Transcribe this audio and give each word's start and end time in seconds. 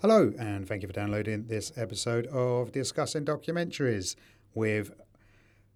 Hello, 0.00 0.32
and 0.38 0.68
thank 0.68 0.82
you 0.82 0.88
for 0.88 0.92
downloading 0.92 1.46
this 1.46 1.72
episode 1.76 2.26
of 2.28 2.70
Discussing 2.70 3.24
Documentaries 3.24 4.14
with, 4.54 4.92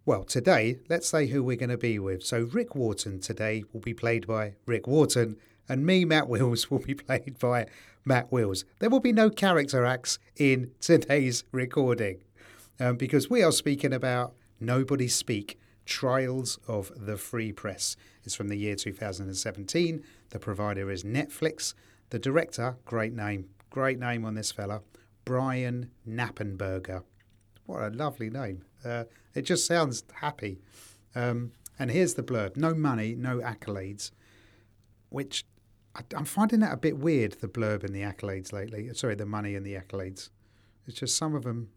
well, 0.06 0.24
today, 0.24 0.78
let's 0.88 1.08
say 1.08 1.26
who 1.28 1.42
we're 1.42 1.56
going 1.56 1.70
to 1.70 1.78
be 1.78 1.98
with. 1.98 2.22
So, 2.22 2.42
Rick 2.42 2.74
Wharton 2.74 3.20
today 3.20 3.64
will 3.72 3.80
be 3.80 3.94
played 3.94 4.26
by 4.26 4.54
Rick 4.66 4.86
Wharton, 4.86 5.36
and 5.66 5.86
me, 5.86 6.04
Matt 6.04 6.28
Wills, 6.28 6.70
will 6.70 6.80
be 6.80 6.94
played 6.94 7.38
by 7.38 7.66
Matt 8.04 8.30
Wills. 8.30 8.64
There 8.80 8.90
will 8.90 9.00
be 9.00 9.12
no 9.12 9.30
character 9.30 9.86
acts 9.86 10.18
in 10.36 10.72
today's 10.78 11.44
recording 11.52 12.20
um, 12.78 12.96
because 12.96 13.30
we 13.30 13.42
are 13.42 13.52
speaking 13.52 13.94
about 13.94 14.34
Nobody 14.60 15.08
Speak 15.08 15.58
Trials 15.86 16.58
of 16.68 16.92
the 16.94 17.16
Free 17.16 17.52
Press. 17.52 17.96
It's 18.24 18.34
from 18.34 18.48
the 18.48 18.56
year 18.56 18.74
2017. 18.76 20.04
The 20.30 20.38
provider 20.38 20.90
is 20.90 21.02
Netflix. 21.02 21.72
The 22.10 22.18
director, 22.18 22.76
great 22.84 23.14
name, 23.14 23.48
great 23.70 23.98
name 23.98 24.24
on 24.26 24.34
this 24.34 24.52
fella, 24.52 24.82
Brian 25.24 25.90
Knappenberger. 26.06 27.04
What 27.64 27.82
a 27.82 27.88
lovely 27.88 28.28
name. 28.28 28.64
Uh, 28.84 29.04
it 29.34 29.42
just 29.42 29.66
sounds 29.66 30.04
happy. 30.14 30.60
Um, 31.14 31.52
and 31.78 31.90
here's 31.90 32.14
the 32.14 32.22
blurb 32.22 32.56
no 32.56 32.74
money, 32.74 33.14
no 33.14 33.38
accolades, 33.38 34.10
which 35.08 35.44
I, 35.94 36.02
I'm 36.14 36.24
finding 36.24 36.60
that 36.60 36.72
a 36.72 36.76
bit 36.76 36.98
weird, 36.98 37.32
the 37.40 37.48
blurb 37.48 37.84
and 37.84 37.94
the 37.94 38.02
accolades 38.02 38.52
lately. 38.52 38.92
Sorry, 38.94 39.14
the 39.14 39.26
money 39.26 39.54
and 39.54 39.64
the 39.64 39.74
accolades. 39.74 40.30
It's 40.86 40.98
just 40.98 41.16
some 41.16 41.34
of 41.34 41.44
them. 41.44 41.70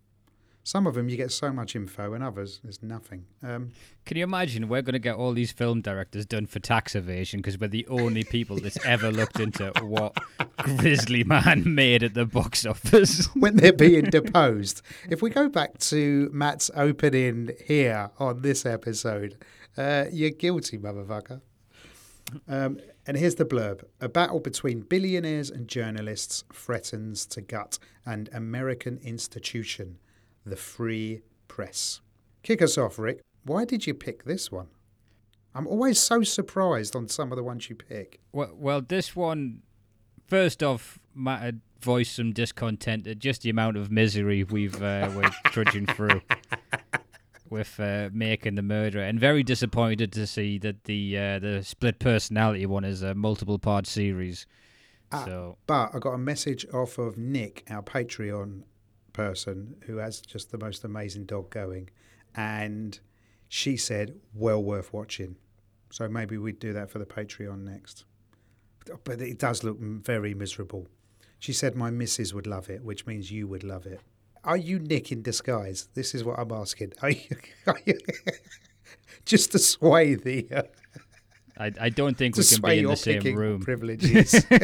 Some 0.68 0.86
of 0.86 0.96
them 0.96 1.08
you 1.08 1.16
get 1.16 1.32
so 1.32 1.54
much 1.54 1.78
info, 1.78 2.12
and 2.12 2.22
others 2.22 2.60
there's 2.62 2.84
nothing. 2.84 3.24
Um, 3.42 3.72
Can 4.04 4.18
you 4.18 4.26
imagine 4.26 4.68
we're 4.68 4.82
going 4.82 4.92
to 4.92 5.00
get 5.00 5.16
all 5.16 5.32
these 5.32 5.54
film 5.54 5.80
directors 5.80 6.26
done 6.26 6.46
for 6.46 6.60
tax 6.60 6.94
evasion 6.94 7.40
because 7.40 7.58
we're 7.58 7.70
the 7.70 7.88
only 7.88 8.26
people 8.26 8.60
that's 8.60 8.78
ever 8.86 9.10
looked 9.10 9.40
into 9.40 9.72
what 9.82 10.18
Grizzly 10.58 11.24
Man 11.24 11.64
made 11.74 12.04
at 12.04 12.16
the 12.16 12.26
box 12.26 12.66
office? 12.66 13.28
when 13.36 13.56
they're 13.56 13.72
being 13.72 14.10
deposed. 14.10 14.82
If 15.10 15.22
we 15.22 15.30
go 15.30 15.48
back 15.48 15.78
to 15.78 16.30
Matt's 16.34 16.70
opening 16.76 17.52
here 17.66 18.12
on 18.20 18.42
this 18.42 18.66
episode, 18.66 19.38
uh, 19.78 20.08
you're 20.12 20.32
guilty, 20.32 20.78
motherfucker. 20.78 21.40
Um, 22.46 22.82
and 23.06 23.16
here's 23.16 23.36
the 23.36 23.46
blurb 23.46 23.86
A 24.02 24.10
battle 24.10 24.42
between 24.42 24.82
billionaires 24.82 25.50
and 25.50 25.70
journalists 25.70 26.44
threatens 26.52 27.26
to 27.28 27.40
gut 27.40 27.80
an 28.06 28.28
American 28.34 28.98
institution, 28.98 30.00
the 30.50 30.56
free 30.56 31.22
press. 31.48 32.02
Kick 32.44 32.62
us 32.62 32.78
off, 32.78 32.98
Rick. 32.98 33.22
Why 33.44 33.66
did 33.66 33.88
you 33.88 33.94
pick 33.94 34.24
this 34.24 34.52
one? 34.52 34.68
I'm 35.56 35.68
always 35.68 36.00
so 36.00 36.24
surprised 36.24 36.96
on 36.96 37.08
some 37.08 37.32
of 37.32 37.36
the 37.36 37.44
ones 37.44 37.70
you 37.70 37.76
pick. 37.76 38.20
Well, 38.32 38.52
well, 38.54 38.82
this 38.82 39.16
one, 39.16 39.64
first 40.28 40.62
off, 40.62 41.00
Matt 41.16 41.42
had 41.42 41.62
voiced 41.82 42.16
some 42.16 42.32
discontent 42.32 43.08
at 43.08 43.20
just 43.20 43.42
the 43.42 43.50
amount 43.50 43.78
of 43.78 43.92
misery 43.92 44.44
we've 44.44 44.82
uh, 44.82 45.10
we're 45.16 45.30
trudging 45.46 45.86
through 45.88 46.22
with 47.50 47.80
uh, 47.80 48.10
making 48.12 48.56
the 48.56 48.62
murder, 48.62 49.02
and 49.02 49.20
very 49.20 49.44
disappointed 49.44 50.12
to 50.12 50.28
see 50.28 50.58
that 50.60 50.84
the 50.84 51.18
uh, 51.18 51.40
the 51.40 51.64
split 51.64 52.00
personality 52.00 52.66
one 52.66 52.84
is 52.84 53.02
a 53.02 53.16
multiple 53.16 53.58
part 53.58 53.88
series. 53.88 54.46
Ah, 55.12 55.24
so 55.26 55.58
But 55.66 55.96
I 55.96 56.00
got 56.00 56.14
a 56.14 56.18
message 56.18 56.66
off 56.74 56.98
of 56.98 57.18
Nick, 57.18 57.64
our 57.70 57.82
Patreon 57.82 58.64
person, 59.18 59.76
who 59.88 59.98
has 59.98 60.22
just 60.22 60.52
the 60.52 60.60
most 60.60 60.84
amazing 60.84 61.26
dog 61.26 61.50
going, 61.50 61.90
and 62.36 63.00
she 63.50 63.76
said, 63.76 64.14
well 64.34 64.64
worth 64.64 64.94
watching. 64.94 65.36
So 65.90 66.08
maybe 66.08 66.38
we'd 66.38 66.60
do 66.60 66.72
that 66.74 66.92
for 66.92 67.00
the 67.00 67.06
Patreon 67.06 67.64
next. 67.64 68.06
But 69.04 69.22
it 69.22 69.40
does 69.40 69.64
look 69.64 69.80
very 69.80 70.34
miserable. 70.36 70.88
She 71.40 71.52
said 71.52 71.76
my 71.76 71.90
missus 71.90 72.34
would 72.34 72.46
love 72.46 72.70
it, 72.70 72.84
which 72.84 73.08
means 73.08 73.32
you 73.32 73.48
would 73.48 73.64
love 73.64 73.86
it. 73.88 74.02
Are 74.44 74.58
you 74.58 74.78
Nick 74.80 75.12
in 75.12 75.24
disguise? 75.24 75.90
This 75.96 76.14
is 76.14 76.24
what 76.24 76.38
I'm 76.40 76.52
asking. 76.52 76.94
Are 77.02 77.10
you, 77.10 77.36
are 77.68 77.80
you 77.86 77.98
just 79.26 79.52
to 79.54 79.60
sway 79.60 80.14
the 80.16 80.48
uh, 80.54 80.64
I, 81.60 81.72
I 81.82 81.90
don't 81.90 82.16
think 82.16 82.38
we 82.38 82.44
can 82.44 82.62
be 82.62 82.80
in 82.80 82.86
the 82.86 82.96
same 82.96 83.36
room. 83.36 83.62
privileges. 83.62 84.46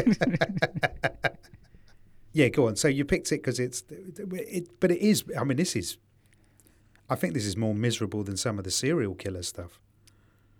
yeah, 2.33 2.49
go 2.49 2.67
on. 2.67 2.75
So 2.75 2.87
you 2.87 3.05
picked 3.05 3.31
it 3.31 3.37
because 3.37 3.59
it's, 3.59 3.83
it, 3.89 4.79
but 4.79 4.91
it 4.91 4.99
is. 4.99 5.23
I 5.39 5.43
mean, 5.43 5.57
this 5.57 5.75
is. 5.75 5.97
I 7.09 7.15
think 7.15 7.33
this 7.33 7.45
is 7.45 7.55
more 7.55 7.75
miserable 7.75 8.23
than 8.23 8.37
some 8.37 8.57
of 8.57 8.63
the 8.63 8.71
serial 8.71 9.13
killer 9.13 9.43
stuff. 9.43 9.79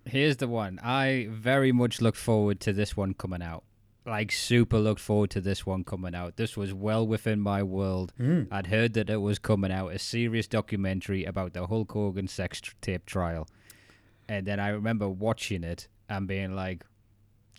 Here's 0.06 0.38
the 0.38 0.48
one. 0.48 0.80
I 0.84 1.28
very 1.32 1.72
much 1.72 2.02
look 2.02 2.16
forward 2.16 2.60
to 2.62 2.74
this 2.74 2.96
one 2.96 3.14
coming 3.14 3.42
out. 3.42 3.64
Like 4.06 4.34
super 4.34 4.78
looked 4.78 5.00
forward 5.00 5.30
to 5.32 5.42
this 5.42 5.66
one 5.66 5.86
coming 5.86 6.14
out. 6.14 6.36
This 6.36 6.58
was 6.58 6.74
well 6.74 7.08
within 7.08 7.40
my 7.40 7.64
world. 7.64 8.12
Mm. 8.20 8.50
I'd 8.52 8.68
heard 8.68 8.94
that 8.96 9.10
it 9.10 9.22
was 9.22 9.40
coming 9.40 9.72
out, 9.72 9.94
a 9.94 10.00
serious 10.00 10.46
documentary 10.46 11.24
about 11.24 11.54
the 11.54 11.66
Hulk 11.68 11.94
Hogan 11.94 12.28
sex 12.28 12.62
tape 12.82 13.06
trial. 13.06 13.48
And 14.28 14.46
then 14.46 14.60
I 14.60 14.70
remember 14.70 15.08
watching 15.08 15.64
it 15.64 15.88
and 16.10 16.28
being 16.28 16.54
like, 16.54 16.86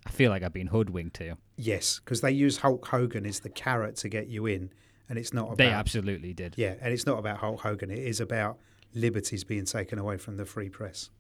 I 0.07 0.11
feel 0.11 0.31
like 0.31 0.43
I've 0.43 0.53
been 0.53 0.67
hoodwinked 0.67 1.17
here. 1.17 1.39
Yes, 1.57 2.01
because 2.05 2.21
they 2.21 2.33
use 2.33 2.59
Hulk 2.59 2.87
Hogan 2.87 3.27
as 3.27 3.41
the 3.41 3.49
carrot 3.49 3.97
to 3.97 4.09
get 4.09 4.29
you 4.29 4.47
in, 4.47 4.71
and 5.09 5.19
it's 5.19 5.33
not 5.33 5.47
about. 5.47 5.59
They 5.59 5.71
absolutely 5.71 6.33
did. 6.33 6.55
Yeah, 6.57 6.75
and 6.81 6.93
it's 6.93 7.07
not 7.07 7.19
about 7.19 7.39
Hulk 7.39 7.61
Hogan. 7.61 7.91
It 7.91 7.99
is 7.99 8.21
about 8.21 8.59
liberties 8.95 9.45
being 9.45 9.65
taken 9.65 9.99
away 9.99 10.17
from 10.17 10.37
the 10.37 10.45
free 10.45 10.69
press. 10.69 11.11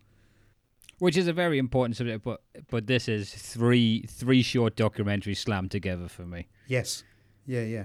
Which 0.98 1.16
is 1.16 1.26
a 1.26 1.32
very 1.32 1.58
important 1.58 1.96
subject, 1.96 2.24
but 2.24 2.40
but 2.68 2.86
this 2.86 3.08
is 3.08 3.32
three 3.32 4.02
three 4.08 4.42
short 4.42 4.76
documentaries 4.76 5.38
slammed 5.38 5.70
together 5.70 6.08
for 6.08 6.22
me. 6.22 6.48
Yes, 6.66 7.04
yeah, 7.46 7.62
yeah, 7.62 7.84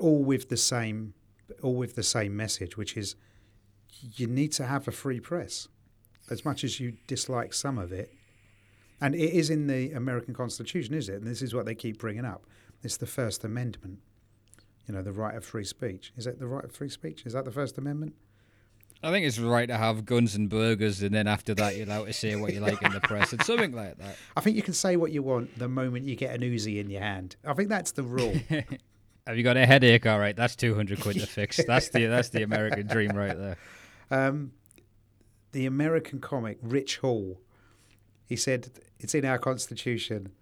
all 0.00 0.22
with 0.22 0.48
the 0.48 0.56
same, 0.56 1.14
all 1.62 1.74
with 1.74 1.96
the 1.96 2.02
same 2.02 2.36
message, 2.36 2.76
which 2.76 2.96
is 2.96 3.16
you 4.14 4.26
need 4.26 4.52
to 4.52 4.66
have 4.66 4.86
a 4.86 4.92
free 4.92 5.20
press, 5.20 5.68
as 6.30 6.44
much 6.44 6.62
as 6.64 6.78
you 6.78 6.94
dislike 7.06 7.52
some 7.52 7.78
of 7.78 7.92
it, 7.92 8.12
and 9.00 9.14
it 9.14 9.32
is 9.32 9.50
in 9.50 9.66
the 9.66 9.92
American 9.92 10.34
Constitution, 10.34 10.94
is 10.94 11.08
it? 11.08 11.16
And 11.16 11.26
this 11.26 11.42
is 11.42 11.54
what 11.54 11.66
they 11.66 11.74
keep 11.74 11.98
bringing 11.98 12.24
up. 12.24 12.46
It's 12.82 12.96
the 12.96 13.06
First 13.06 13.44
Amendment. 13.44 13.98
You 14.86 14.94
know, 14.94 15.02
the 15.02 15.12
right 15.12 15.34
of 15.34 15.44
free 15.44 15.64
speech. 15.64 16.12
Is 16.16 16.24
that 16.26 16.38
the 16.38 16.46
right 16.46 16.64
of 16.64 16.72
free 16.72 16.88
speech? 16.88 17.24
Is 17.26 17.32
that 17.32 17.44
the 17.44 17.50
First 17.50 17.76
Amendment? 17.78 18.14
I 19.02 19.10
think 19.10 19.26
it's 19.26 19.38
right 19.38 19.66
to 19.66 19.76
have 19.76 20.06
guns 20.06 20.34
and 20.34 20.48
burgers, 20.48 21.02
and 21.02 21.14
then 21.14 21.26
after 21.26 21.54
that, 21.54 21.76
you're 21.76 21.86
allowed 21.86 22.06
to 22.06 22.12
say 22.12 22.34
what 22.36 22.54
you 22.54 22.60
like 22.60 22.82
in 22.82 22.92
the 22.92 23.00
press 23.00 23.32
and 23.32 23.42
something 23.42 23.72
like 23.72 23.98
that. 23.98 24.16
I 24.36 24.40
think 24.40 24.56
you 24.56 24.62
can 24.62 24.74
say 24.74 24.96
what 24.96 25.12
you 25.12 25.22
want 25.22 25.58
the 25.58 25.68
moment 25.68 26.06
you 26.06 26.16
get 26.16 26.34
an 26.34 26.40
Uzi 26.40 26.80
in 26.80 26.88
your 26.88 27.02
hand. 27.02 27.36
I 27.44 27.52
think 27.52 27.68
that's 27.68 27.92
the 27.92 28.02
rule. 28.02 28.34
Have 29.26 29.36
you 29.36 29.42
got 29.42 29.56
a 29.56 29.66
headache? 29.66 30.06
All 30.06 30.18
right, 30.18 30.34
that's 30.34 30.56
two 30.56 30.74
hundred 30.74 31.00
quid 31.00 31.18
to 31.20 31.26
fix. 31.26 31.60
That's 31.66 31.88
the 31.90 32.06
that's 32.06 32.30
the 32.30 32.42
American 32.42 32.86
dream 32.86 33.10
right 33.10 33.36
there. 33.36 33.56
Um, 34.10 34.52
the 35.52 35.66
American 35.66 36.20
comic 36.20 36.58
Rich 36.62 36.98
Hall, 36.98 37.40
he 38.26 38.36
said 38.36 38.70
it's 38.98 39.14
in 39.14 39.24
our 39.24 39.38
constitution, 39.38 40.32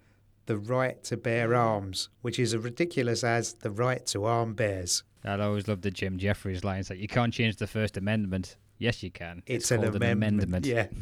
the 0.47 0.57
right 0.57 1.03
to 1.05 1.17
bear 1.17 1.55
arms, 1.55 2.09
which 2.23 2.39
is 2.39 2.55
as 2.55 2.61
ridiculous 2.63 3.23
as 3.23 3.55
the 3.55 3.71
right 3.71 4.05
to 4.07 4.25
arm 4.25 4.55
bears. 4.55 5.03
I 5.25 5.41
always 5.41 5.69
love 5.69 5.81
the 5.81 5.91
Jim 5.91 6.19
Jefferies 6.19 6.65
lines 6.65 6.89
that 6.89 6.99
you 6.99 7.09
can't 7.09 7.33
change 7.33 7.57
the 7.57 7.67
First 7.67 7.97
Amendment. 7.97 8.57
Yes, 8.79 9.03
you 9.03 9.11
can. 9.11 9.43
It's, 9.47 9.71
called 9.71 9.85
an, 9.85 10.03
amendment. 10.03 10.67
Yeah. 10.67 10.89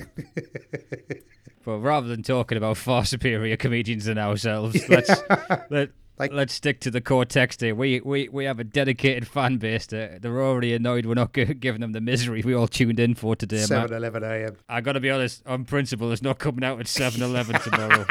But 1.64 1.78
rather 1.78 2.08
than 2.08 2.22
talking 2.22 2.58
about 2.58 2.76
far 2.76 3.04
superior 3.04 3.56
comedians 3.56 4.06
than 4.06 4.18
ourselves, 4.18 4.76
let's 4.88 5.10
let, 5.70 5.90
Like- 6.18 6.32
let's 6.32 6.52
stick 6.52 6.78
to 6.80 6.90
the 6.90 7.00
core 7.00 7.24
text 7.24 7.60
here. 7.62 7.74
We 7.74 8.00
we 8.00 8.28
we 8.28 8.44
have 8.44 8.60
a 8.60 8.64
dedicated 8.64 9.26
fan 9.26 9.56
base. 9.56 9.86
That 9.86 10.22
they're 10.22 10.42
already 10.42 10.74
annoyed 10.74 11.06
we're 11.06 11.14
not 11.14 11.32
gi- 11.34 11.54
giving 11.60 11.80
them 11.80 11.92
the 11.92 12.00
misery 12.00 12.42
we 12.44 12.54
all 12.54 12.68
tuned 12.68 13.00
in 13.00 13.14
for 13.14 13.34
today. 13.34 13.58
7 13.58 13.92
11 13.96 14.22
a.m. 14.22 14.56
I 14.68 14.80
got 14.80 14.92
to 14.92 15.00
be 15.00 15.10
honest, 15.10 15.42
on 15.46 15.64
principle, 15.64 16.12
it's 16.12 16.22
not 16.22 16.38
coming 16.38 16.62
out 16.64 16.78
at 16.80 16.86
7-Eleven 16.86 17.60
tomorrow. 17.60 18.06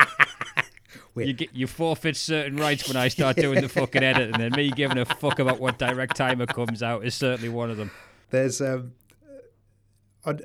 Wait. 1.13 1.27
you 1.27 1.33
get 1.33 1.53
you 1.53 1.68
forfeit 1.68 2.15
certain 2.15 2.56
rights 2.57 2.88
when 2.88 2.95
I 2.98 3.07
start 3.09 3.36
doing 3.36 3.62
the 3.62 3.69
fucking 3.69 4.01
edit, 4.04 4.33
and 4.39 4.56
me 4.56 4.71
giving 4.71 4.97
a 4.97 5.06
fuck 5.06 5.39
about 5.39 5.59
what 5.59 5.77
direct 5.77 6.15
timer 6.15 6.45
comes 6.45 6.81
out 6.81 7.06
is 7.06 7.13
certainly 7.15 7.50
one 7.50 7.69
of 7.69 7.77
them. 7.77 7.92
There's. 8.30 8.62
Um, 8.62 8.94
on, 10.25 10.39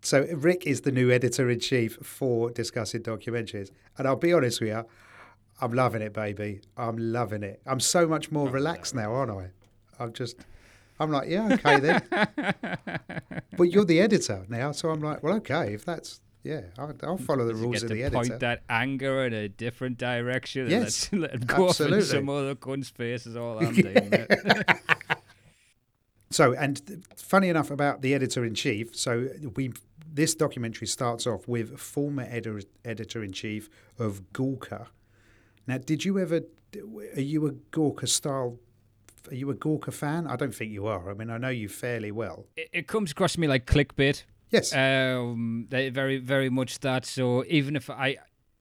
so 0.00 0.26
Rick 0.34 0.66
is 0.66 0.82
the 0.82 0.92
new 0.92 1.10
editor 1.10 1.48
in 1.50 1.60
chief 1.60 1.98
for 2.02 2.50
discussing 2.50 3.02
documentaries, 3.02 3.70
and 3.98 4.06
I'll 4.08 4.16
be 4.16 4.32
honest 4.32 4.60
with 4.60 4.70
you, 4.70 4.84
I'm 5.64 5.72
loving 5.72 6.02
it, 6.02 6.12
baby. 6.12 6.60
I'm 6.76 6.98
loving 6.98 7.42
it. 7.42 7.62
I'm 7.64 7.80
so 7.80 8.06
much 8.06 8.30
more 8.30 8.50
relaxed 8.50 8.94
now, 8.94 9.14
aren't 9.14 9.30
I? 9.30 9.48
I'm 9.98 10.12
just 10.12 10.36
I'm 11.00 11.10
like, 11.10 11.30
yeah, 11.30 11.54
okay 11.54 11.80
then. 11.80 12.02
but 13.56 13.64
you're 13.64 13.86
the 13.86 13.98
editor 13.98 14.44
now, 14.50 14.72
so 14.72 14.90
I'm 14.90 15.00
like, 15.00 15.22
well, 15.22 15.36
okay, 15.36 15.72
if 15.72 15.86
that's 15.86 16.20
yeah, 16.42 16.60
I'll, 16.78 16.92
I'll 17.02 17.16
follow 17.16 17.46
the 17.46 17.54
rules 17.54 17.82
of 17.82 17.88
the 17.88 18.02
editor. 18.02 18.28
point 18.28 18.40
that 18.40 18.62
anger 18.68 19.24
in 19.24 19.32
a 19.32 19.48
different 19.48 19.96
direction. 19.96 20.68
Yes, 20.68 21.08
and 21.10 21.22
let's 21.22 21.32
let 21.32 21.40
him 21.40 21.46
go 21.46 21.64
off 21.64 21.70
absolutely. 21.70 22.02
some 22.02 22.28
other 22.28 22.54
cunt's 22.54 22.90
face 22.90 23.26
is 23.26 23.34
all 23.34 23.58
I'm 23.64 23.74
doing. 23.74 24.26
So, 26.30 26.52
and 26.52 27.06
funny 27.16 27.48
enough 27.48 27.70
about 27.70 28.02
the 28.02 28.12
editor 28.12 28.44
in 28.44 28.54
chief, 28.54 28.94
so 28.94 29.30
we 29.56 29.72
this 30.12 30.34
documentary 30.34 30.88
starts 30.88 31.26
off 31.26 31.48
with 31.48 31.78
former 31.78 32.26
editor 32.28 32.60
editor 32.84 33.24
in 33.24 33.32
chief 33.32 33.70
of 33.98 34.20
Gawker. 34.34 34.88
Now, 35.66 35.78
did 35.78 36.04
you 36.04 36.18
ever? 36.18 36.40
Are 37.16 37.20
you 37.20 37.46
a 37.46 37.52
Gawker 37.52 38.08
style? 38.08 38.58
Are 39.30 39.34
you 39.34 39.50
a 39.50 39.54
Gawker 39.54 39.92
fan? 39.92 40.26
I 40.26 40.36
don't 40.36 40.54
think 40.54 40.70
you 40.72 40.86
are. 40.86 41.10
I 41.10 41.14
mean, 41.14 41.30
I 41.30 41.38
know 41.38 41.48
you 41.48 41.68
fairly 41.68 42.10
well. 42.12 42.46
it, 42.56 42.68
it 42.72 42.86
comes 42.86 43.12
across 43.12 43.34
to 43.34 43.40
me 43.40 43.48
like 43.48 43.66
clickbait. 43.66 44.24
Yes. 44.50 44.72
Um, 44.74 45.66
very 45.70 46.18
very 46.18 46.50
much 46.50 46.80
that. 46.80 47.04
So 47.06 47.44
even 47.48 47.74
if 47.76 47.88
I, 47.90 48.18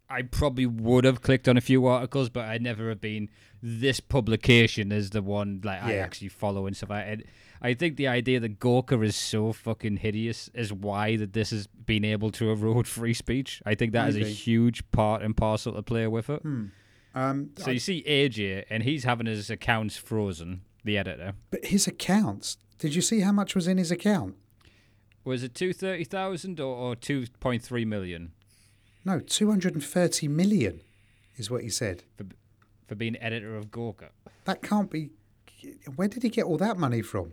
I 0.09 0.21
probably 0.23 0.65
would 0.65 1.03
have 1.03 1.21
clicked 1.21 1.47
on 1.47 1.57
a 1.57 1.61
few 1.61 1.85
articles, 1.85 2.29
but 2.29 2.45
I'd 2.45 2.61
never 2.61 2.89
have 2.89 3.01
been. 3.01 3.29
This 3.61 3.99
publication 3.99 4.91
is 4.91 5.11
the 5.11 5.21
one 5.21 5.61
like 5.63 5.83
I 5.83 5.95
actually 5.95 6.29
follow 6.29 6.65
and 6.67 6.75
stuff. 6.75 6.91
I, 6.91 7.19
I 7.61 7.73
think 7.73 7.95
the 7.97 8.07
idea 8.07 8.39
that 8.41 8.59
Gawker 8.59 9.05
is 9.05 9.15
so 9.15 9.53
fucking 9.53 9.97
hideous 9.97 10.49
is 10.53 10.73
why 10.73 11.15
that 11.17 11.33
this 11.33 11.51
has 11.51 11.67
been 11.67 12.03
able 12.03 12.29
to 12.31 12.51
erode 12.51 12.87
free 12.87 13.13
speech. 13.13 13.61
I 13.65 13.75
think 13.75 13.93
that 13.93 14.09
is 14.09 14.17
a 14.17 14.25
huge 14.25 14.89
part 14.91 15.21
and 15.21 15.35
parcel 15.35 15.73
to 15.73 15.81
play 15.81 16.07
with 16.07 16.29
it. 16.29 16.41
Um, 17.15 17.51
So 17.57 17.71
you 17.71 17.79
see 17.79 18.03
AJ, 18.07 18.65
and 18.69 18.83
he's 18.83 19.03
having 19.03 19.27
his 19.27 19.49
accounts 19.49 19.97
frozen. 19.97 20.61
The 20.85 20.97
editor 20.97 21.33
but 21.49 21.65
his 21.65 21.87
accounts. 21.87 22.57
Did 22.77 22.93
you 22.95 23.01
see 23.01 23.21
how 23.21 23.31
much 23.31 23.55
was 23.55 23.67
in 23.67 23.77
his 23.77 23.89
account? 23.91 24.35
was 25.23 25.41
it 25.41 25.55
two 25.55 25.71
thirty 25.71 26.03
thousand 26.03 26.59
or, 26.59 26.75
or 26.75 26.95
two 26.97 27.25
point 27.39 27.61
three 27.63 27.85
million 27.85 28.33
No, 29.05 29.21
two 29.21 29.49
hundred 29.49 29.73
and 29.75 29.83
thirty 29.83 30.27
million, 30.27 30.81
is 31.37 31.49
what 31.49 31.63
he 31.63 31.69
said. 31.69 32.03
for 32.87 32.95
being 32.95 33.15
editor 33.21 33.55
of 33.55 33.71
Gawker. 33.71 34.09
That 34.43 34.61
can't 34.61 34.91
be. 34.91 35.11
Where 35.95 36.09
did 36.09 36.23
he 36.23 36.29
get 36.29 36.43
all 36.43 36.57
that 36.57 36.77
money 36.77 37.01
from? 37.01 37.31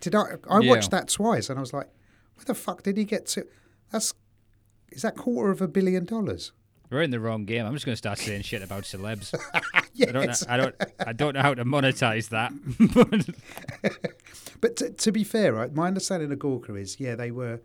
Did 0.00 0.14
I? 0.14 0.22
I 0.48 0.60
Yeah. 0.60 0.70
watched 0.70 0.90
that 0.92 1.08
twice, 1.08 1.50
and 1.50 1.58
I 1.58 1.60
was 1.60 1.74
like, 1.74 1.88
"Where 2.36 2.46
the 2.46 2.54
fuck 2.54 2.82
did 2.82 2.96
he 2.96 3.04
get 3.04 3.26
to?" 3.26 3.46
That's 3.92 4.14
is 4.90 5.02
that 5.02 5.16
quarter 5.16 5.50
of 5.50 5.60
a 5.60 5.68
billion 5.68 6.06
dollars? 6.06 6.52
We're 6.90 7.02
in 7.02 7.10
the 7.10 7.20
wrong 7.20 7.44
game. 7.44 7.66
I'm 7.66 7.72
just 7.72 7.84
going 7.84 7.94
to 7.94 7.96
start 7.96 8.18
saying 8.18 8.42
shit 8.42 8.62
about 8.62 8.84
celebs. 8.84 9.34
Yes. 9.92 10.08
I 10.08 10.12
don't. 10.12 10.26
Know, 10.26 10.34
I 10.48 10.56
don't. 10.56 10.74
I 11.08 11.12
don't 11.12 11.34
know 11.34 11.42
how 11.42 11.54
to 11.54 11.64
monetize 11.64 12.28
that. 12.28 12.52
but 12.94 13.92
But 14.60 14.76
to, 14.76 14.90
to 14.90 15.12
be 15.12 15.24
fair, 15.24 15.52
right, 15.52 15.72
my 15.74 15.86
understanding 15.86 16.32
of 16.32 16.38
Gawker 16.38 16.78
is, 16.78 16.98
yeah, 16.98 17.14
they 17.14 17.30
were, 17.30 17.60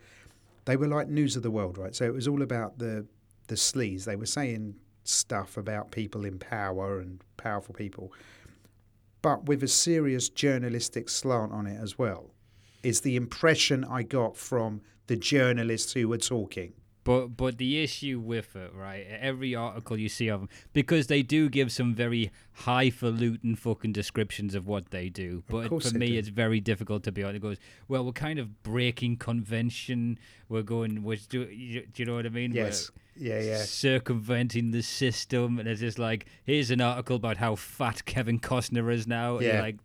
they 0.65 0.75
were 0.75 0.88
like 0.88 1.07
news 1.07 1.35
of 1.35 1.44
the 1.44 1.51
world, 1.51 1.77
right? 1.77 1.95
So 1.95 2.06
it 2.06 2.13
was 2.13 2.27
all 2.27 2.41
about 2.41 2.77
the 2.77 3.06
the 3.47 3.56
sleaze. 3.56 4.06
They 4.06 4.15
were 4.15 4.25
saying 4.25 4.75
stuff 5.03 5.57
about 5.57 5.91
people 5.91 6.25
in 6.25 6.39
power 6.39 7.00
and 7.00 7.21
powerful 7.38 7.74
people, 7.74 8.13
but 9.21 9.45
with 9.45 9.63
a 9.63 9.67
serious 9.67 10.29
journalistic 10.29 11.09
slant 11.09 11.51
on 11.51 11.67
it 11.67 11.79
as 11.81 11.97
well. 11.97 12.31
Is 12.83 13.01
the 13.01 13.15
impression 13.15 13.83
I 13.83 14.03
got 14.03 14.35
from 14.35 14.81
the 15.07 15.15
journalists 15.15 15.94
who 15.94 16.07
were 16.07 16.17
talking. 16.17 16.74
But 17.03 17.27
but 17.38 17.57
the 17.57 17.81
issue 17.81 18.19
with 18.19 18.56
it, 18.56 18.71
right? 18.75 19.06
Every 19.19 19.56
article 19.56 19.98
you 19.98 20.09
see 20.09 20.27
of 20.27 20.42
them, 20.42 20.50
because 20.74 21.07
they 21.07 21.21
do 21.24 21.50
give 21.50 21.71
some 21.71 21.94
very 21.95 22.31
highfalutin 22.53 23.56
fucking 23.56 23.92
descriptions 23.94 24.56
of 24.56 24.68
what 24.68 24.92
they 24.92 25.09
do. 25.09 25.44
But 25.48 25.69
course 25.69 25.92
for 25.92 25.98
me, 25.98 26.12
do. 26.12 26.18
it's 26.19 26.27
very 26.30 26.59
difficult 26.59 27.03
to 27.03 27.12
be 27.12 27.24
honest. 27.24 27.38
It 27.38 27.42
goes, 27.42 27.57
well, 27.88 28.06
we're 28.06 28.12
kind 28.12 28.39
of 28.39 28.63
breaking 28.63 29.18
convention. 29.18 30.19
We're 30.50 30.62
going, 30.63 31.03
we're 31.03 31.18
do, 31.30 31.42
you, 31.44 31.86
do 31.92 32.01
you 32.03 32.06
know 32.06 32.15
what 32.15 32.25
I 32.25 32.30
mean? 32.30 32.51
We're- 32.53 32.65
Yes. 32.65 32.92
Yeah. 33.18 33.42
Yeah. 33.42 33.57
circumventing 33.57 34.71
the 34.71 34.81
system 34.81 35.59
and 35.59 35.68
it's 35.68 35.81
just 35.81 36.00
like 36.00 36.25
here's 36.45 36.71
an 36.71 36.80
article 36.80 37.18
about 37.18 37.38
how 37.38 37.56
fat 37.56 38.06
Kevin 38.06 38.39
Costner 38.39 38.92
is 38.92 39.06
now 39.06 39.39
Yeah. 39.39 39.62
like 39.62 39.75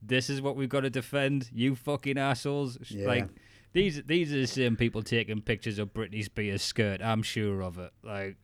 this 0.00 0.30
is 0.30 0.40
what 0.40 0.54
we've 0.54 0.68
got 0.68 0.80
to 0.82 0.88
defend 0.90 1.50
you 1.52 1.74
fucking 1.74 2.16
assholes 2.16 2.78
Yeah. 2.88 3.08
like 3.08 3.28
these 3.76 4.02
these 4.04 4.32
are 4.32 4.40
the 4.40 4.46
same 4.46 4.74
people 4.74 5.02
taking 5.02 5.40
pictures 5.42 5.78
of 5.78 5.92
Britney 5.92 6.24
Spears 6.24 6.62
skirt 6.62 7.02
I'm 7.02 7.22
sure 7.22 7.62
of 7.62 7.78
it 7.78 7.92
like 8.02 8.36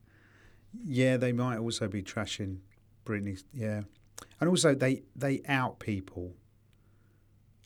Yeah, 0.85 1.17
they 1.17 1.33
might 1.33 1.59
also 1.59 1.89
be 1.89 2.03
trashing 2.03 2.59
Britney. 3.07 3.43
Yeah, 3.53 3.83
and 4.41 4.49
also 4.49 4.75
they 4.75 5.03
they 5.17 5.41
out 5.49 5.81
people, 5.81 6.35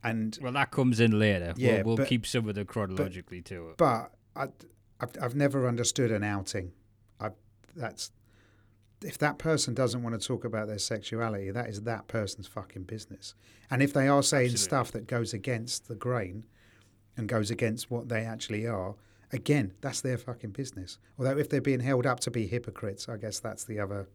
and 0.03 0.39
well 0.41 0.53
that 0.53 0.71
comes 0.71 1.01
in 1.01 1.19
later 1.19 1.55
Yeah, 1.57 1.77
we'll, 1.79 1.85
we'll 1.85 1.97
but- 1.97 2.09
keep 2.09 2.25
some 2.25 2.49
of 2.49 2.55
the 2.55 2.65
chronologically 2.65 3.43
to 3.43 3.71
it 3.71 3.77
but 3.77 4.13
I, 4.37 4.49
I've 5.01 5.11
I've 5.21 5.35
never 5.35 5.67
understood 5.67 6.11
an 6.13 6.23
outing. 6.23 6.73
I 7.21 7.31
that's 7.75 8.13
if 9.03 9.19
that 9.19 9.39
person 9.39 9.75
doesn't 9.75 10.03
want 10.03 10.19
to 10.19 10.27
talk 10.27 10.45
about 10.45 10.69
their 10.69 10.79
sexuality, 10.79 11.51
that 11.51 11.69
is 11.69 11.83
that 11.83 12.07
person's 12.09 12.47
fucking 12.47 12.85
business. 12.85 13.35
And 13.71 13.83
if 13.83 13.93
they 13.93 14.09
are 14.09 14.23
saying 14.23 14.53
Absolutely. 14.53 14.65
stuff 14.65 14.93
that 14.93 15.07
goes 15.07 15.35
against 15.35 15.89
the 15.89 15.95
grain 15.97 16.47
and 17.17 17.29
goes 17.29 17.51
against 17.51 17.91
what 17.91 18.09
they 18.09 18.25
actually 18.25 18.67
are, 18.67 18.95
again, 19.33 19.73
that's 19.81 20.01
their 20.01 20.19
fucking 20.19 20.51
business. 20.51 20.99
Although 21.19 21.39
if 21.39 21.49
they're 21.49 21.61
being 21.61 21.81
held 21.81 22.07
up 22.07 22.21
to 22.21 22.31
be 22.31 22.47
hypocrites, 22.47 23.09
I 23.09 23.17
guess 23.17 23.39
that's 23.41 23.65
the 23.65 23.81
other 23.81 24.09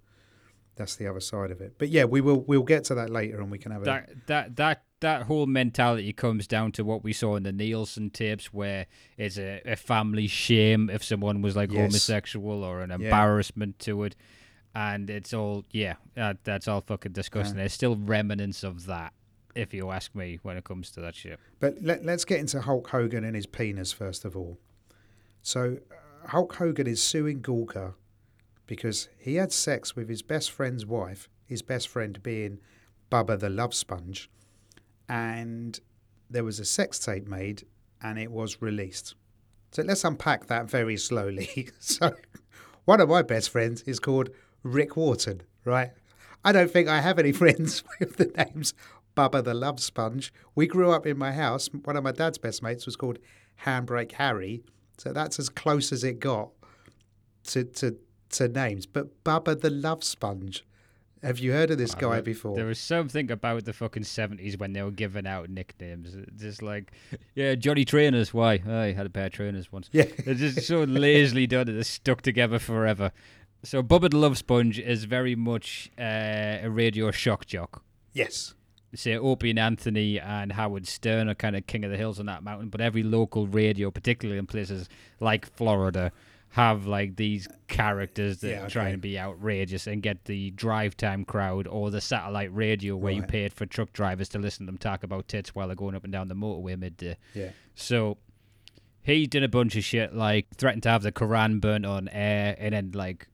that's 0.78 0.96
the 0.96 1.06
other 1.06 1.20
side 1.20 1.52
of 1.52 1.60
it. 1.60 1.74
But 1.78 1.90
yeah, 1.90 2.06
we 2.06 2.22
will 2.22 2.42
we'll 2.42 2.64
get 2.64 2.86
to 2.86 2.96
that 2.96 3.10
later 3.10 3.42
and 3.42 3.52
we 3.52 3.58
can 3.58 3.72
have 3.72 3.82
a 3.82 3.86
that 3.86 4.10
that 4.28 4.56
that 4.56 4.84
that 5.02 5.24
whole 5.24 5.48
mentality 5.48 6.14
comes 6.14 6.48
down 6.48 6.72
to 6.74 6.84
what 6.86 7.04
we 7.04 7.12
saw 7.12 7.36
in 7.36 7.44
the 7.44 7.52
Nilsen 7.52 8.12
tapes, 8.12 8.54
where 8.54 8.86
it's 9.18 9.38
a, 9.38 9.62
a 9.66 9.76
family 9.76 10.28
shame 10.28 10.90
if 10.90 11.04
someone 11.04 11.42
was 11.42 11.56
like 11.56 11.72
Yes. 11.72 11.80
homosexual 11.82 12.64
or 12.64 12.82
an 12.82 12.92
embarrassment 12.92 13.80
to 13.80 14.04
it, 14.04 14.16
and 14.76 15.10
it's 15.10 15.34
all 15.34 15.66
yeah, 15.72 15.96
that, 16.16 16.44
that's 16.44 16.68
all 16.68 16.82
fucking 16.82 17.12
disgusting. 17.14 17.58
There's 17.58 17.74
still 17.74 17.96
remnants 17.96 18.64
of 18.64 18.86
that, 18.86 19.14
if 19.56 19.74
you 19.74 19.92
ask 19.92 20.14
me, 20.16 20.40
when 20.44 20.58
it 20.58 20.64
comes 20.64 20.92
to 20.92 21.02
that 21.02 21.16
shit. 21.16 21.40
But 21.60 21.76
let, 21.82 22.06
let's 22.06 22.26
get 22.26 22.40
into 22.40 22.62
Hulk 22.62 22.90
Hogan 22.90 23.24
and 23.24 23.36
his 23.36 23.46
penis 23.46 23.92
first 23.92 24.26
of 24.26 24.36
all. 24.36 24.58
So 25.42 25.78
uh, 25.92 26.28
Hulk 26.30 26.56
Hogan 26.56 26.88
is 26.88 27.02
suing 27.02 27.42
Gawker 27.42 27.94
because 28.68 29.10
he 29.18 29.36
had 29.36 29.52
sex 29.52 29.96
with 29.96 30.08
his 30.08 30.22
best 30.22 30.52
friend's 30.52 30.86
wife, 30.86 31.28
his 31.46 31.62
best 31.62 31.88
friend 31.88 32.22
being 32.24 32.60
Bubba 33.12 33.40
the 33.40 33.50
Love 33.50 33.74
Sponge, 33.74 34.30
and 35.10 35.80
there 36.30 36.44
was 36.44 36.60
a 36.60 36.66
sex 36.66 36.98
tape 37.00 37.28
made 37.28 37.66
and 38.02 38.18
it 38.18 38.32
was 38.32 38.62
released. 38.62 39.16
So 39.72 39.84
let's 39.84 40.04
unpack 40.04 40.48
that 40.48 40.70
very 40.70 40.98
slowly. 40.98 41.70
so 41.80 42.16
one 42.86 43.02
of 43.02 43.10
my 43.10 43.22
best 43.22 43.50
friends 43.50 43.84
is 43.84 44.00
called 44.00 44.30
Rick 44.64 44.96
Wharton, 44.96 45.42
right? 45.66 45.92
I 46.44 46.52
don't 46.52 46.72
think 46.72 46.88
I 46.88 47.02
have 47.02 47.20
any 47.20 47.32
friends 47.32 47.84
with 48.00 48.18
the 48.18 48.26
names 48.26 48.74
Bubba 49.16 49.44
the 49.44 49.54
Love 49.54 49.80
Sponge. 49.80 50.34
We 50.56 50.68
grew 50.68 50.92
up 50.92 51.06
in 51.06 51.18
my 51.18 51.32
house. 51.32 51.70
One 51.84 51.96
of 51.98 52.04
my 52.04 52.12
dad's 52.12 52.38
best 52.38 52.64
mates 52.64 52.86
was 52.86 52.96
called 52.96 53.20
Handbrake 53.66 54.14
Harry. 54.14 54.64
So 54.98 55.12
that's 55.12 55.40
as 55.40 55.50
close 55.50 55.92
as 55.92 56.04
it 56.04 56.20
got 56.20 56.50
to, 57.46 57.64
to, 57.64 57.98
to 58.32 58.48
names. 58.48 58.86
But 58.86 59.24
Bubba 59.24 59.60
the 59.60 59.70
Love 59.70 60.04
Sponge. 60.04 60.66
Have 61.24 61.38
you 61.38 61.52
heard 61.52 61.70
of 61.70 61.78
this 61.78 61.94
guy 61.94 62.20
before? 62.20 62.56
There 62.56 62.66
was 62.66 62.80
something 62.80 63.30
about 63.30 63.66
the 63.66 63.74
fucking 63.74 64.06
seventies 64.06 64.58
when 64.58 64.74
they 64.74 64.82
were 64.82 64.90
giving 64.90 65.28
out 65.28 65.52
nicknames. 65.52 66.16
Just 66.36 66.64
like, 66.64 66.92
yeah, 67.36 67.54
Johnny 67.54 67.86
Trainers. 67.86 68.34
Why? 68.34 68.60
Oh, 68.68 68.88
he 68.88 68.94
had 68.94 69.06
a 69.06 69.10
pair 69.12 69.28
of 69.28 69.32
trainers 69.32 69.72
once. 69.72 69.88
Yeah. 69.92 70.06
They're 70.26 70.34
just 70.34 70.64
so 70.64 70.84
lazily 70.84 71.46
done. 71.46 71.68
They're 71.68 71.84
stuck 71.84 72.24
together 72.24 72.58
forever. 72.58 73.12
So 73.64 73.84
Bubba 73.84 74.10
the 74.10 74.18
Love 74.18 74.36
Sponge 74.40 74.80
is 74.80 75.04
very 75.04 75.36
much 75.36 75.92
uh, 76.00 76.64
a 76.64 76.70
radio 76.70 77.12
shock 77.12 77.46
jock. 77.46 77.84
yes. 78.14 78.56
Say 78.94 79.16
Opie 79.18 79.52
and 79.52 79.60
Anthony 79.60 80.20
and 80.20 80.52
Howard 80.52 80.86
Stern 80.88 81.30
are 81.30 81.36
kind 81.36 81.56
of 81.56 81.66
king 81.66 81.86
of 81.86 81.92
the 81.92 81.98
hills 81.98 82.20
on 82.20 82.26
that 82.26 82.44
mountain, 82.44 82.70
but 82.70 82.82
every 82.82 83.04
local 83.04 83.48
radio, 83.48 83.90
particularly 83.92 84.38
in 84.38 84.46
places 84.48 84.90
like 85.22 85.46
Florida, 85.56 86.12
have 86.50 86.86
like 86.86 87.16
these 87.16 87.48
characters 87.70 88.40
that 88.42 88.50
Yeah, 88.50 88.68
try 88.68 88.84
okay. 88.84 88.92
and 88.94 89.02
be 89.02 89.18
outrageous 89.18 89.88
and 89.88 90.02
get 90.04 90.26
the 90.26 90.52
drive 90.52 90.98
time 90.98 91.24
crowd 91.24 91.66
or 91.68 91.90
the 91.90 92.02
satellite 92.02 92.54
radio 92.54 92.98
where 92.98 93.14
you 93.14 93.22
Right. 93.22 93.30
paid 93.30 93.54
for 93.54 93.66
truck 93.66 93.94
drivers 93.94 94.28
to 94.30 94.40
listen 94.40 94.66
to 94.66 94.72
them 94.72 94.78
talk 94.78 95.04
about 95.04 95.30
tits 95.30 95.56
while 95.56 95.68
they're 95.68 95.76
going 95.78 95.96
up 95.96 96.04
and 96.04 96.12
down 96.12 96.28
the 96.28 96.36
motorway 96.36 96.78
midday. 96.78 97.16
Yeah. 97.34 97.52
So 97.76 98.18
he 99.02 99.26
did 99.28 99.44
a 99.44 99.48
bunch 99.48 99.78
of 99.78 99.86
shit 99.86 100.14
like 100.14 100.48
threatened 100.58 100.84
to 100.84 100.90
have 100.90 101.04
the 101.04 101.14
Quran 101.14 101.62
burnt 101.62 101.86
on 101.86 102.10
air 102.10 102.58
and 102.60 102.74
then 102.74 102.92
like 102.94 103.30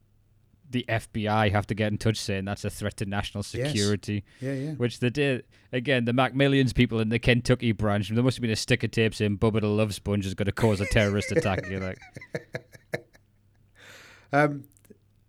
the 0.70 0.86
FBI 0.90 1.52
have 1.52 1.66
to 1.68 1.74
get 1.76 1.92
in 1.92 1.98
touch 1.98 2.18
saying 2.18 2.46
that's 2.46 2.66
a 2.66 2.70
threat 2.70 2.98
to 2.98 3.06
national 3.06 3.44
Yes. 3.54 3.70
security, 3.72 4.24
Yeah, 4.42 4.54
yeah. 4.54 4.72
which 4.74 5.00
they 5.00 5.10
did. 5.10 5.46
Again, 5.72 6.06
the 6.06 6.12
McMillions 6.12 6.76
people 6.76 7.00
in 7.00 7.10
the 7.10 7.20
Kentucky 7.20 7.72
branch, 7.72 8.10
there 8.10 8.24
must 8.24 8.38
have 8.38 8.42
been 8.42 8.52
a 8.52 8.56
stick 8.56 8.84
of 8.84 8.92
tape 8.92 9.16
saying 9.16 9.38
Bubba 9.38 9.62
the 9.62 9.68
Love 9.68 9.94
Sponge 9.94 10.26
is 10.26 10.34
going 10.34 10.46
to 10.48 10.52
cause 10.52 10.82
a 10.82 10.86
terrorist 10.86 11.32
attack. 11.32 11.68
You're 11.70 11.80
like, 11.80 12.00
Um, 14.34 14.66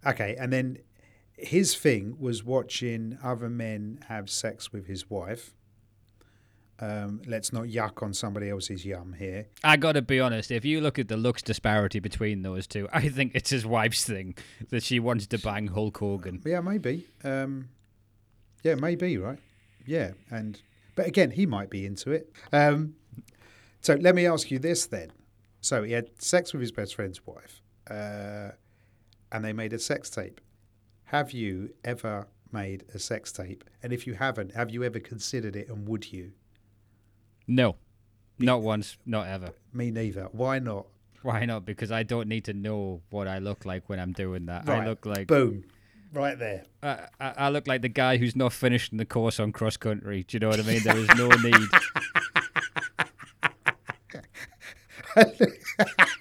okay, 0.05 0.35
and 0.39 0.53
then 0.53 0.79
his 1.37 1.75
thing 1.77 2.17
was 2.19 2.43
watching 2.43 3.17
other 3.23 3.49
men 3.49 4.01
have 4.09 4.29
sex 4.29 4.73
with 4.73 4.87
his 4.87 5.09
wife, 5.09 5.55
Um, 6.81 7.23
let's 7.27 7.53
not 7.53 7.65
yuck 7.65 8.03
on 8.03 8.15
somebody 8.15 8.51
else's 8.51 8.85
yum 8.85 9.15
here. 9.19 9.49
I 9.65 9.77
gotta 9.77 10.03
be 10.03 10.21
honest. 10.21 10.51
If 10.51 10.65
you 10.65 10.81
look 10.81 10.99
at 10.99 11.09
the 11.09 11.17
looks 11.17 11.43
disparity 11.43 11.99
between 11.99 12.43
those 12.43 12.67
two, 12.67 12.89
I 12.93 13.09
think 13.09 13.33
it's 13.35 13.51
his 13.51 13.67
wife's 13.67 14.05
thing 14.05 14.37
that 14.71 14.83
she 14.83 15.01
wants 15.01 15.27
to 15.29 15.39
bang 15.39 15.69
Hulk 15.69 15.99
Hogan. 15.99 16.41
Yeah, 16.45 16.61
maybe. 16.61 17.07
Um, 17.25 17.69
yeah, 18.63 18.77
maybe, 18.77 19.17
right? 19.19 19.39
Yeah, 19.87 20.13
and 20.31 20.61
but 20.95 21.07
again, 21.07 21.31
he 21.33 21.47
might 21.47 21.71
be 21.71 21.87
into 21.87 22.13
it. 22.13 22.33
Um, 22.53 22.95
so 23.81 23.95
let 23.95 24.15
me 24.15 24.27
ask 24.27 24.51
you 24.51 24.59
this 24.59 24.87
then. 24.87 25.13
So 25.61 25.83
he 25.83 25.93
had 25.93 26.11
sex 26.23 26.53
with 26.53 26.61
his 26.61 26.73
best 26.73 26.95
friend's 26.95 27.27
wife, 27.27 27.63
uh, 27.91 28.51
and 29.33 29.45
they 29.45 29.53
made 29.53 29.73
a 29.73 29.79
sex 29.79 30.11
tape. 30.11 30.41
Have 31.05 31.33
you 31.33 31.71
ever 31.85 32.29
made 32.53 32.85
a 32.95 32.99
sex 32.99 33.33
tape? 33.33 33.65
And 33.83 33.93
if 33.93 34.07
you 34.07 34.15
haven't, 34.15 34.55
have 34.55 34.71
you 34.71 34.85
ever 34.85 35.01
considered 35.01 35.57
it, 35.57 35.69
and 35.69 35.89
would 35.89 36.13
you? 36.13 36.33
No, 37.49 37.77
not 38.39 38.63
once, 38.63 38.97
not 39.05 39.27
ever. 39.27 39.51
Me 39.73 39.91
neither. 39.91 40.29
Why 40.33 40.59
not? 40.59 40.87
Why 41.23 41.45
not? 41.47 41.65
Because 41.65 41.91
I 41.91 42.05
don't 42.05 42.29
need 42.29 42.45
to 42.45 42.53
know 42.53 43.01
what 43.11 43.27
I 43.27 43.39
look 43.39 43.65
like 43.65 43.89
when 43.89 43.99
I'm 43.99 44.13
doing 44.13 44.47
that. 44.47 44.69
I 44.69 44.87
look 44.87 45.05
like 45.07 45.27
Boom, 45.27 45.65
right 46.13 46.39
there. 46.39 46.65
I, 46.83 47.09
I 47.19 47.33
I 47.37 47.49
look 47.49 47.67
like 47.67 47.83
the 47.83 47.89
guy 47.89 48.19
who's 48.19 48.37
not 48.37 48.53
finished 48.53 48.93
in 48.93 48.99
the 48.99 49.05
course 49.05 49.41
on 49.41 49.51
cross 49.51 49.77
country. 49.77 50.25
Do 50.29 50.37
you 50.37 50.41
know 50.41 50.49
what 50.51 50.61
I 50.61 50.63
mean? 50.63 50.83
There 50.85 50.97
is 50.97 51.09
no 51.17 51.29
need. 51.43 51.55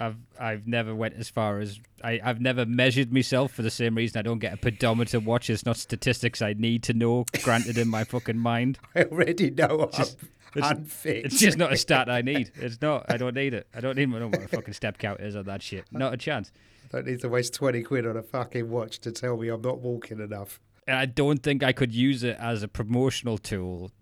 I've 0.00 0.16
I've 0.38 0.66
never 0.66 0.94
went 0.94 1.14
as 1.14 1.28
far 1.28 1.58
as 1.60 1.78
I, 2.02 2.18
I've 2.24 2.40
never 2.40 2.64
measured 2.64 3.12
myself 3.12 3.52
for 3.52 3.62
the 3.62 3.70
same 3.70 3.94
reason 3.94 4.18
I 4.18 4.22
don't 4.22 4.38
get 4.38 4.54
a 4.54 4.56
pedometer 4.56 5.20
watch. 5.20 5.50
It's 5.50 5.66
not 5.66 5.76
statistics 5.76 6.40
I 6.40 6.54
need 6.54 6.82
to 6.84 6.94
know 6.94 7.26
granted 7.42 7.76
in 7.78 7.88
my 7.88 8.04
fucking 8.04 8.38
mind. 8.38 8.78
I 8.96 9.04
already 9.04 9.50
know 9.50 9.90
I'm 9.92 10.00
it's- 10.02 10.16
unfit. 10.56 11.26
It's 11.26 11.38
just 11.38 11.58
not 11.58 11.72
a 11.72 11.76
stat 11.76 12.08
I 12.10 12.22
need. 12.32 12.50
It's 12.56 12.80
not. 12.82 13.06
I 13.08 13.16
don't 13.18 13.34
need 13.36 13.54
it. 13.54 13.68
I 13.74 13.80
don't 13.80 13.96
need 13.96 14.10
to 14.10 14.18
know 14.18 14.28
what 14.28 14.42
a 14.42 14.48
fucking 14.48 14.74
step 14.74 14.98
count 14.98 15.20
is 15.20 15.36
on 15.36 15.44
that 15.44 15.62
shit. 15.62 15.84
Not 15.92 16.14
a 16.14 16.16
chance. 16.16 16.50
I 16.92 16.96
don't 16.96 17.06
need 17.06 17.20
to 17.20 17.28
waste 17.28 17.54
20 17.54 17.82
quid 17.84 18.06
on 18.06 18.16
a 18.16 18.22
fucking 18.22 18.68
watch 18.68 18.98
to 19.00 19.12
tell 19.12 19.36
me 19.36 19.48
I'm 19.48 19.60
not 19.62 19.78
walking 19.80 20.18
enough. 20.18 20.58
And 20.88 20.96
I 20.96 21.06
don't 21.06 21.40
think 21.40 21.62
I 21.62 21.70
could 21.72 21.94
use 21.94 22.24
it 22.24 22.36
as 22.40 22.64
a 22.64 22.68
promotional 22.68 23.38
tool 23.38 23.92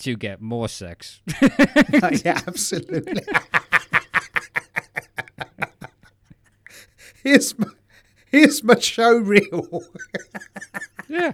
to 0.00 0.14
get 0.16 0.42
more 0.42 0.68
sex. 0.68 1.22
yeah, 2.22 2.40
absolutely. 2.46 3.22
Here's 7.24 7.58
my, 7.58 7.66
here's 8.30 8.62
my 8.62 8.78
show 8.78 9.16
reel. 9.16 9.82
Yeah. 11.08 11.32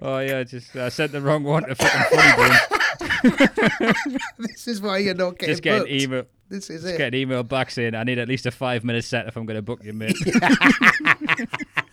Oh 0.00 0.18
yeah, 0.18 0.42
just 0.42 0.76
I 0.76 0.90
sent 0.90 1.12
the 1.12 1.20
wrong 1.22 1.42
one 1.44 1.64
to 1.64 1.74
fucking 1.74 2.36
funny 2.36 3.94
this 4.38 4.68
is 4.68 4.80
why 4.80 4.98
you're 4.98 5.14
not 5.14 5.38
getting 5.38 5.52
Just 5.52 5.62
get 5.62 5.82
an 5.82 5.88
email. 5.88 6.24
This 6.48 6.70
is 6.70 6.82
Just 6.82 6.94
it. 6.94 6.98
get 6.98 7.08
an 7.08 7.14
email 7.14 7.42
back 7.42 7.70
saying 7.70 7.94
I 7.94 8.04
need 8.04 8.18
at 8.18 8.28
least 8.28 8.46
a 8.46 8.50
five 8.50 8.84
minute 8.84 9.04
set 9.04 9.26
if 9.26 9.36
I'm 9.36 9.46
going 9.46 9.56
to 9.56 9.62
book 9.62 9.82
you, 9.84 9.92
mate. 9.92 10.16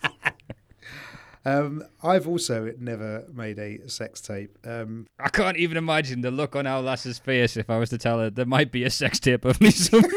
Um, 1.46 1.84
I've 2.02 2.26
also 2.26 2.72
never 2.78 3.26
made 3.32 3.58
a 3.58 3.86
sex 3.88 4.20
tape. 4.22 4.56
Um, 4.64 5.06
I 5.18 5.28
can't 5.28 5.58
even 5.58 5.76
imagine 5.76 6.22
the 6.22 6.30
look 6.30 6.56
on 6.56 6.66
our 6.66 6.80
lass's 6.80 7.18
face 7.18 7.56
if 7.58 7.68
I 7.68 7.76
was 7.78 7.90
to 7.90 7.98
tell 7.98 8.18
her 8.18 8.30
there 8.30 8.46
might 8.46 8.72
be 8.72 8.84
a 8.84 8.90
sex 8.90 9.20
tape 9.20 9.44
of 9.44 9.60
me 9.60 9.70
somewhere. 9.70 10.10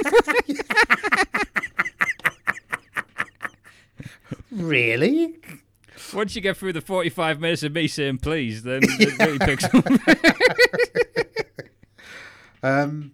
Really? 4.51 5.35
Once 6.13 6.35
you 6.35 6.41
get 6.41 6.57
through 6.57 6.73
the 6.73 6.81
45 6.81 7.39
minutes 7.39 7.63
of 7.63 7.73
me 7.73 7.87
saying 7.87 8.19
please, 8.19 8.63
then 8.63 8.81
it 8.83 9.19
really 9.19 9.39
picks 9.39 9.63
up. 9.73 9.85
Um, 12.63 13.11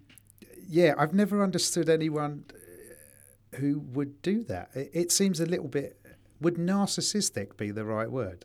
yeah, 0.68 0.94
I've 0.98 1.14
never 1.14 1.42
understood 1.42 1.88
anyone 1.88 2.44
uh, 2.52 3.56
who 3.58 3.78
would 3.78 4.22
do 4.22 4.42
that. 4.44 4.70
It, 4.74 4.90
it 4.92 5.12
seems 5.12 5.40
a 5.40 5.46
little 5.46 5.68
bit. 5.68 6.00
Would 6.40 6.56
narcissistic 6.56 7.56
be 7.56 7.70
the 7.70 7.84
right 7.84 8.10
word? 8.10 8.44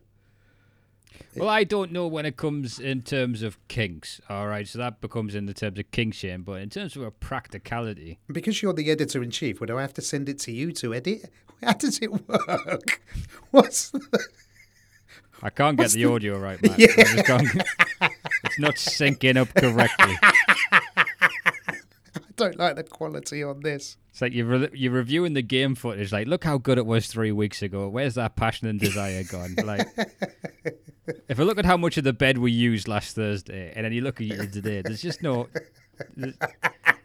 Well, 1.36 1.48
I 1.48 1.64
don't 1.64 1.92
know 1.92 2.06
when 2.08 2.26
it 2.26 2.36
comes 2.36 2.78
in 2.80 3.02
terms 3.02 3.42
of 3.42 3.56
kinks, 3.68 4.20
all 4.28 4.48
right? 4.48 4.66
So 4.66 4.78
that 4.78 5.00
becomes 5.00 5.34
in 5.34 5.46
the 5.46 5.54
terms 5.54 5.78
of 5.78 5.90
kink 5.92 6.14
shame, 6.14 6.42
but 6.42 6.60
in 6.60 6.70
terms 6.70 6.96
of 6.96 7.02
a 7.02 7.10
practicality, 7.10 8.18
Because 8.30 8.62
you're 8.62 8.72
the 8.72 8.90
editor 8.90 9.22
in 9.22 9.30
chief, 9.30 9.60
would 9.60 9.70
I 9.70 9.80
have 9.80 9.94
to 9.94 10.02
send 10.02 10.28
it 10.28 10.38
to 10.40 10.52
you 10.52 10.72
to 10.72 10.92
edit? 10.94 11.30
How 11.62 11.74
does 11.74 11.98
it 12.00 12.10
work? 12.28 13.00
What's 13.50 13.90
the, 13.90 14.26
I 15.42 15.50
can't 15.50 15.76
get 15.78 15.90
the 15.92 16.04
the- 16.04 16.12
audio 16.12 16.38
right, 16.38 16.60
man. 16.66 16.74
Yeah. 16.78 16.88
it's 18.44 18.58
not 18.58 18.74
syncing 18.74 19.36
up 19.36 19.54
correctly. 19.54 20.16
I 20.72 21.76
don't 22.36 22.56
like 22.58 22.76
the 22.76 22.84
quality 22.84 23.42
on 23.44 23.60
this. 23.60 23.96
It's 24.10 24.20
like 24.22 24.32
you're, 24.32 24.46
re- 24.46 24.70
you're 24.72 24.92
reviewing 24.92 25.34
the 25.34 25.42
game 25.42 25.74
footage, 25.74 26.10
like, 26.12 26.26
look 26.26 26.42
how 26.44 26.58
good 26.58 26.78
it 26.78 26.86
was 26.86 27.06
three 27.06 27.32
weeks 27.32 27.62
ago. 27.62 27.88
Where's 27.88 28.14
that 28.14 28.34
passion 28.36 28.66
and 28.68 28.80
desire 28.80 29.22
gone? 29.24 29.54
Like, 29.64 29.86
if 31.28 31.40
I 31.40 31.42
look 31.42 31.58
at 31.58 31.64
how 31.64 31.76
much 31.76 31.96
of 31.96 32.04
the 32.04 32.12
bed 32.12 32.38
we 32.38 32.52
used 32.52 32.88
last 32.88 33.14
Thursday, 33.16 33.72
and 33.74 33.84
then 33.84 33.92
you 33.92 34.00
look 34.02 34.20
at 34.20 34.26
it 34.28 34.52
today, 34.52 34.82
there's 34.82 35.02
just 35.02 35.22
no. 35.22 35.48
There's, 36.16 36.34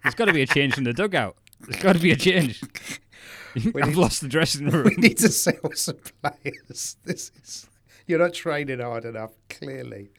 there's 0.04 0.16
got 0.16 0.26
to 0.26 0.34
be 0.34 0.42
a 0.42 0.48
change 0.48 0.78
in 0.78 0.84
the 0.84 0.94
dugout. 0.94 1.36
There's 1.62 1.82
got 1.82 1.94
to 1.94 2.00
be 2.02 2.12
a 2.12 2.16
change. 2.16 2.62
I've 3.56 3.74
need- 3.74 3.96
lost 3.96 4.22
the 4.22 4.28
dressing 4.28 4.70
room. 4.72 4.86
We 4.86 4.96
need 4.96 5.18
to 5.20 5.30
sell 5.30 5.72
some 5.74 5.98
players. 6.22 6.98
This 7.06 7.32
is 7.44 7.68
you're 8.08 8.20
not 8.20 8.34
training 8.34 8.80
hard 8.80 9.06
enough. 9.06 9.32
Clearly. 9.50 10.10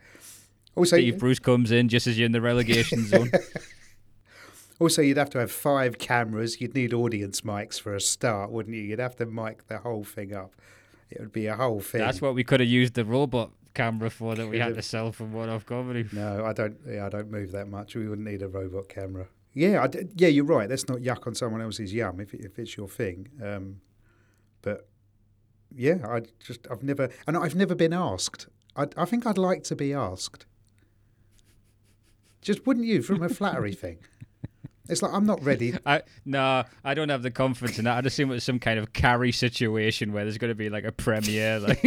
Also, 0.75 0.97
Steve 0.97 1.19
Bruce 1.19 1.39
comes 1.39 1.71
in 1.71 1.89
just 1.89 2.07
as 2.07 2.19
you're 2.19 2.27
in 2.27 2.33
the 2.33 2.41
relegation 2.41 3.07
zone. 3.07 3.31
Also, 4.79 5.01
you'd 5.01 5.17
have 5.17 5.31
to 5.31 5.39
have 5.39 5.51
five 5.51 5.99
cameras. 5.99 6.61
You'd 6.61 6.75
need 6.75 6.93
audience 6.93 7.41
mics 7.43 7.81
for 7.81 7.95
a 7.95 8.01
start, 8.01 8.51
wouldn't 8.51 8.77
you? 8.77 8.83
You'd 8.83 8.99
have 8.99 9.17
to 9.17 9.27
mic 9.27 9.69
the 9.69 9.79
whole 9.79 10.05
thing 10.05 10.35
up. 10.35 10.55
It 11.11 11.21
would 11.21 11.33
be 11.33 11.47
a 11.47 11.57
whole 11.57 11.81
thing. 11.81 12.01
That's 12.01 12.21
what 12.21 12.35
we 12.35 12.45
could 12.45 12.61
have 12.61 12.69
used 12.69 12.95
the 12.95 13.05
robot 13.05 13.53
camera 13.77 14.11
for 14.11 14.35
that 14.35 14.49
we 14.49 14.59
had 14.59 14.75
to 14.75 14.83
sell 14.83 15.13
from 15.13 15.33
one 15.33 15.49
off 15.49 15.65
comedy. 15.67 16.09
No, 16.13 16.45
I 16.45 16.53
don't. 16.53 16.77
Yeah, 16.89 17.07
I 17.07 17.09
don't 17.09 17.31
move 17.31 17.53
that 17.53 17.69
much. 17.69 17.95
We 17.95 18.09
wouldn't 18.09 18.27
need 18.27 18.43
a 18.43 18.49
robot 18.49 18.89
camera. 18.89 19.29
Yeah, 19.53 19.83
I 19.83 19.87
d 19.87 20.01
yeah, 20.17 20.29
you're 20.29 20.45
right. 20.45 20.69
Let's 20.69 20.89
not 20.89 20.99
yuck 20.99 21.27
on 21.27 21.35
someone 21.35 21.63
else's 21.63 21.93
yum 21.95 22.21
if 22.21 22.35
if 22.35 22.59
it's 22.59 22.77
your 22.77 22.89
thing. 22.89 23.29
Um, 23.43 23.81
but 24.63 24.89
yeah, 25.75 25.99
I 26.09 26.23
just 26.45 26.67
I've 26.71 26.83
never 26.83 27.11
and 27.27 27.37
I've 27.37 27.55
never 27.55 27.75
been 27.75 27.93
asked. 27.93 28.49
I 28.75 28.89
I 28.97 29.05
think 29.05 29.27
I'd 29.27 29.39
like 29.39 29.63
to 29.65 29.77
be 29.77 29.93
asked. 29.93 30.47
Just 32.43 32.67
wouldn't 32.67 32.87
you 32.87 33.03
from 33.03 33.23
a 33.23 33.29
flattery 33.29 33.73
thing? 33.85 33.99
It's 34.89 35.03
like 35.03 35.13
I'm 35.13 35.27
not 35.27 35.43
ready. 35.43 35.75
I 35.87 36.03
no, 36.25 36.65
I 36.85 36.95
don't 36.95 37.09
have 37.09 37.23
the 37.23 37.31
confidence 37.31 37.79
in 37.79 37.85
that. 37.85 37.99
I'd 37.99 38.07
assume 38.07 38.31
it's 38.33 38.45
some 38.45 38.59
kind 38.59 38.79
of 38.79 38.93
carry 38.93 39.33
situation 39.33 40.13
where 40.13 40.25
there's 40.25 40.39
going 40.39 40.51
to 40.51 40.55
be 40.55 40.71
like 40.71 40.85
a 40.85 40.93
premiere. 40.93 41.61
Like, 41.67 41.83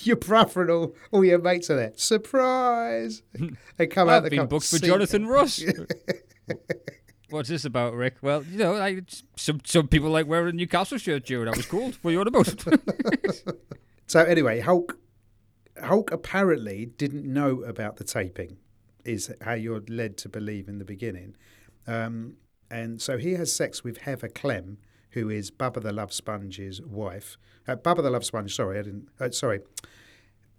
Your 0.00 0.16
brother 0.16 0.62
and 0.62 0.70
all, 0.70 0.94
all 1.12 1.24
your 1.24 1.38
mates 1.38 1.70
are 1.70 1.76
there. 1.76 1.92
Surprise! 1.96 3.22
They 3.76 3.86
come 3.86 4.08
out 4.08 4.24
I've 4.24 4.30
been 4.30 4.46
booked 4.46 4.66
for 4.66 4.78
Jonathan 4.78 5.26
Ross. 5.26 5.62
What's 7.30 7.48
this 7.48 7.64
about, 7.64 7.94
Rick? 7.94 8.16
Well, 8.22 8.42
you 8.44 8.58
know, 8.58 8.72
like 8.74 9.04
some 9.36 9.60
some 9.64 9.88
people 9.88 10.10
like 10.10 10.26
wearing 10.26 10.48
a 10.48 10.52
Newcastle 10.52 10.98
shirt 10.98 11.26
during 11.26 11.46
that 11.46 11.56
was 11.56 11.66
cool. 11.66 11.92
What 12.02 12.10
are 12.10 12.12
you 12.12 12.20
on 12.20 12.28
about? 12.28 12.54
So 14.06 14.24
anyway, 14.24 14.60
Hulk 14.60 14.98
Hulk 15.82 16.10
apparently 16.10 16.86
didn't 16.86 17.30
know 17.30 17.62
about 17.62 17.96
the 17.96 18.04
taping, 18.04 18.56
is 19.04 19.32
how 19.42 19.52
you're 19.52 19.82
led 19.88 20.16
to 20.18 20.28
believe 20.28 20.68
in 20.68 20.78
the 20.78 20.84
beginning. 20.84 21.36
Um, 21.88 22.34
and 22.70 23.00
so 23.00 23.16
he 23.16 23.32
has 23.32 23.54
sex 23.54 23.82
with 23.82 23.98
Heather 23.98 24.28
Clem, 24.28 24.78
who 25.12 25.30
is 25.30 25.50
Bubba 25.50 25.82
the 25.82 25.92
Love 25.92 26.12
Sponge's 26.12 26.82
wife. 26.82 27.38
Uh, 27.66 27.76
Bubba 27.76 28.02
the 28.02 28.10
Love 28.10 28.24
Sponge, 28.24 28.54
sorry, 28.54 28.78
I 28.78 28.82
didn't. 28.82 29.08
Uh, 29.18 29.30
sorry. 29.30 29.60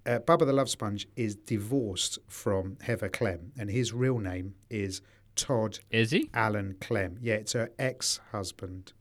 Uh, 0.05 0.19
Bubba 0.19 0.45
the 0.45 0.53
Love 0.53 0.69
Sponge 0.69 1.07
is 1.15 1.35
divorced 1.35 2.17
from 2.27 2.77
Heather 2.81 3.09
Clem, 3.09 3.51
and 3.57 3.69
his 3.69 3.93
real 3.93 4.17
name 4.17 4.55
is 4.69 5.01
Todd 5.35 5.79
Is 5.91 6.11
he? 6.11 6.29
Allen 6.33 6.75
Clem. 6.81 7.17
Yeah, 7.21 7.35
it's 7.35 7.53
her 7.53 7.69
ex-husband. 7.77 8.93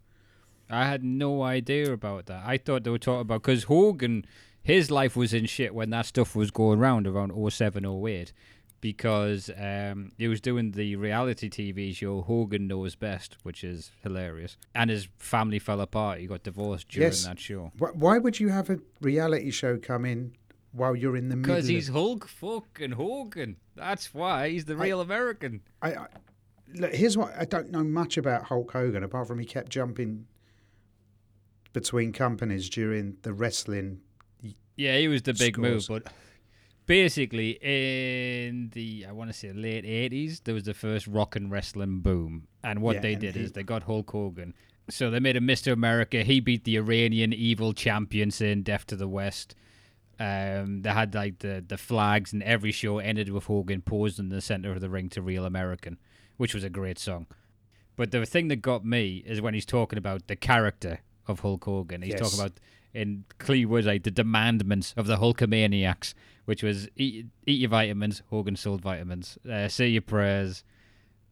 I 0.71 0.85
had 0.85 1.03
no 1.03 1.43
idea 1.43 1.93
about 1.93 2.27
that. 2.27 2.43
I 2.45 2.59
thought 2.59 2.85
they 2.85 2.91
were 2.91 2.99
talking 2.99 3.23
about 3.23 3.43
because 3.43 3.65
Hogan, 3.65 4.27
his 4.63 4.91
life 4.91 5.17
was 5.17 5.33
in 5.33 5.47
shit 5.47 5.75
when 5.75 5.89
that 5.91 6.07
stuff 6.07 6.37
was 6.37 6.51
going 6.51 6.79
around 6.79 7.07
around 7.07 7.33
07, 7.51 7.87
08 7.87 8.33
because 8.81 9.51
um, 9.59 10.13
he 10.19 10.29
was 10.29 10.41
doing 10.41 10.71
the 10.73 10.97
reality 10.97 11.49
TV 11.51 11.95
show 11.95 12.23
Hogan 12.23 12.67
Knows 12.69 12.95
Best, 12.95 13.37
which 13.43 13.65
is 13.65 13.91
hilarious. 14.03 14.57
And 14.75 14.89
his 14.91 15.09
family 15.19 15.59
fell 15.59 15.81
apart. 15.81 16.21
He 16.21 16.27
got 16.27 16.43
divorced 16.45 16.89
during 16.89 17.09
Yes. 17.09 17.25
that 17.25 17.41
show. 17.41 17.73
Wh- 17.79 17.97
Why 17.97 18.19
would 18.19 18.39
you 18.39 18.49
have 18.51 18.71
a 18.71 18.79
reality 19.01 19.51
show 19.51 19.79
come 19.79 20.05
in 20.05 20.33
while 20.73 20.95
you're 20.95 21.17
in 21.17 21.29
the 21.29 21.37
middle? 21.37 21.55
Because 21.55 21.65
of- 21.69 21.75
he's 21.75 21.89
Hulk 21.89 22.29
fucking 22.29 22.93
Hogan. 22.93 23.57
That's 23.75 24.15
why 24.15 24.51
he's 24.51 24.65
the 24.67 24.77
real 24.77 25.01
American. 25.01 25.61
I, 25.83 25.95
I 25.95 26.07
look, 26.75 26.93
here's 26.95 27.17
what 27.17 27.33
I 27.39 27.45
don't 27.45 27.71
know 27.71 27.83
much 27.85 28.17
about 28.17 28.45
Hulk 28.45 28.71
Hogan 28.73 29.03
apart 29.03 29.27
from 29.29 29.39
he 29.39 29.45
kept 29.45 29.71
jumping 29.71 30.27
between 31.73 32.13
companies 32.13 32.69
during 32.69 33.17
the 33.23 33.33
wrestling. 33.33 34.01
Yeah, 34.77 34.97
he 34.99 35.09
was 35.09 35.23
the 35.23 35.35
big 35.35 35.59
move, 35.59 35.85
but 35.89 36.05
basically 36.89 37.51
in 37.63 38.71
the 38.71 39.07
I 39.09 39.13
want 39.13 39.31
to 39.31 39.37
say 39.37 39.53
late 39.53 39.85
eighties, 39.85 40.41
there 40.41 40.55
was 40.55 40.65
the 40.65 40.75
first 40.75 41.07
rock 41.07 41.37
and 41.37 41.51
wrestling 41.53 42.01
boom, 42.01 42.49
and 42.65 42.83
what 42.83 42.97
Yeah, 42.97 43.01
they 43.03 43.13
and 43.13 43.21
did 43.21 43.35
he- 43.37 43.43
is 43.43 43.53
they 43.53 43.63
got 43.63 43.85
Hulk 43.85 44.11
Hogan. 44.11 44.55
So 44.91 45.11
they 45.11 45.21
made 45.21 45.37
a 45.37 45.41
Mr. 45.41 45.71
America. 45.73 46.23
He 46.25 46.41
beat 46.41 46.65
the 46.65 46.77
Iranian 46.79 47.33
evil 47.33 47.73
champion, 47.75 48.31
saying 48.33 48.63
"Death 48.63 48.87
to 48.87 48.97
the 48.97 49.07
West." 49.09 49.55
Um, 50.19 50.83
they 50.83 50.91
had 50.91 51.15
like 51.15 51.39
the 51.41 51.65
the 51.67 51.79
flags, 51.79 52.33
and 52.33 52.43
every 52.43 52.73
show 52.73 52.99
ended 52.99 53.29
with 53.31 53.45
Hogan 53.45 53.83
posed 53.83 54.19
in 54.19 54.31
the 54.31 54.41
center 54.41 54.73
of 54.73 54.81
the 54.81 54.91
ring 54.91 55.09
to 55.11 55.23
"Real 55.23 55.45
American," 55.45 55.99
which 56.39 56.55
was 56.55 56.65
a 56.65 56.71
great 56.71 56.99
song. 56.99 57.27
But 57.97 58.11
the 58.13 58.25
thing 58.27 58.49
that 58.49 58.57
got 58.63 58.85
me 58.85 59.23
is 59.27 59.41
when 59.41 59.55
he's 59.55 59.67
talking 59.67 59.99
about 59.99 60.27
the 60.27 60.37
character 60.37 61.01
of 61.27 61.41
Hulk 61.41 61.65
Hogan. 61.65 62.01
He's 62.03 62.13
Yes. 62.15 62.21
talking 62.21 62.41
about 62.41 62.59
in 62.95 63.25
clear 63.39 63.69
words 63.69 63.87
like 63.87 64.05
the 64.05 64.11
demandments 64.11 64.95
of 64.97 65.07
the 65.07 65.19
Hulkamaniacs, 65.19 66.15
which 66.49 66.63
was 66.63 66.89
eat, 66.97 67.27
eat 67.47 67.61
your 67.61 67.69
vitamins, 67.69 68.23
Hogan 68.31 68.57
sold 68.57 68.81
vitamins, 68.81 69.37
uh, 69.47 69.69
say 69.69 69.87
your 69.87 70.01
prayers, 70.01 70.65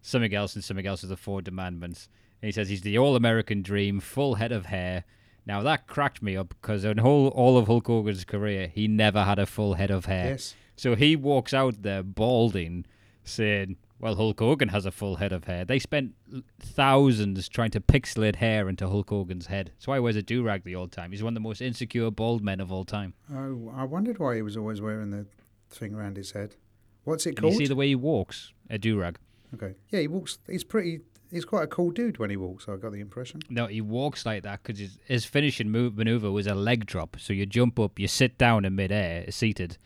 something 0.02 0.35
else, 0.35 0.54
and 0.54 0.62
something 0.62 0.87
else 0.87 1.02
is 1.02 1.08
the 1.08 1.16
four 1.16 1.40
demandments. 1.40 2.11
And 2.42 2.49
he 2.49 2.52
says 2.52 2.68
he's 2.68 2.82
the 2.82 2.99
all 2.99 3.16
American 3.16 3.62
dream, 3.62 3.99
full 3.99 4.35
head 4.35 4.52
of 4.52 4.66
hair. 4.66 5.04
Now 5.46 5.62
that 5.62 5.87
cracked 5.87 6.23
me 6.23 6.37
up 6.37 6.50
because 6.50 6.85
in 6.85 6.99
whole 6.99 7.28
all 7.28 7.56
of 7.56 7.66
Hulk 7.66 7.87
Hogan's 7.87 8.26
career, 8.26 8.66
he 8.66 8.88
never 8.88 9.25
had 9.25 9.38
a 9.38 9.46
full 9.46 9.73
head 9.73 9.90
of 9.90 10.04
hair. 10.04 10.32
Yes. 10.32 10.54
So 10.76 10.94
he 10.94 11.16
walks 11.16 11.54
out 11.54 11.80
there 11.80 12.02
balding, 12.02 12.85
saying, 13.25 13.78
"Well, 13.98 14.16
Hulk 14.16 14.40
Hogan 14.40 14.68
has 14.68 14.86
a 14.86 14.90
full 14.90 15.16
head 15.16 15.32
of 15.32 15.44
hair." 15.44 15.64
They 15.64 15.78
spent 15.78 16.14
thousands 16.60 17.48
trying 17.48 17.70
to 17.70 17.80
pixelate 17.80 18.36
hair 18.36 18.68
into 18.68 18.88
Hulk 18.88 19.10
Hogan's 19.10 19.46
head. 19.46 19.70
That's 19.74 19.86
why 19.86 19.96
he 19.96 20.00
wears 20.00 20.16
a 20.16 20.22
do 20.22 20.42
rag 20.42 20.64
the 20.64 20.74
old 20.74 20.92
time. 20.92 21.12
He's 21.12 21.22
one 21.22 21.32
of 21.32 21.34
the 21.42 21.48
most 21.48 21.60
insecure 21.60 22.10
bald 22.10 22.42
men 22.42 22.60
of 22.60 22.70
all 22.72 22.84
time. 22.84 23.14
Oh, 23.32 23.72
I 23.74 23.84
wondered 23.84 24.18
why 24.18 24.36
he 24.36 24.42
was 24.42 24.56
always 24.56 24.80
wearing 24.80 25.10
the 25.10 25.26
thing 25.70 25.94
around 25.94 26.16
his 26.16 26.32
head. 26.32 26.56
What's 27.04 27.26
it 27.26 27.36
called? 27.36 27.52
you 27.52 27.58
see 27.60 27.66
the 27.66 27.76
way 27.76 27.88
he 27.88 27.94
walks, 27.94 28.52
a 28.68 28.78
do 28.78 28.98
rag. 28.98 29.18
okay. 29.54 29.74
Yeah, 29.90 30.00
he 30.00 30.08
walks. 30.08 30.38
He's 30.48 30.64
pretty. 30.64 31.00
He's 31.30 31.44
quite 31.44 31.64
a 31.64 31.66
cool 31.66 31.90
dude 31.90 32.18
when 32.18 32.30
he 32.30 32.36
walks. 32.36 32.68
I 32.68 32.76
got 32.76 32.92
the 32.92 33.00
impression. 33.00 33.40
No, 33.50 33.66
he 33.66 33.80
walks 33.80 34.24
like 34.24 34.44
that 34.44 34.62
because 34.62 34.78
his, 34.78 34.98
his 35.06 35.24
finishing 35.24 35.70
move, 35.70 35.96
maneuver 35.96 36.30
was 36.30 36.46
a 36.46 36.54
leg 36.54 36.86
drop. 36.86 37.16
So 37.18 37.32
you 37.32 37.46
jump 37.46 37.80
up, 37.80 37.98
you 37.98 38.06
sit 38.06 38.38
down 38.38 38.64
in 38.64 38.76
midair, 38.76 39.28
seated, 39.32 39.76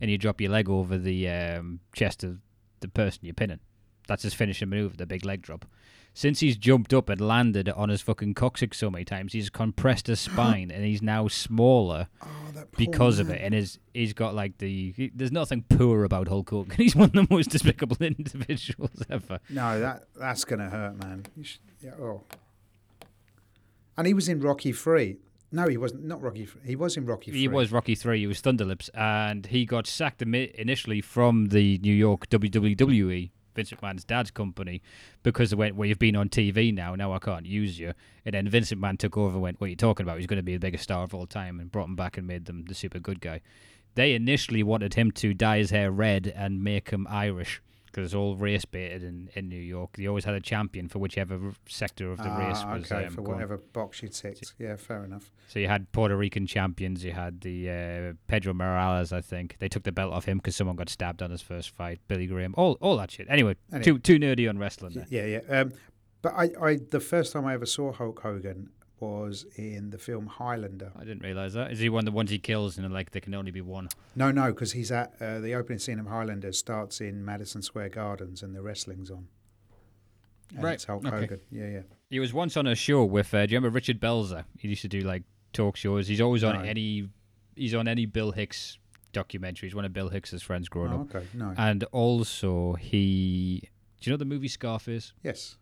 and 0.00 0.10
you 0.10 0.18
drop 0.18 0.40
your 0.40 0.50
leg 0.50 0.68
over 0.68 0.98
the 0.98 1.28
um, 1.28 1.78
chest 1.94 2.24
of 2.24 2.38
the 2.80 2.88
person 2.88 3.20
you're 3.22 3.34
pinning. 3.34 3.60
That's 4.08 4.22
his 4.24 4.34
finishing 4.34 4.68
maneuver, 4.70 4.96
the 4.96 5.06
big 5.06 5.24
leg 5.24 5.42
drop. 5.42 5.66
Since 6.12 6.40
he's 6.40 6.56
jumped 6.56 6.92
up 6.92 7.08
and 7.08 7.20
landed 7.20 7.68
on 7.68 7.88
his 7.88 8.02
fucking 8.02 8.34
coccyx 8.34 8.78
so 8.78 8.90
many 8.90 9.04
times, 9.04 9.32
he's 9.32 9.48
compressed 9.48 10.08
his 10.08 10.18
spine 10.28 10.70
and 10.70 10.84
he's 10.84 11.00
now 11.02 11.28
smaller 11.28 12.08
Oh, 12.20 12.26
because 12.76 13.20
of 13.20 13.30
it. 13.30 13.40
And 13.40 13.54
his, 13.54 13.78
he's 13.94 14.12
got 14.12 14.34
like 14.34 14.58
the. 14.58 14.92
He, 14.92 15.12
there's 15.14 15.30
nothing 15.30 15.64
poor 15.68 16.02
about 16.02 16.26
Hulk 16.26 16.50
Hogan. 16.50 16.76
He's 16.76 16.96
one 16.96 17.06
of 17.06 17.12
the 17.12 17.26
most 17.30 17.50
despicable 17.50 17.96
individuals 18.00 19.04
ever. 19.08 19.38
No, 19.48 19.78
that 19.78 20.06
that's 20.18 20.44
gonna 20.44 20.68
hurt, 20.68 20.96
man. 21.02 21.26
You 21.36 21.44
should, 21.44 21.60
yeah. 21.80 21.92
Oh. 22.00 22.24
And 23.96 24.06
he 24.06 24.14
was 24.14 24.28
in 24.28 24.40
Rocky 24.40 24.72
Three. 24.72 25.18
No, 25.52 25.66
he 25.66 25.76
wasn't. 25.76 26.04
Not 26.04 26.22
Rocky. 26.22 26.46
He 26.64 26.76
was 26.76 26.96
in 26.96 27.06
Rocky. 27.06 27.32
He 27.32 27.46
3. 27.46 27.54
was 27.54 27.72
Rocky 27.72 27.94
Three. 27.94 28.20
He 28.20 28.26
was 28.26 28.40
Thunderlips, 28.40 28.88
and 28.94 29.46
he 29.46 29.66
got 29.66 29.86
sacked 29.86 30.22
initially 30.22 31.00
from 31.00 31.46
the 31.46 31.78
New 31.78 31.92
York 31.92 32.28
WWE, 32.28 33.30
Vince 33.56 33.70
McMahon's 33.72 34.04
dad's 34.04 34.30
company, 34.30 34.80
because 35.24 35.50
they 35.50 35.56
went, 35.56 35.74
"Well, 35.74 35.88
you've 35.88 35.98
been 35.98 36.14
on 36.14 36.28
TV 36.28 36.72
now. 36.72 36.94
Now 36.94 37.12
I 37.12 37.18
can't 37.18 37.46
use 37.46 37.80
you." 37.80 37.94
And 38.24 38.34
then 38.34 38.48
Vince 38.48 38.70
McMahon 38.70 38.96
took 38.96 39.16
over 39.16 39.34
and 39.34 39.42
went, 39.42 39.60
"What 39.60 39.66
are 39.66 39.70
you 39.70 39.76
talking 39.76 40.04
about? 40.04 40.18
He's 40.18 40.28
going 40.28 40.36
to 40.36 40.42
be 40.44 40.54
the 40.54 40.60
biggest 40.60 40.84
star 40.84 41.02
of 41.02 41.14
all 41.14 41.26
time," 41.26 41.58
and 41.58 41.72
brought 41.72 41.88
him 41.88 41.96
back 41.96 42.16
and 42.16 42.28
made 42.28 42.44
them 42.44 42.64
the 42.66 42.74
super 42.74 43.00
good 43.00 43.20
guy. 43.20 43.40
They 43.96 44.14
initially 44.14 44.62
wanted 44.62 44.94
him 44.94 45.10
to 45.12 45.34
dye 45.34 45.58
his 45.58 45.70
hair 45.70 45.90
red 45.90 46.28
and 46.28 46.62
make 46.62 46.90
him 46.90 47.08
Irish. 47.10 47.60
Because 47.90 48.04
it's 48.06 48.14
all 48.14 48.36
race 48.36 48.64
baited 48.64 49.02
in, 49.02 49.30
in 49.34 49.48
New 49.48 49.58
York. 49.60 49.96
They 49.96 50.06
always 50.06 50.24
had 50.24 50.34
a 50.34 50.40
champion 50.40 50.88
for 50.88 50.98
whichever 51.00 51.52
sector 51.66 52.12
of 52.12 52.18
the 52.18 52.30
race 52.30 52.58
Ah, 52.62 52.74
was 52.76 52.90
okay 52.92 53.06
um, 53.06 53.12
for 53.14 53.22
going. 53.22 53.34
whatever 53.34 53.58
box 53.58 54.00
you 54.02 54.08
ticked. 54.08 54.54
Yeah, 54.58 54.76
fair 54.76 55.04
enough. 55.04 55.32
So 55.48 55.58
you 55.58 55.66
had 55.66 55.90
Puerto 55.90 56.16
Rican 56.16 56.46
champions. 56.46 57.04
You 57.04 57.12
had 57.12 57.40
the 57.40 57.68
uh, 57.68 58.12
Pedro 58.28 58.52
Morales, 58.54 59.12
I 59.12 59.20
think. 59.20 59.56
They 59.58 59.68
took 59.68 59.82
the 59.82 59.90
belt 59.92 60.12
off 60.12 60.24
him 60.26 60.38
because 60.38 60.54
someone 60.54 60.76
got 60.76 60.88
stabbed 60.88 61.20
on 61.22 61.30
his 61.30 61.42
first 61.42 61.70
fight. 61.70 61.98
Billy 62.06 62.26
Graham, 62.26 62.54
all 62.56 62.78
all 62.80 62.96
that 62.98 63.10
shit. 63.10 63.26
Anyway, 63.28 63.56
Anyway. 63.72 63.84
too 63.84 63.98
too 63.98 64.18
nerdy 64.18 64.48
on 64.48 64.58
wrestling. 64.58 64.92
There. 64.94 65.06
Yeah, 65.08 65.40
yeah. 65.48 65.60
Um, 65.60 65.72
but 66.22 66.34
I, 66.36 66.50
I, 66.62 66.78
the 66.90 67.00
first 67.00 67.32
time 67.32 67.46
I 67.46 67.54
ever 67.54 67.66
saw 67.66 67.92
Hulk 67.92 68.20
Hogan 68.20 68.70
was 69.00 69.46
in 69.56 69.90
the 69.90 69.98
film 69.98 70.26
Highlander. 70.26 70.92
I 70.96 71.00
didn't 71.04 71.22
realize 71.22 71.54
that. 71.54 71.72
Is 71.72 71.78
he 71.78 71.88
one 71.88 72.00
of 72.00 72.04
the 72.06 72.16
ones 72.16 72.30
he 72.30 72.38
kills 72.38 72.76
and 72.78 72.92
like 72.92 73.10
there 73.12 73.20
can 73.20 73.34
only 73.34 73.50
be 73.50 73.60
one? 73.60 73.88
No, 74.14 74.30
no, 74.30 74.52
because 74.52 74.72
he's 74.72 74.92
at 74.92 75.14
uh, 75.20 75.38
the 75.40 75.54
opening 75.54 75.78
scene 75.78 75.98
of 75.98 76.06
Highlander 76.06 76.52
starts 76.52 77.00
in 77.00 77.24
Madison 77.24 77.62
Square 77.62 77.90
Gardens 77.90 78.42
and 78.42 78.54
the 78.54 78.62
wrestling's 78.62 79.10
on. 79.10 79.28
And 80.54 80.62
Right, 80.64 80.74
It's 80.74 80.84
Hulk 80.84 81.04
okay. 81.06 81.16
Hogan. 81.16 81.40
Yeah, 81.50 81.68
yeah. 81.68 81.80
He 82.10 82.18
was 82.20 82.32
once 82.34 82.56
on 82.56 82.66
a 82.66 82.74
show 82.74 83.04
with. 83.04 83.32
Uh, 83.32 83.46
do 83.46 83.52
you 83.52 83.58
remember 83.58 83.74
Richard 83.74 84.00
Belzer? 84.00 84.44
He 84.58 84.68
used 84.68 84.82
to 84.82 84.88
do 84.88 85.00
like 85.02 85.22
talk 85.52 85.76
shows. 85.76 86.08
He's 86.08 86.20
always 86.20 86.42
on 86.44 86.56
No. 86.56 86.60
any. 86.62 87.08
He's 87.56 87.74
on 87.74 87.86
any 87.86 88.06
Bill 88.06 88.32
Hicks 88.32 88.78
documentary. 89.12 89.68
He's 89.68 89.74
one 89.76 89.84
of 89.84 89.92
Bill 89.92 90.08
Hicks's 90.08 90.42
friends 90.42 90.68
growing 90.68 90.92
Oh, 90.92 91.02
up. 91.02 91.14
okay. 91.14 91.26
No. 91.34 91.54
And 91.56 91.84
also 91.92 92.72
he. 92.74 93.68
Do 94.00 94.10
you 94.10 94.12
know 94.12 94.16
the 94.16 94.24
movie 94.24 94.48
Scarface? 94.48 95.12
yes. 95.22 95.56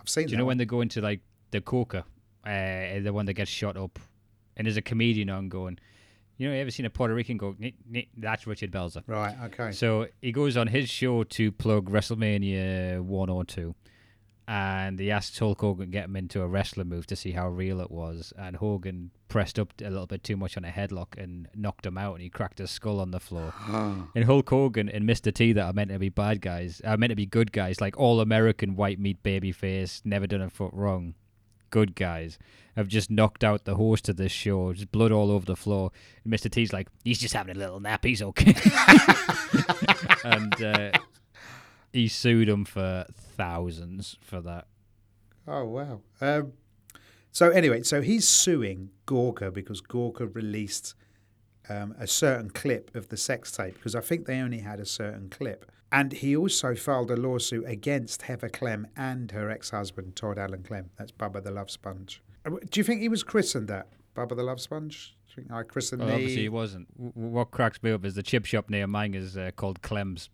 I've 0.00 0.08
seen 0.08 0.26
Do 0.26 0.32
you 0.32 0.36
know 0.38 0.44
one. 0.44 0.48
when 0.52 0.58
they 0.58 0.64
go 0.66 0.80
into 0.82 1.00
like 1.00 1.20
the 1.50 1.60
coca, 1.60 2.04
uh, 2.46 3.00
the 3.00 3.10
one 3.12 3.26
that 3.26 3.34
gets 3.34 3.50
shot 3.50 3.76
up, 3.76 3.98
and 4.56 4.66
there's 4.66 4.76
a 4.76 4.82
comedian 4.82 5.28
on 5.28 5.48
going, 5.48 5.78
you 6.38 6.48
know, 6.48 6.54
you 6.54 6.60
ever 6.60 6.70
seen 6.70 6.86
a 6.86 6.90
Puerto 6.90 7.14
Rican 7.14 7.36
go? 7.38 7.56
That's 8.16 8.46
Richard 8.46 8.70
Belzer. 8.70 9.02
Right, 9.06 9.36
okay. 9.44 9.72
So 9.72 10.06
he 10.20 10.32
goes 10.32 10.56
on 10.56 10.68
his 10.68 10.88
show 10.88 11.24
to 11.24 11.50
plug 11.50 11.90
WrestleMania 11.90 13.00
one 13.00 13.30
or 13.30 13.44
two, 13.44 13.74
and 14.46 15.00
he 15.00 15.10
asked 15.10 15.38
Hulk 15.38 15.60
Hogan 15.60 15.86
to 15.86 15.90
get 15.90 16.04
him 16.04 16.14
into 16.14 16.42
a 16.42 16.46
wrestler 16.46 16.84
move 16.84 17.06
to 17.08 17.16
see 17.16 17.32
how 17.32 17.48
real 17.48 17.80
it 17.80 17.90
was, 17.90 18.32
and 18.38 18.56
Hogan 18.56 19.10
pressed 19.28 19.58
up 19.58 19.72
a 19.80 19.90
little 19.90 20.06
bit 20.06 20.22
too 20.22 20.36
much 20.36 20.56
on 20.56 20.64
a 20.64 20.70
headlock 20.70 21.16
and 21.20 21.48
knocked 21.54 21.84
him 21.86 21.98
out, 21.98 22.14
and 22.14 22.22
he 22.22 22.28
cracked 22.28 22.58
his 22.58 22.70
skull 22.70 23.00
on 23.00 23.10
the 23.10 23.20
floor. 23.20 23.52
And 24.14 24.24
Hulk 24.24 24.48
Hogan 24.48 24.88
and 24.88 25.04
Mr. 25.08 25.34
T 25.34 25.52
that 25.54 25.64
are 25.64 25.72
meant 25.72 25.90
to 25.90 25.98
be 25.98 26.10
bad 26.10 26.40
guys, 26.40 26.80
are 26.84 26.96
meant 26.96 27.10
to 27.10 27.16
be 27.16 27.26
good 27.26 27.50
guys, 27.50 27.80
like 27.80 27.98
all 27.98 28.20
American 28.20 28.76
white 28.76 29.00
meat 29.00 29.22
baby 29.22 29.52
face, 29.52 30.00
never 30.04 30.26
done 30.26 30.42
a 30.42 30.50
foot 30.50 30.72
wrong, 30.72 31.14
good 31.70 31.94
guys, 31.94 32.38
have 32.76 32.88
just 32.88 33.10
knocked 33.10 33.42
out 33.42 33.64
the 33.64 33.76
host 33.76 34.08
of 34.08 34.16
this 34.16 34.32
show, 34.32 34.72
just 34.72 34.92
blood 34.92 35.12
all 35.12 35.30
over 35.30 35.46
the 35.46 35.56
floor. 35.56 35.90
And 36.24 36.32
Mr. 36.32 36.50
T's 36.50 36.72
like, 36.72 36.88
he's 37.04 37.18
just 37.18 37.34
having 37.34 37.56
a 37.56 37.58
little 37.58 37.80
nap, 37.80 38.04
he's 38.04 38.22
okay. 38.22 38.54
and 40.24 40.62
uh, 40.62 40.90
he 41.92 42.08
sued 42.08 42.48
him 42.48 42.64
for 42.64 43.06
thousands 43.10 44.16
for 44.20 44.40
that. 44.42 44.66
Oh 45.48 45.64
wow. 45.64 46.00
Um, 46.20 46.52
so 47.30 47.50
anyway, 47.50 47.82
so 47.82 48.02
he's 48.02 48.26
suing 48.26 48.90
Gawker 49.06 49.52
because 49.52 49.80
Gawker 49.80 50.34
released 50.34 50.94
um, 51.68 51.94
a 51.98 52.06
certain 52.06 52.50
clip 52.50 52.94
of 52.94 53.08
the 53.08 53.16
sex 53.16 53.52
tape 53.52 53.74
because 53.74 53.94
I 53.94 54.00
think 54.00 54.26
they 54.26 54.40
only 54.40 54.60
had 54.60 54.80
a 54.80 54.86
certain 54.86 55.28
clip, 55.28 55.70
and 55.92 56.12
he 56.12 56.36
also 56.36 56.74
filed 56.74 57.10
a 57.10 57.16
lawsuit 57.16 57.64
against 57.66 58.22
Heather 58.22 58.48
Clem 58.48 58.86
and 58.96 59.30
her 59.32 59.50
ex-husband 59.50 60.16
Todd 60.16 60.38
Alan 60.38 60.62
Clem. 60.62 60.90
That's 60.96 61.12
Bubba 61.12 61.42
the 61.42 61.50
Love 61.50 61.70
Sponge. 61.70 62.22
Uh, 62.44 62.50
Do 62.70 62.80
you 62.80 62.84
think 62.84 63.00
he 63.00 63.08
was 63.08 63.22
christened 63.22 63.68
that 63.68 63.88
Bubba 64.14 64.36
the 64.36 64.42
Love 64.42 64.60
Sponge? 64.60 65.14
Do 65.28 65.32
you 65.42 65.48
think 65.48 65.52
I 65.52 65.62
christened 65.62 66.00
Well, 66.00 66.08
me? 66.10 66.14
obviously, 66.14 66.42
he 66.42 66.48
wasn't. 66.48 66.88
W- 66.96 67.12
w- 67.12 67.28
what 67.34 67.50
cracks 67.50 67.82
me 67.82 67.92
up 67.92 68.04
is 68.04 68.14
the 68.14 68.22
chip 68.22 68.46
shop 68.46 68.68
near 68.70 68.86
mine 68.86 69.14
is 69.14 69.36
uh, 69.36 69.50
called 69.54 69.82
Clem's. 69.82 70.28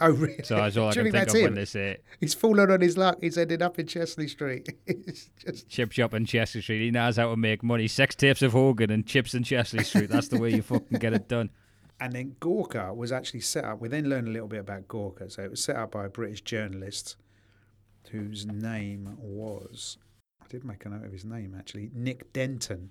Oh 0.00 0.10
really? 0.10 0.42
So 0.44 0.54
that's 0.54 0.76
all 0.76 0.88
I 0.88 0.92
Do 0.92 1.00
you 1.00 1.04
can 1.06 1.12
think 1.12 1.12
think 1.12 1.26
that's 1.26 1.34
of 1.34 1.42
when 1.42 1.54
they 1.54 1.64
say 1.64 1.90
it. 1.90 2.04
He's 2.20 2.32
fallen 2.32 2.70
on 2.70 2.80
his 2.80 2.96
luck. 2.96 3.18
He's 3.20 3.36
ended 3.36 3.62
up 3.62 3.80
in 3.80 3.86
Chesley 3.88 4.28
Street. 4.28 4.68
It's 4.86 5.28
just 5.44 5.68
Chip 5.68 5.90
Shop 5.92 6.14
in 6.14 6.24
Chesley 6.24 6.60
Street. 6.62 6.84
He 6.84 6.90
knows 6.92 7.16
how 7.16 7.30
to 7.30 7.36
make 7.36 7.62
money. 7.64 7.88
Sex 7.88 8.14
tapes 8.14 8.40
of 8.42 8.52
Hogan 8.52 8.90
and 8.92 9.04
chips 9.06 9.34
in 9.34 9.42
Chesley 9.42 9.82
Street. 9.84 10.08
That's 10.08 10.28
the 10.28 10.38
way 10.38 10.54
you 10.54 10.62
fucking 10.62 10.98
get 10.98 11.12
it 11.14 11.28
done. 11.28 11.50
And 12.00 12.12
then 12.12 12.36
Gawker 12.40 12.94
was 12.94 13.10
actually 13.10 13.40
set 13.40 13.64
up. 13.64 13.80
We 13.80 13.88
then 13.88 14.08
learned 14.08 14.28
a 14.28 14.30
little 14.30 14.48
bit 14.48 14.60
about 14.60 14.86
Gawker. 14.86 15.30
So 15.30 15.42
it 15.42 15.50
was 15.50 15.62
set 15.62 15.76
up 15.76 15.92
by 15.92 16.06
a 16.06 16.08
British 16.08 16.42
journalist 16.42 17.16
whose 18.10 18.46
name 18.46 19.16
was 19.20 19.98
I 20.42 20.46
did 20.48 20.64
make 20.64 20.84
a 20.86 20.88
note 20.88 21.04
of 21.04 21.12
his 21.12 21.24
name 21.24 21.54
actually, 21.58 21.90
Nick 21.94 22.32
Denton. 22.32 22.90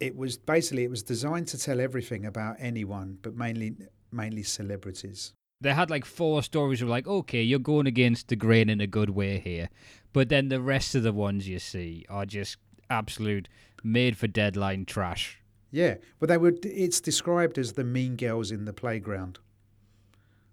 It 0.00 0.16
was 0.16 0.36
basically 0.36 0.84
it 0.84 0.90
was 0.90 1.02
designed 1.02 1.48
to 1.48 1.58
tell 1.58 1.80
everything 1.80 2.26
about 2.26 2.56
anyone, 2.58 3.18
but 3.22 3.34
mainly 3.34 3.76
mainly 4.12 4.42
celebrities. 4.42 5.32
They 5.60 5.74
had 5.74 5.90
like 5.90 6.04
four 6.04 6.42
stories 6.42 6.82
of 6.82 6.88
like, 6.88 7.08
okay, 7.08 7.42
you're 7.42 7.58
going 7.58 7.86
against 7.86 8.28
the 8.28 8.36
grain 8.36 8.68
in 8.68 8.80
a 8.80 8.86
good 8.86 9.10
way 9.10 9.38
here. 9.38 9.70
But 10.12 10.28
then 10.28 10.48
the 10.48 10.60
rest 10.60 10.94
of 10.94 11.02
the 11.02 11.12
ones 11.12 11.48
you 11.48 11.58
see 11.58 12.04
are 12.08 12.24
just 12.26 12.58
absolute 12.88 13.48
made 13.82 14.16
for 14.16 14.28
deadline 14.28 14.84
trash. 14.84 15.40
Yeah, 15.70 15.96
but 16.18 16.28
they 16.28 16.38
were. 16.38 16.54
It's 16.62 17.00
described 17.00 17.58
as 17.58 17.74
the 17.74 17.84
mean 17.84 18.16
girls 18.16 18.50
in 18.50 18.64
the 18.64 18.72
playground. 18.72 19.38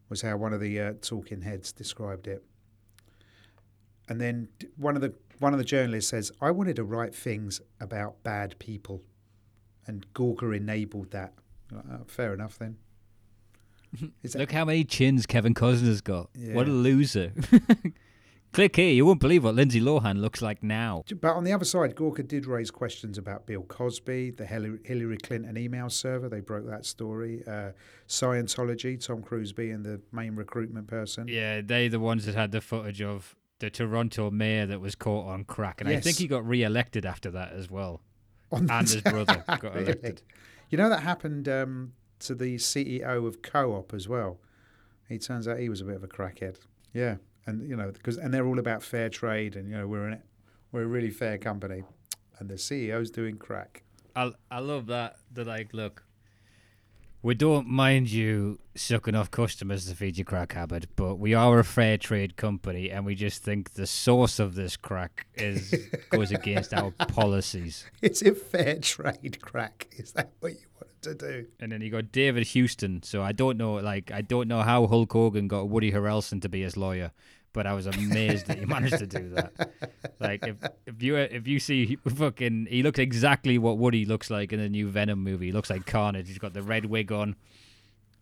Was 0.09 0.21
how 0.21 0.37
one 0.37 0.53
of 0.53 0.59
the 0.59 0.79
uh, 0.79 0.93
talking 1.01 1.41
heads 1.41 1.71
described 1.71 2.27
it. 2.27 2.43
And 4.07 4.21
then 4.21 4.49
one 4.77 4.95
of 4.95 5.01
the 5.01 5.13
one 5.39 5.53
of 5.53 5.57
the 5.59 5.65
journalists 5.65 6.09
says, 6.11 6.31
"I 6.41 6.51
wanted 6.51 6.75
to 6.75 6.83
write 6.83 7.15
things 7.15 7.61
about 7.79 8.21
bad 8.23 8.59
people," 8.59 9.01
and 9.87 10.05
Gawker 10.13 10.55
enabled 10.55 11.11
that. 11.11 11.33
Uh, 11.75 11.99
fair 12.07 12.33
enough 12.33 12.59
then. 12.59 12.77
That- 14.21 14.35
Look 14.35 14.51
how 14.51 14.65
many 14.65 14.83
chins 14.83 15.25
Kevin 15.25 15.53
Costner's 15.53 16.01
got. 16.01 16.29
What 16.51 16.67
a 16.67 16.71
loser. 16.71 17.31
Click 18.55 18.77
here. 18.77 18.93
You 18.93 19.05
won't 19.05 19.19
believe 19.19 19.43
what 19.43 19.53
Lindsay 19.53 19.81
Lohan 19.81 20.21
looks 20.21 20.41
like 20.41 20.63
now. 20.63 21.03
But 21.19 21.33
on 21.33 21.43
the 21.43 21.51
other 21.51 21.65
side, 21.65 21.93
Gawker 21.93 22.25
did 22.25 22.45
raise 22.45 22.71
questions 22.71 23.17
about 23.17 23.45
Bill 23.45 23.63
Cosby, 23.63 24.31
the 24.31 24.45
Hillary 24.45 25.17
Clinton 25.17 25.57
email 25.57 25.89
server. 25.89 26.29
They 26.29 26.39
broke 26.39 26.65
that 26.69 26.85
story. 26.85 27.43
Uh, 27.45 27.71
Scientology, 28.07 29.05
Tom 29.05 29.23
Cruise 29.23 29.51
being 29.51 29.83
the 29.83 29.99
main 30.13 30.37
recruitment 30.37 30.87
person. 30.87 31.27
Yeah, 31.27 31.59
they 31.59 31.89
the 31.89 31.99
ones 31.99 32.25
that 32.27 32.35
had 32.35 32.53
the 32.53 32.61
footage 32.61 33.01
of 33.01 33.35
the 33.59 33.69
Toronto 33.69 34.31
mayor 34.31 34.65
that 34.67 34.79
was 34.79 34.95
caught 34.95 35.27
on 35.27 35.43
crack, 35.43 35.81
and 35.81 35.89
I 35.89 35.99
think 35.99 36.15
he 36.15 36.25
got 36.25 36.47
re-elected 36.47 37.05
after 37.05 37.31
that 37.31 37.51
as 37.51 37.69
well. 37.69 37.99
On 38.53 38.71
And 38.71 38.89
his 38.89 39.01
brother 39.01 39.43
got 39.59 39.65
elected. 39.75 40.21
You 40.69 40.77
know 40.77 40.87
that 40.87 41.01
happened 41.01 41.49
um, 41.49 41.91
to 42.19 42.33
the 42.33 42.55
CEO 42.55 43.27
of 43.27 43.41
Co-op 43.41 43.93
as 43.93 44.07
well. 44.07 44.39
He 45.09 45.17
turns 45.17 45.45
out 45.45 45.59
he 45.59 45.67
was 45.67 45.81
a 45.81 45.83
bit 45.83 45.97
of 45.97 46.05
a 46.05 46.07
crackhead. 46.07 46.59
Yeah, 46.93 47.17
and 47.47 47.69
you 47.69 47.75
know 47.75 47.91
because 47.91 48.17
and 48.17 48.33
they're 48.33 48.47
all 48.47 48.59
about 48.59 48.83
fair 48.83 49.09
trade 49.09 49.55
and 49.55 49.69
you 49.69 49.77
know 49.77 49.87
we're 49.87 50.09
in 50.09 50.21
we're 50.71 50.83
a 50.83 50.87
really 50.87 51.09
fair 51.09 51.37
company, 51.37 51.83
and 52.39 52.49
the 52.49 52.55
CEO's 52.55 53.09
doing 53.09 53.37
crack. 53.37 53.83
I 54.15 54.31
I 54.51 54.59
love 54.59 54.87
that. 54.87 55.17
They're 55.31 55.45
like, 55.45 55.73
look, 55.73 56.03
we 57.25 57.33
don't 57.33 57.67
mind 57.67 58.11
you 58.11 58.59
sucking 58.75 59.15
off 59.15 59.31
customers 59.31 59.87
to 59.87 59.95
feed 59.95 60.17
your 60.17 60.25
crack 60.25 60.53
habit, 60.53 60.87
but 60.95 61.15
we 61.15 61.33
are 61.33 61.57
a 61.57 61.63
fair 61.63 61.97
trade 61.97 62.35
company, 62.35 62.91
and 62.91 63.05
we 63.05 63.15
just 63.15 63.41
think 63.41 63.73
the 63.73 63.87
source 63.87 64.37
of 64.37 64.53
this 64.53 64.77
crack 64.77 65.25
is 65.33 65.73
goes 66.11 66.31
against 66.31 66.73
our 66.73 66.91
policies. 66.91 67.85
Is 68.01 68.21
it 68.21 68.37
fair 68.37 68.77
trade 68.79 69.39
crack? 69.41 69.87
Is 69.93 70.11
that 70.11 70.33
what 70.39 70.51
you 70.51 70.67
wanted 70.75 71.01
to 71.01 71.15
do? 71.15 71.47
And 71.59 71.71
then 71.71 71.81
you 71.81 71.89
got 71.89 72.11
David 72.11 72.47
Houston. 72.47 73.01
So 73.01 73.23
I 73.23 73.31
don't 73.31 73.57
know, 73.57 73.73
like, 73.73 74.11
I 74.11 74.21
don't 74.21 74.47
know 74.47 74.61
how 74.61 74.85
Hulk 74.85 75.11
Hogan 75.11 75.47
got 75.47 75.67
Woody 75.67 75.91
Harrelson 75.91 76.41
to 76.43 76.49
be 76.49 76.61
his 76.61 76.77
lawyer, 76.77 77.11
but 77.55 77.65
I 77.65 77.73
was 77.73 77.87
amazed 77.87 78.47
that 78.47 78.59
he 78.59 78.65
managed 78.65 78.99
to 78.99 79.07
do 79.07 79.29
that. 79.29 79.71
Like, 80.17 80.47
if 80.47 80.55
if 80.85 81.03
you 81.03 81.17
uh, 81.17 81.27
if 81.29 81.45
you 81.45 81.59
see 81.59 81.97
fucking, 82.07 82.67
he 82.69 82.83
looks 82.83 82.99
exactly 82.99 83.57
what 83.57 83.77
Woody 83.77 84.05
looks 84.05 84.29
like 84.29 84.53
in 84.53 84.59
the 84.59 84.69
new 84.69 84.87
Venom 84.87 85.21
movie. 85.21 85.47
He 85.47 85.51
looks 85.51 85.69
like 85.69 85.85
Carnage. 85.85 86.29
He's 86.29 86.39
got 86.39 86.53
the 86.53 86.63
red 86.63 86.85
wig 86.85 87.11
on, 87.11 87.35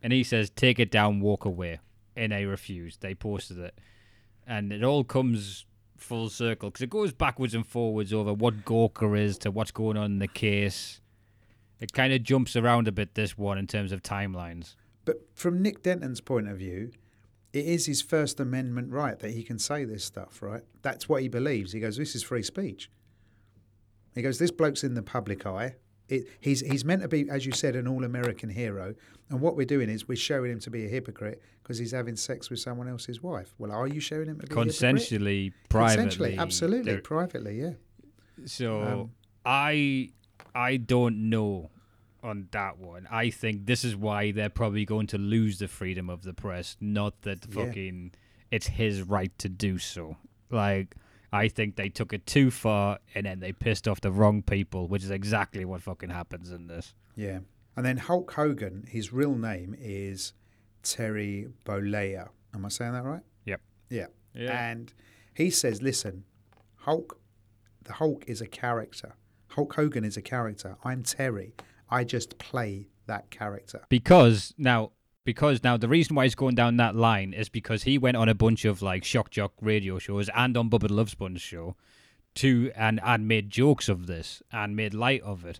and 0.01 0.11
he 0.11 0.23
says, 0.23 0.49
"Take 0.49 0.79
it 0.79 0.89
down, 0.89 1.19
walk 1.21 1.45
away," 1.45 1.79
and 2.15 2.31
they 2.31 2.45
refused. 2.45 3.01
They 3.01 3.13
posted 3.13 3.59
it, 3.59 3.79
and 4.47 4.73
it 4.73 4.83
all 4.83 5.03
comes 5.03 5.65
full 5.95 6.29
circle 6.29 6.71
because 6.71 6.81
it 6.81 6.89
goes 6.89 7.13
backwards 7.13 7.53
and 7.53 7.65
forwards 7.65 8.11
over 8.11 8.33
what 8.33 8.65
Gawker 8.65 9.17
is 9.17 9.37
to 9.39 9.51
what's 9.51 9.71
going 9.71 9.95
on 9.95 10.05
in 10.05 10.19
the 10.19 10.27
case. 10.27 10.99
It 11.79 11.93
kind 11.93 12.11
of 12.11 12.23
jumps 12.23 12.55
around 12.55 12.87
a 12.87 12.91
bit 12.91 13.13
this 13.13 13.37
one 13.37 13.59
in 13.59 13.67
terms 13.67 13.91
of 13.91 14.01
timelines. 14.01 14.75
But 15.05 15.21
from 15.35 15.61
Nick 15.61 15.83
Denton's 15.83 16.21
point 16.21 16.49
of 16.49 16.57
view, 16.57 16.91
it 17.53 17.65
is 17.65 17.85
his 17.85 18.01
First 18.01 18.39
Amendment 18.39 18.91
right 18.91 19.17
that 19.19 19.31
he 19.31 19.43
can 19.43 19.59
say 19.59 19.85
this 19.85 20.03
stuff, 20.03 20.41
right? 20.41 20.63
That's 20.81 21.07
what 21.07 21.21
he 21.21 21.27
believes. 21.27 21.71
He 21.71 21.79
goes, 21.79 21.95
"This 21.97 22.15
is 22.15 22.23
free 22.23 22.43
speech." 22.43 22.89
He 24.15 24.21
goes, 24.21 24.39
"This 24.39 24.51
bloke's 24.51 24.83
in 24.83 24.95
the 24.95 25.03
public 25.03 25.45
eye. 25.45 25.75
It, 26.09 26.27
he's 26.39 26.59
he's 26.61 26.83
meant 26.83 27.01
to 27.01 27.07
be, 27.07 27.29
as 27.29 27.45
you 27.45 27.51
said, 27.53 27.75
an 27.75 27.87
all-American 27.87 28.49
hero. 28.49 28.93
And 29.29 29.39
what 29.39 29.55
we're 29.55 29.65
doing 29.65 29.89
is 29.89 30.07
we're 30.07 30.15
showing 30.17 30.51
him 30.51 30.59
to 30.59 30.69
be 30.69 30.85
a 30.85 30.89
hypocrite 30.89 31.41
because 31.61 31.77
he's 31.77 31.91
having 31.91 32.15
sex 32.15 32.49
with 32.49 32.59
someone 32.59 32.89
else's 32.89 33.23
wife. 33.23 33.53
Well, 33.57 33.71
are 33.71 33.87
you 33.87 34.01
showing 34.01 34.27
him 34.27 34.39
to 34.39 34.47
be 34.47 34.53
a 34.53 34.57
hypocrite? 34.59 34.75
Consensually, 34.75 35.53
privately, 35.69 36.33
Consensually, 36.35 36.37
absolutely, 36.39 36.97
privately, 36.97 37.61
yeah. 37.61 37.71
So 38.45 38.81
Um, 38.81 39.11
I 39.45 40.09
I 40.53 40.77
don't 40.77 41.29
know 41.29 41.71
on 42.23 42.47
that 42.51 42.77
one. 42.77 43.07
I 43.11 43.29
think 43.29 43.65
this 43.65 43.83
is 43.83 43.95
why 43.95 44.31
they're 44.31 44.49
probably 44.49 44.85
going 44.85 45.07
to 45.07 45.17
lose 45.17 45.59
the 45.59 45.67
freedom 45.67 46.09
of 46.09 46.23
the 46.23 46.33
press, 46.33 46.77
not 46.79 47.21
that 47.23 47.45
Yeah. 47.49 47.65
fucking 47.65 48.13
it's 48.51 48.67
his 48.67 49.01
right 49.01 49.35
to 49.39 49.49
do 49.49 49.77
so. 49.77 50.17
Like 50.49 50.95
I 51.31 51.47
think 51.47 51.75
they 51.75 51.89
took 51.89 52.13
it 52.13 52.25
too 52.27 52.51
far 52.51 52.99
and 53.15 53.25
then 53.25 53.39
they 53.39 53.51
pissed 53.51 53.87
off 53.87 54.01
the 54.01 54.11
wrong 54.11 54.41
people, 54.43 54.87
which 54.87 55.03
is 55.03 55.09
exactly 55.11 55.65
what 55.65 55.81
fucking 55.81 56.11
happens 56.11 56.51
in 56.51 56.67
this. 56.67 56.93
Yeah. 57.15 57.39
And 57.75 57.83
then 57.85 57.97
Hulk 57.97 58.31
Hogan, 58.33 58.85
his 58.87 59.11
real 59.11 59.33
name 59.35 59.75
is 59.79 60.33
Terry 60.83 61.47
Bollea. 61.65 62.29
Am 62.53 62.65
I 62.65 62.69
saying 62.69 62.93
that 62.93 63.03
right? 63.03 63.23
Yep. 63.45 63.61
Yeah. 63.89 64.05
Yeah. 64.35 64.69
And 64.69 64.93
he 65.33 65.49
says, 65.49 65.81
listen, 65.81 66.23
Hulk, 66.77 67.19
the 67.83 67.93
Hulk 67.93 68.23
is 68.27 68.41
a 68.41 68.45
character. 68.47 69.15
Hulk 69.49 69.73
Hogan 69.73 70.03
is 70.05 70.17
a 70.17 70.21
character. 70.21 70.77
I'm 70.83 71.01
Terry. 71.01 71.53
I 71.93 72.03
just 72.03 72.37
play 72.37 72.87
that 73.07 73.29
character. 73.29 73.81
because 73.89 74.53
now 74.57 74.91
because 75.25 75.63
now 75.63 75.77
the 75.77 75.87
reason 75.87 76.15
why 76.15 76.23
he's 76.25 76.35
going 76.35 76.55
down 76.55 76.77
that 76.77 76.95
line 76.95 77.33
is 77.33 77.47
because 77.49 77.83
he 77.83 77.97
went 77.97 78.17
on 78.17 78.27
a 78.29 78.33
bunch 78.35 78.65
of 78.65 78.81
like 78.81 79.03
shock 79.03 79.29
jock 79.29 79.53
radio 79.61 79.99
shows 79.99 80.29
and 80.35 80.57
on 80.57 80.69
Bubba 80.69 80.87
the 80.87 80.93
Love 80.93 81.09
Sponge 81.09 81.39
show 81.41 81.75
to 82.35 82.71
and 82.75 82.99
and 83.03 83.27
made 83.27 83.49
jokes 83.49 83.87
of 83.89 84.07
this 84.07 84.41
and 84.51 84.75
made 84.75 84.93
light 84.93 85.21
of 85.21 85.45
it. 85.45 85.59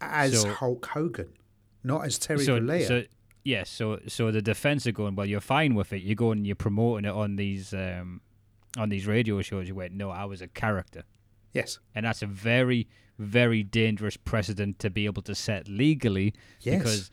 As 0.00 0.40
So- 0.42 0.52
Hulk 0.52 0.86
Hogan, 0.86 1.30
not 1.82 2.04
as 2.04 2.18
Terry 2.18 2.44
so, 2.44 2.60
Bollea. 2.60 2.86
so 2.86 3.02
yes, 3.42 3.70
so 3.70 4.00
so 4.06 4.30
the 4.30 4.42
defense 4.42 4.86
are 4.86 4.92
going, 4.92 5.14
well, 5.16 5.26
you're 5.26 5.40
fine 5.40 5.74
with 5.74 5.92
it. 5.92 6.02
You're 6.02 6.14
going, 6.26 6.44
you're 6.44 6.56
promoting 6.56 7.04
it 7.06 7.14
on 7.14 7.36
these 7.36 7.72
um 7.74 8.20
on 8.78 8.88
these 8.90 9.06
radio 9.06 9.40
shows. 9.42 9.66
You 9.68 9.74
went, 9.74 9.92
no, 9.94 10.10
I 10.10 10.24
was 10.26 10.40
a 10.42 10.46
character, 10.48 11.02
yes. 11.52 11.78
and 11.94 12.04
that's 12.06 12.22
a 12.22 12.26
very 12.26 12.86
very 13.20 13.62
dangerous 13.62 14.16
precedent 14.16 14.78
to 14.80 14.90
be 14.90 15.04
able 15.06 15.22
to 15.22 15.34
set 15.34 15.68
legally 15.68 16.34
Yes. 16.60 16.78
because 16.78 17.10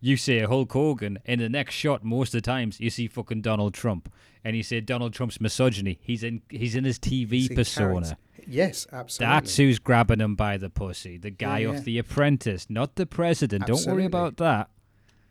you 0.00 0.16
say 0.16 0.40
Hulk 0.40 0.72
Hogan, 0.72 1.18
in 1.24 1.38
the 1.38 1.48
next 1.48 1.74
shot, 1.74 2.02
most 2.02 2.34
of 2.34 2.42
the 2.42 2.46
times 2.46 2.80
you 2.80 2.90
see 2.90 3.06
fucking 3.06 3.42
Donald 3.42 3.72
Trump, 3.74 4.12
and 4.44 4.56
you 4.56 4.62
say 4.64 4.80
Donald 4.80 5.12
Trump's 5.12 5.40
misogyny. 5.40 5.98
He's 6.02 6.24
in 6.24 6.42
he's 6.50 6.74
in 6.74 6.82
his 6.84 6.98
TV 6.98 7.54
persona. 7.54 8.16
Yes, 8.44 8.88
absolutely. 8.92 9.32
That's 9.34 9.56
who's 9.56 9.78
grabbing 9.78 10.18
him 10.20 10.34
by 10.34 10.56
the 10.56 10.68
pussy. 10.68 11.16
The 11.18 11.30
guy 11.30 11.60
Yeah, 11.60 11.68
off 11.68 11.74
yeah. 11.76 11.80
The 11.82 11.98
Apprentice, 11.98 12.68
not 12.68 12.96
the 12.96 13.06
president. 13.06 13.66
Don't 13.66 13.86
worry 13.86 14.04
about 14.04 14.38
that. 14.38 14.68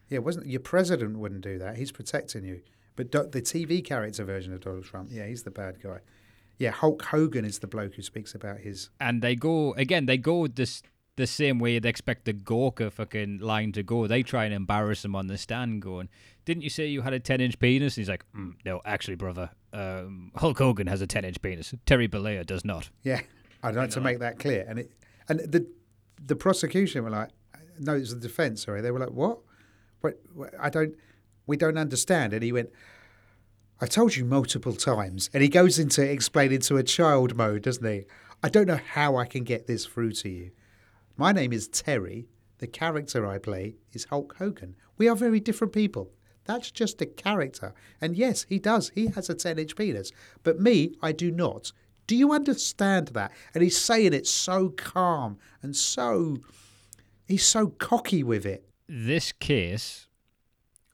Yeah, 0.08 0.20
wasn't 0.20 0.46
your 0.48 0.62
president 0.62 1.18
wouldn't 1.20 1.42
do 1.42 1.58
that. 1.60 1.76
He's 1.78 1.92
protecting 1.92 2.46
you. 2.46 2.62
But 2.96 3.12
do, 3.12 3.24
the 3.24 3.42
TV 3.42 3.84
character 3.84 4.24
version 4.24 4.54
of 4.54 4.62
Donald 4.62 4.84
Trump, 4.86 5.10
yeah, 5.12 5.26
he's 5.26 5.44
the 5.44 5.52
bad 5.52 5.82
guy. 5.82 6.00
Yeah, 6.62 6.72
Hulk 6.72 7.02
Hogan 7.02 7.46
is 7.46 7.60
the 7.60 7.68
bloke 7.68 7.96
who 7.96 8.02
speaks 8.02 8.36
about 8.36 8.60
his. 8.60 8.90
And 9.00 9.22
they 9.22 9.36
go 9.36 9.74
again. 9.74 10.06
They 10.06 10.18
go 10.18 10.48
this 10.48 10.84
the 11.16 11.26
same 11.28 11.60
way 11.60 11.74
you'd 11.74 11.86
expect 11.86 12.26
the 12.26 12.34
Gawker 12.34 12.92
fucking 12.92 13.40
line 13.40 13.72
to 13.74 13.84
go. 13.84 14.08
They 14.08 14.24
try 14.24 14.46
and 14.46 14.54
embarrass 14.54 15.04
him 15.04 15.16
on 15.16 15.28
the 15.28 15.38
stand, 15.38 15.82
going, 15.82 16.08
"Didn't 16.46 16.64
you 16.64 16.70
say 16.70 16.86
you 16.88 17.02
had 17.02 17.14
a 17.14 17.20
ten 17.20 17.42
inch 17.42 17.58
penis?" 17.60 17.98
And 17.98 18.02
he's 18.02 18.10
like, 18.10 18.26
mm, 18.36 18.54
"No, 18.64 18.80
actually, 18.86 19.16
brother, 19.16 19.50
um, 19.74 20.32
Hulk 20.36 20.60
Hogan 20.60 20.88
has 20.88 21.02
a 21.02 21.08
ten 21.08 21.26
inch 21.26 21.42
penis. 21.42 21.74
Terry 21.86 22.08
Bollea 22.08 22.46
does 22.46 22.64
not." 22.64 22.92
Yeah, 23.02 23.22
I'd 23.64 23.76
like 23.76 23.90
to 23.92 24.02
make 24.02 24.20
that 24.20 24.38
clear. 24.38 24.64
And 24.68 24.80
it 24.80 24.92
and 25.28 25.40
the 25.40 25.68
the 26.24 26.36
prosecution 26.36 27.04
were 27.04 27.10
like, 27.10 27.30
no, 27.80 27.96
it's 27.96 28.14
the 28.14 28.20
defence. 28.20 28.64
Sorry, 28.64 28.82
they 28.82 28.92
were 28.92 29.00
like, 29.00 29.12
what? 29.12 29.40
What? 30.02 30.20
what? 30.34 30.54
I 30.60 30.70
don't. 30.70 30.96
We 31.48 31.58
don't 31.58 31.78
understand. 31.78 32.34
And 32.34 32.44
he 32.44 32.52
went. 32.52 32.70
I 33.84 33.88
told 33.88 34.16
you 34.16 34.26
multiple 34.26 34.76
times. 34.76 35.32
And 35.34 35.42
he 35.42 35.50
goes 35.50 35.80
into 35.80 36.04
explaining 36.04 36.60
to 36.62 36.78
a 36.78 36.84
child 36.84 37.36
mode, 37.36 37.64
doesn't 37.64 37.84
he? 37.84 38.06
I 38.44 38.50
don't 38.50 38.68
know 38.68 38.80
how 38.94 39.16
I 39.16 39.26
can 39.26 39.44
get 39.44 39.66
this 39.66 39.88
through 39.88 40.12
to 40.14 40.30
you. 40.30 40.52
My 41.18 41.32
name 41.32 41.52
is 41.52 41.68
Terry. 41.68 42.28
The 42.60 42.68
character 42.68 43.26
I 43.26 43.40
play 43.40 43.78
is 43.92 44.06
Hulk 44.06 44.36
Hogan. 44.38 44.76
We 45.00 45.08
are 45.08 45.16
very 45.16 45.40
different 45.40 45.74
people. 45.74 46.12
That's 46.46 46.70
just 46.70 47.02
a 47.02 47.08
character. 47.08 47.74
And 48.00 48.16
yes, 48.16 48.46
he 48.48 48.60
does. 48.60 48.92
He 48.94 49.08
has 49.08 49.32
a 49.32 49.34
10 49.34 49.58
inch 49.58 49.76
penis. 49.76 50.12
But 50.44 50.60
me, 50.60 50.94
I 51.02 51.12
do 51.12 51.32
not. 51.32 51.72
Do 52.06 52.16
you 52.16 52.34
understand 52.34 53.08
that? 53.10 53.32
And 53.56 53.64
he's 53.64 53.78
saying 53.78 54.14
it 54.14 54.28
so 54.28 54.70
calm 54.70 55.40
and 55.64 55.76
so. 55.76 56.38
He's 57.28 57.46
so 57.46 57.68
cocky 57.68 58.22
with 58.22 58.46
it. 58.46 58.64
this 58.88 59.32
case 59.32 60.08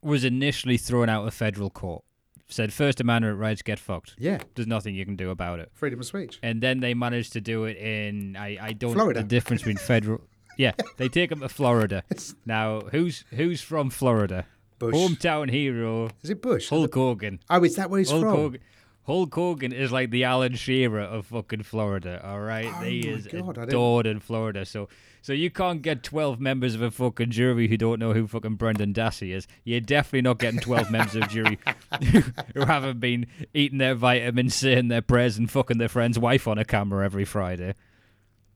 was 0.02 0.23
initially 0.23 0.78
thrown 0.78 1.10
out 1.10 1.28
of 1.28 1.34
federal 1.34 1.69
court. 1.69 2.06
Said 2.50 2.72
First 2.72 3.02
Amendment 3.02 3.38
rights 3.38 3.62
get 3.62 3.78
fucked. 3.78 4.16
Yeah. 4.18 4.40
There's 4.56 4.68
nothing 4.68 4.96
you 4.96 5.06
can 5.06 5.16
do 5.18 5.30
about 5.32 5.60
it. 5.60 5.70
Freedom 5.74 6.00
of 6.00 6.06
speech. 6.06 6.40
And 6.42 6.62
then 6.62 6.80
they 6.80 6.94
managed 6.94 7.34
to 7.34 7.42
do 7.42 7.66
it 7.66 7.76
in 7.78 8.36
I 8.38 8.58
I 8.62 8.74
don't 8.74 8.94
Florida. 8.94 9.22
the 9.22 9.28
difference 9.28 9.62
between 9.64 9.78
federal. 9.78 10.22
Yeah, 10.58 10.72
they 10.98 11.10
take 11.10 11.30
them 11.30 11.42
to 11.42 11.50
Florida. 11.50 12.04
Now 12.46 12.82
who's 12.92 13.26
who's 13.32 13.62
from 13.62 13.90
Florida? 13.90 14.46
Bush. 14.80 14.94
Hometown 14.96 15.50
hero 15.50 16.10
Is 16.22 16.30
it 16.30 16.42
Bush? 16.42 16.70
Hulk 16.70 16.94
Hogan. 16.94 17.40
Oh, 17.50 17.64
is 17.64 17.76
that 17.76 17.90
where 17.90 17.98
he's 18.00 18.12
Hulk 18.12 18.22
from? 18.24 18.36
Hogan. 18.36 18.62
Hulk 19.08 19.34
Hogan 19.34 19.72
is 19.74 19.92
like 19.92 20.12
the 20.12 20.24
Alan 20.26 20.54
Shearer 20.56 21.00
of 21.02 21.26
fucking 21.28 21.64
Florida, 21.64 22.22
all 22.24 22.42
right? 22.42 22.68
Oh 22.74 22.84
he 22.84 23.00
is 23.08 23.26
God, 23.28 23.58
adored 23.58 24.06
in 24.06 24.20
Florida. 24.20 24.66
So 24.66 24.88
so 25.28 25.34
you 25.34 25.52
can't 25.52 25.82
get 25.82 26.04
12 26.04 26.40
members 26.40 26.74
of 26.74 26.82
a 26.82 26.90
fucking 26.90 27.32
jury 27.32 27.68
who 27.68 27.76
don't 27.76 28.00
know 28.00 28.13
who 28.13 28.28
fucking 28.28 28.56
Brendan 28.56 28.94
Dassey 28.94 29.36
is. 29.36 29.46
You're 29.66 29.82
definitely 29.82 30.22
not 30.22 30.40
getting 30.40 30.62
12 30.62 30.90
members 30.90 31.16
of 31.16 31.24
a 31.24 31.28
jury 31.28 31.60
who 32.54 32.62
haven't 32.62 33.02
been 33.02 33.28
eating 33.54 33.78
their 33.78 33.94
vitamins, 33.94 34.56
saying 34.56 34.88
their 34.88 35.02
prayers, 35.02 35.38
and 35.38 35.52
fucking 35.52 35.80
their 35.80 35.90
friend's 35.90 36.18
wife 36.18 36.48
on 36.48 36.58
a 36.58 36.63
camera 36.63 37.04
every 37.04 37.26
Friday. 37.26 37.76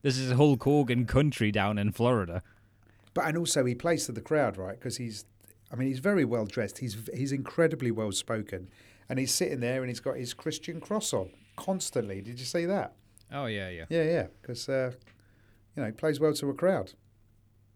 This 0.02 0.18
is 0.18 0.32
Hulk 0.32 0.64
Hogan 0.64 1.06
country 1.06 1.52
down 1.52 1.78
in 1.78 1.92
Florida. 1.92 2.42
But 3.14 3.26
and 3.26 3.38
also 3.38 3.66
he 3.66 3.76
plays 3.76 4.06
to 4.06 4.14
the 4.14 4.22
crowd, 4.22 4.56
right? 4.56 4.80
Because 4.80 4.96
he's, 4.96 5.26
I 5.74 5.76
mean, 5.76 5.90
he's 5.90 6.00
very 6.00 6.24
well 6.24 6.46
dressed. 6.46 6.78
He's 6.78 6.96
he's 7.14 7.34
incredibly 7.34 7.92
well 7.92 8.14
spoken, 8.14 8.70
and 9.10 9.20
he's 9.20 9.34
sitting 9.34 9.60
there 9.60 9.82
and 9.82 9.90
he's 9.90 10.00
got 10.00 10.16
his 10.16 10.34
Christian 10.34 10.80
cross 10.80 11.12
on 11.12 11.32
constantly. 11.58 12.22
Did 12.22 12.40
you 12.40 12.46
see 12.46 12.64
that? 12.64 12.94
Oh 13.30 13.48
yeah, 13.48 13.68
yeah. 13.68 13.86
Yeah, 13.90 14.04
yeah. 14.04 14.28
Because 14.42 14.70
uh, 14.70 14.92
you 15.76 15.82
know 15.82 15.86
he 15.88 15.92
plays 15.92 16.20
well 16.20 16.34
to 16.34 16.50
a 16.50 16.54
crowd, 16.54 16.94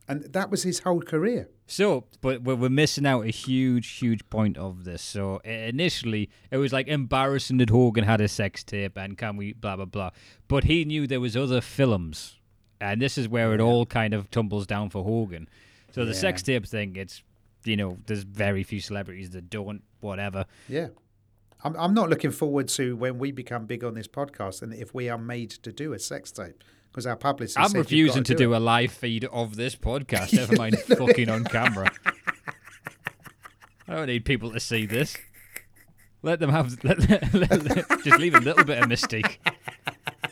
and 0.08 0.24
that 0.34 0.50
was 0.52 0.64
his 0.64 0.80
whole 0.80 1.02
career. 1.02 1.50
So, 1.68 2.06
but 2.22 2.44
we're, 2.44 2.56
we're 2.56 2.70
missing 2.70 3.08
out 3.08 3.22
a 3.26 3.30
huge, 3.32 3.88
huge 3.98 4.30
point 4.30 4.56
of 4.58 4.84
this. 4.84 5.02
So 5.02 5.38
initially, 5.40 6.30
it 6.52 6.58
was 6.58 6.72
like 6.72 6.88
embarrassing 6.88 7.58
that 7.58 7.72
Hogan 7.72 8.04
had 8.04 8.22
a 8.22 8.28
sex 8.28 8.64
tape 8.64 8.98
and 8.98 9.18
can 9.18 9.36
we 9.38 9.54
blah 9.54 9.76
blah 9.76 9.86
blah. 9.86 10.12
But 10.48 10.66
he 10.66 10.86
knew 10.86 11.08
there 11.08 11.20
was 11.20 11.36
other 11.36 11.62
films, 11.62 12.38
and 12.80 13.02
this 13.02 13.18
is 13.18 13.28
where 13.28 13.54
it 13.54 13.62
all 13.62 13.86
kind 13.86 14.14
of 14.14 14.30
tumbles 14.30 14.68
down 14.68 14.90
for 14.92 15.04
Hogan. 15.04 15.48
So 15.92 16.06
the 16.06 16.12
Yeah. 16.12 16.18
sex 16.20 16.44
tape 16.44 16.66
thing, 16.68 16.96
it's 16.98 17.24
you 17.64 17.76
know, 17.76 17.98
there's 18.06 18.22
very 18.24 18.62
few 18.64 18.80
celebrities 18.80 19.32
that 19.32 19.50
don't. 19.50 19.82
Whatever. 20.02 20.46
Yeah. 20.70 20.90
I'm, 21.64 21.76
I'm 21.78 21.94
not 21.96 22.12
looking 22.12 22.30
forward 22.30 22.68
to 22.70 22.96
when 22.96 23.18
we 23.18 23.32
become 23.32 23.66
big 23.66 23.84
on 23.84 23.96
this 23.96 24.08
podcast 24.08 24.62
and 24.62 24.72
if 24.72 24.94
we 24.94 25.10
are 25.10 25.18
made 25.18 25.50
to 25.50 25.72
do 25.72 25.94
a 25.94 25.98
sex 26.00 26.32
tape 26.32 26.64
because 26.96 27.06
our 27.06 27.18
publicist. 27.18 27.60
I'm 27.60 27.74
refusing 27.74 28.22
got 28.24 28.28
to 28.28 28.36
do 28.36 28.54
it. 28.54 28.56
a 28.56 28.60
live 28.62 28.90
feed 28.94 29.26
of 29.26 29.58
this 29.58 29.76
podcast. 29.76 30.32
Never 30.34 30.56
mind 30.56 30.80
fucking 30.80 31.28
on 31.28 31.44
camera. 31.44 31.92
I 33.86 33.96
don't 33.96 34.08
need 34.08 34.24
people 34.24 34.54
to 34.54 34.62
see 34.62 34.86
this. 34.86 35.18
Let 36.22 36.40
them 36.40 36.52
have. 36.52 36.82
Let, 36.86 37.00
let- 37.34 37.34
let- 37.66 38.04
just 38.06 38.18
leave 38.18 38.34
a 38.34 38.40
little 38.40 38.64
bit 38.64 38.82
of 38.82 38.88
mystique. 38.90 39.40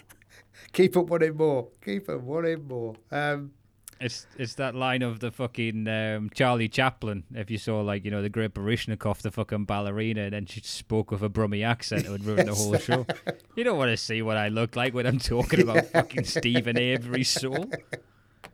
Keep 0.71 0.95
it 0.95 1.01
wanting 1.01 1.35
more. 1.35 1.67
Keep 1.83 2.07
it 2.07 2.21
wanting 2.21 2.65
more. 2.65 2.95
Um, 3.11 3.51
It's 3.99 4.27
it's 4.37 4.55
that 4.55 4.75
line 4.75 5.01
of 5.01 5.19
the 5.19 5.31
fucking 5.31 5.87
um, 5.87 6.29
Charlie 6.33 6.67
Chaplin. 6.69 7.23
If 7.33 7.49
you 7.51 7.57
saw 7.57 7.81
like 7.81 8.03
you 8.05 8.11
know 8.11 8.21
the 8.21 8.29
Great 8.29 8.53
Baryshnikov, 8.53 9.19
the 9.21 9.31
fucking 9.31 9.65
ballerina, 9.65 10.21
and 10.23 10.33
then 10.33 10.45
she 10.45 10.61
spoke 10.61 11.11
with 11.11 11.21
a 11.21 11.29
Brummy 11.29 11.63
accent, 11.63 12.05
it 12.05 12.09
would 12.09 12.25
ruin 12.25 12.45
the 12.47 12.53
whole 12.55 12.77
show. 12.77 13.05
You 13.55 13.63
don't 13.63 13.77
want 13.77 13.91
to 13.91 13.97
see 13.97 14.21
what 14.21 14.37
I 14.37 14.49
look 14.49 14.75
like 14.75 14.93
when 14.93 15.05
I'm 15.07 15.19
talking 15.19 15.61
about 15.61 15.85
fucking 15.93 16.25
Steven 16.25 16.77
Avery's 16.77 17.29
soul. 17.29 17.69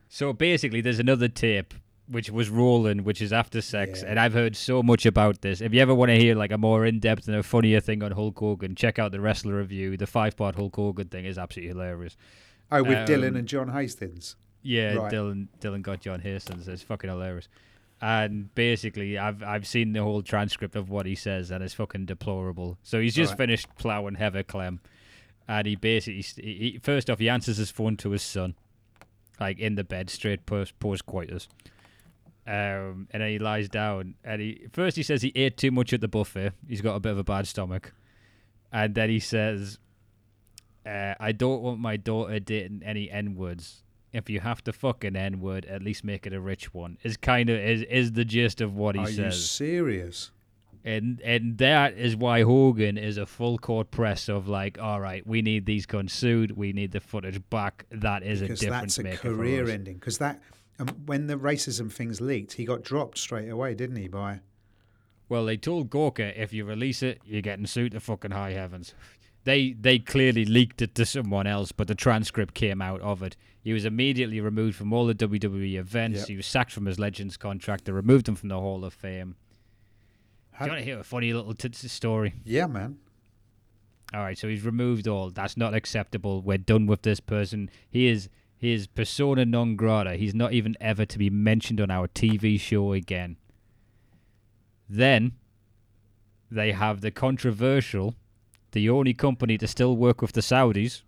So 0.07 0.33
basically, 0.33 0.81
there's 0.81 0.99
another 0.99 1.27
tape 1.27 1.73
which 2.07 2.31
was 2.31 2.49
rolling, 2.49 3.03
which 3.03 3.21
is 3.21 3.31
after 3.31 3.61
sex, 3.61 4.01
Yeah. 4.01 4.09
and 4.09 4.19
I've 4.19 4.33
heard 4.33 4.55
so 4.55 4.81
much 4.81 5.05
about 5.05 5.41
this. 5.41 5.61
If 5.61 5.75
you 5.75 5.79
ever 5.79 5.93
want 5.93 6.09
to 6.09 6.15
hear 6.17 6.33
like 6.33 6.51
a 6.51 6.57
more 6.57 6.83
in-depth 6.83 7.27
and 7.27 7.37
a 7.37 7.43
funnier 7.43 7.79
thing 7.79 8.01
on 8.01 8.11
Hulk 8.13 8.39
Hogan, 8.39 8.73
check 8.73 8.97
out 8.97 9.11
the 9.11 9.21
Wrestler 9.21 9.57
Review. 9.57 9.95
The 9.95 10.07
five-part 10.07 10.55
Hulk 10.55 10.75
Hogan 10.75 11.07
thing 11.09 11.25
is 11.25 11.37
absolutely 11.37 11.69
hilarious. 11.69 12.17
oh, 12.71 12.81
with 12.81 12.97
Um, 12.97 13.05
Dylan 13.05 13.37
and 13.37 13.47
John 13.47 13.69
Hastings. 13.69 14.35
Yeah, 14.61 14.95
Right. 14.95 15.11
Dylan 15.13 15.47
Dylan 15.61 15.81
got 15.81 16.01
John 16.01 16.19
Hastings. 16.19 16.67
It's 16.67 16.83
fucking 16.83 17.09
hilarious. 17.09 17.47
And 18.01 18.53
basically, 18.55 19.17
I've 19.17 19.43
I've 19.43 19.67
seen 19.67 19.93
the 19.93 20.01
whole 20.03 20.21
transcript 20.21 20.75
of 20.75 20.89
what 20.89 21.05
he 21.05 21.15
says, 21.15 21.51
and 21.51 21.63
it's 21.63 21.73
fucking 21.73 22.05
deplorable. 22.05 22.77
So 22.83 22.99
he's 22.99 23.15
just 23.15 23.31
Right. 23.31 23.37
finished 23.39 23.67
ploughing 23.77 24.15
Heather 24.15 24.43
Clem, 24.43 24.79
and 25.47 25.67
he 25.67 25.75
basically 25.75 26.21
he, 26.43 26.53
he, 26.71 26.77
first 26.81 27.09
off 27.09 27.19
he 27.19 27.27
answers 27.29 27.57
his 27.57 27.71
phone 27.71 27.97
to 27.97 28.11
his 28.11 28.21
son, 28.21 28.55
like 29.39 29.59
in 29.59 29.75
the 29.75 29.83
bed, 29.83 30.09
straight 30.09 30.45
post 30.45 30.79
post 30.79 31.05
coitus. 31.05 31.47
Um, 32.47 33.07
and 33.11 33.21
then 33.21 33.29
he 33.29 33.37
lies 33.39 33.69
down, 33.69 34.15
and 34.23 34.41
he 34.41 34.67
first 34.71 34.95
he 34.97 35.03
says 35.03 35.21
he 35.21 35.31
ate 35.35 35.57
too 35.57 35.71
much 35.71 35.91
at 35.93 36.01
the 36.01 36.07
buffet. 36.07 36.53
He's 36.67 36.81
got 36.81 36.95
a 36.95 36.99
bit 36.99 37.11
of 37.11 37.17
a 37.19 37.23
bad 37.23 37.47
stomach, 37.47 37.93
and 38.71 38.95
then 38.95 39.09
he 39.09 39.19
says, 39.19 39.77
uh, 40.85 41.13
"I 41.19 41.31
don't 41.33 41.61
want 41.61 41.79
my 41.79 41.95
daughter 41.97 42.39
dating 42.39 42.81
any 42.83 43.11
n 43.11 43.35
words. 43.35 43.83
If 44.11 44.29
you 44.29 44.39
have 44.39 44.63
to 44.63 44.73
fuck 44.73 45.03
an 45.03 45.15
n 45.15 45.39
word, 45.39 45.65
at 45.65 45.83
least 45.83 46.03
make 46.03 46.25
it 46.25 46.33
a 46.33 46.39
rich 46.41 46.73
one." 46.73 46.97
Is 47.03 47.17
kind 47.17 47.49
of 47.49 47.59
is 47.59 47.83
is 47.83 48.13
the 48.13 48.25
gist 48.25 48.61
of 48.61 48.75
what 48.75 48.95
he 48.95 49.01
Are 49.01 49.09
you 49.09 49.31
serious? 49.31 50.31
and 50.83 51.19
and 51.21 51.57
that 51.57 51.97
is 51.97 52.15
why 52.15 52.43
Hogan 52.43 52.97
is 52.97 53.17
a 53.17 53.25
full 53.25 53.57
court 53.57 53.91
press 53.91 54.29
of 54.29 54.47
like, 54.47 54.79
all 54.79 54.99
right, 54.99 55.25
we 55.27 55.41
need 55.41 55.65
these 55.65 55.85
guns 55.85 56.13
sued, 56.13 56.55
we 56.55 56.73
need 56.73 56.91
the 56.91 56.99
footage 56.99 57.41
back. 57.49 57.85
That 57.91 58.23
is 58.23 58.41
Because 58.41 58.61
a 58.61 58.65
difference 58.65 58.95
that's 58.95 59.15
a 59.15 59.17
career 59.17 59.69
ending. 59.69 59.95
Because 59.95 60.17
that, 60.19 60.41
um, 60.79 60.87
when 61.05 61.27
the 61.27 61.35
racism 61.35 61.91
things 61.91 62.21
leaked, 62.21 62.53
he 62.53 62.65
got 62.65 62.83
dropped 62.83 63.17
straight 63.17 63.49
away, 63.49 63.75
didn't 63.75 63.97
he? 63.97 64.07
By 64.07 64.39
Well, 65.27 65.45
they 65.45 65.57
told 65.57 65.89
Gawker 65.89 66.35
if 66.35 66.53
you 66.53 66.65
release 66.65 67.03
it, 67.03 67.21
you're 67.25 67.41
getting 67.41 67.65
sued 67.65 67.91
to 67.91 67.99
fucking 67.99 68.31
high 68.31 68.53
heavens. 68.53 68.93
They 69.45 69.71
they 69.73 69.99
clearly 69.99 70.45
leaked 70.45 70.81
it 70.81 70.95
to 70.95 71.05
someone 71.05 71.47
else, 71.47 71.71
but 71.71 71.87
the 71.87 71.95
transcript 71.95 72.53
came 72.53 72.81
out 72.81 73.01
of 73.01 73.23
it. 73.23 73.35
He 73.61 73.73
was 73.73 73.85
immediately 73.85 74.39
removed 74.41 74.75
from 74.75 74.93
all 74.93 75.05
the 75.05 75.15
WWE 75.15 75.75
events. 75.77 76.19
Yep. 76.19 76.27
He 76.27 76.35
was 76.37 76.45
sacked 76.45 76.71
from 76.71 76.85
his 76.85 76.99
Legends 76.99 77.37
contract. 77.37 77.85
They 77.85 77.91
removed 77.91 78.27
him 78.27 78.35
from 78.35 78.49
the 78.49 78.59
Hall 78.59 78.83
of 78.85 78.93
Fame. 78.93 79.35
How- 80.51 80.65
Do 80.65 80.71
you 80.71 80.75
want 80.75 80.79
to 80.81 80.85
hear 80.85 80.99
a 80.99 81.03
funny 81.03 81.33
little 81.33 81.53
t- 81.53 81.69
t- 81.69 81.87
story? 81.87 82.35
yeah, 82.45 82.67
man. 82.67 82.97
All 84.13 84.21
right, 84.21 84.37
so 84.37 84.47
he's 84.47 84.63
removed 84.65 85.07
all. 85.07 85.29
That's 85.29 85.55
not 85.55 85.73
acceptable. 85.75 86.41
We're 86.41 86.57
done 86.57 86.87
with 86.87 87.03
this 87.03 87.19
person. 87.19 87.69
He 87.89 88.07
is 88.07 88.27
he 88.57 88.73
is 88.73 88.87
persona 88.87 89.45
non 89.45 89.75
grata. 89.75 90.15
He's 90.15 90.33
not 90.35 90.51
even 90.51 90.75
ever 90.81 91.05
to 91.05 91.17
be 91.17 91.29
mentioned 91.29 91.79
on 91.79 91.91
our 91.91 92.07
TV 92.07 92.59
show 92.59 92.91
again. 92.93 93.37
Then 94.89 95.33
they 96.49 96.71
have 96.71 97.01
the 97.01 97.11
controversial, 97.11 98.15
the 98.71 98.89
only 98.89 99.13
company 99.13 99.57
to 99.57 99.67
still 99.67 99.97
work 99.97 100.21
with 100.21 100.33
the 100.33 100.41
Saudis. 100.41 101.03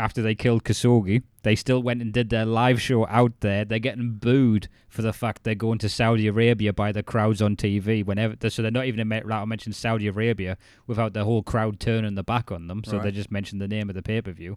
After 0.00 0.22
they 0.22 0.36
killed 0.36 0.62
Khashoggi, 0.62 1.24
they 1.42 1.56
still 1.56 1.82
went 1.82 2.00
and 2.00 2.12
did 2.12 2.30
their 2.30 2.44
live 2.44 2.80
show 2.80 3.04
out 3.08 3.32
there. 3.40 3.64
They're 3.64 3.80
getting 3.80 4.12
booed 4.12 4.68
for 4.88 5.02
the 5.02 5.12
fact 5.12 5.42
they're 5.42 5.56
going 5.56 5.78
to 5.78 5.88
Saudi 5.88 6.28
Arabia 6.28 6.72
by 6.72 6.92
the 6.92 7.02
crowds 7.02 7.42
on 7.42 7.56
TV. 7.56 8.06
Whenever, 8.06 8.48
so 8.48 8.62
they're 8.62 8.70
not 8.70 8.86
even 8.86 9.00
allowed 9.00 9.40
to 9.40 9.46
mention 9.46 9.72
Saudi 9.72 10.06
Arabia 10.06 10.56
without 10.86 11.14
the 11.14 11.24
whole 11.24 11.42
crowd 11.42 11.80
turning 11.80 12.14
their 12.14 12.22
back 12.22 12.52
on 12.52 12.68
them. 12.68 12.84
So 12.84 13.00
they 13.00 13.10
just 13.10 13.32
mention 13.32 13.58
the 13.58 13.66
name 13.66 13.88
of 13.88 13.96
the 13.96 14.02
pay 14.02 14.22
per 14.22 14.30
view. 14.30 14.56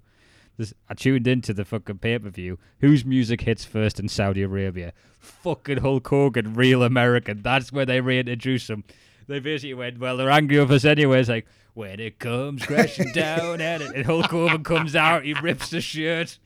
I 0.88 0.94
tuned 0.94 1.26
into 1.26 1.56
the 1.56 1.66
fucking 1.66 1.98
pay 1.98 2.20
per 2.20 2.30
view. 2.30 2.60
Whose 2.82 3.04
music 3.04 3.42
hits 3.42 3.66
first 3.66 4.00
in 4.00 4.10
Saudi 4.10 4.44
Arabia? 4.44 4.94
Fucking 5.18 5.78
Hulk 5.78 6.08
Hogan, 6.08 6.54
real 6.54 6.84
American. 6.84 7.42
That's 7.42 7.72
where 7.72 7.86
they 7.86 8.00
reintroduce 8.00 8.70
him. 8.70 8.84
They 9.28 9.40
basically 9.40 9.74
went, 9.74 10.00
well, 10.00 10.18
they're 10.18 10.30
angry 10.30 10.60
with 10.60 10.72
us 10.72 10.86
anyway. 10.86 11.20
It's 11.20 11.30
like, 11.30 11.48
when 11.74 12.00
it 12.00 12.20
comes 12.20 12.66
crashing 12.66 13.12
down 13.14 13.62
at 13.62 13.82
it, 13.82 13.96
and 13.96 14.06
Hulk 14.06 14.26
Hogan 14.26 14.64
comes 14.64 14.96
out, 14.96 15.24
he 15.24 15.34
rips 15.34 15.70
the 15.70 15.82
shirt. 15.82 16.38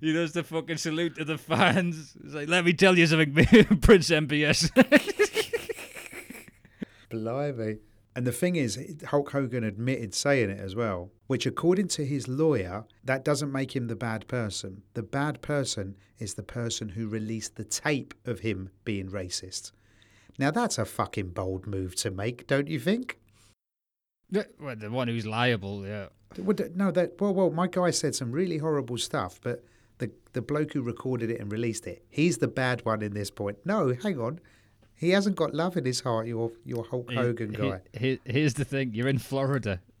He 0.00 0.12
does 0.12 0.32
the 0.32 0.44
fucking 0.44 0.76
salute 0.76 1.16
to 1.16 1.24
the 1.24 1.38
fans. 1.38 2.16
It's 2.24 2.34
like, 2.34 2.48
let 2.48 2.64
me 2.64 2.72
tell 2.72 2.96
you 2.96 3.06
something, 3.06 3.34
Prince 3.80 4.10
MBS. 4.10 4.70
Blimey. 7.10 7.78
And 8.16 8.24
the 8.24 8.32
thing 8.32 8.54
is, 8.54 8.78
Hulk 9.08 9.32
Hogan 9.32 9.64
admitted 9.64 10.14
saying 10.14 10.50
it 10.50 10.60
as 10.60 10.76
well, 10.76 11.10
which, 11.26 11.46
according 11.46 11.88
to 11.88 12.06
his 12.06 12.28
lawyer, 12.28 12.84
that 13.02 13.24
doesn't 13.24 13.50
make 13.50 13.74
him 13.74 13.88
the 13.88 13.96
bad 13.96 14.28
person. 14.28 14.82
The 14.94 15.02
bad 15.02 15.42
person 15.42 15.96
is 16.20 16.34
the 16.34 16.44
person 16.44 16.90
who 16.90 17.08
released 17.08 17.56
the 17.56 17.64
tape 17.64 18.14
of 18.24 18.40
him 18.40 18.70
being 18.84 19.10
racist. 19.10 19.72
Now, 20.38 20.50
that's 20.50 20.78
a 20.78 20.84
fucking 20.84 21.28
bold 21.30 21.66
move 21.66 21.94
to 21.96 22.10
make, 22.10 22.46
don't 22.46 22.68
you 22.68 22.80
think? 22.80 23.18
well, 24.58 24.74
the 24.76 24.90
one 24.90 25.06
who's 25.08 25.26
liable, 25.26 25.86
yeah. 25.86 26.06
No, 26.74 26.90
that 26.90 27.20
well, 27.20 27.32
well, 27.32 27.50
my 27.50 27.68
guy 27.68 27.90
said 27.90 28.14
some 28.16 28.32
really 28.32 28.58
horrible 28.58 28.98
stuff, 28.98 29.38
but 29.42 29.64
the 29.98 30.10
the 30.32 30.42
bloke 30.42 30.72
who 30.72 30.82
recorded 30.82 31.30
it 31.30 31.40
and 31.40 31.52
released 31.52 31.86
it, 31.86 32.04
he's 32.10 32.38
the 32.38 32.48
bad 32.48 32.84
one 32.84 33.02
in 33.02 33.14
this 33.14 33.30
point. 33.30 33.58
No, 33.64 33.94
hang 34.02 34.18
on, 34.20 34.40
he 34.96 35.10
hasn't 35.10 35.36
got 35.36 35.54
love 35.54 35.76
in 35.76 35.84
his 35.84 36.00
heart. 36.00 36.26
Your 36.26 36.50
your 36.64 36.84
Hulk 36.84 37.12
Hogan 37.12 37.50
he- 37.50 37.56
guy. 37.56 37.80
he- 37.96 38.20
here's 38.24 38.54
the 38.54 38.64
thing: 38.64 38.92
you're 38.94 39.06
in 39.06 39.18
Florida. 39.18 39.80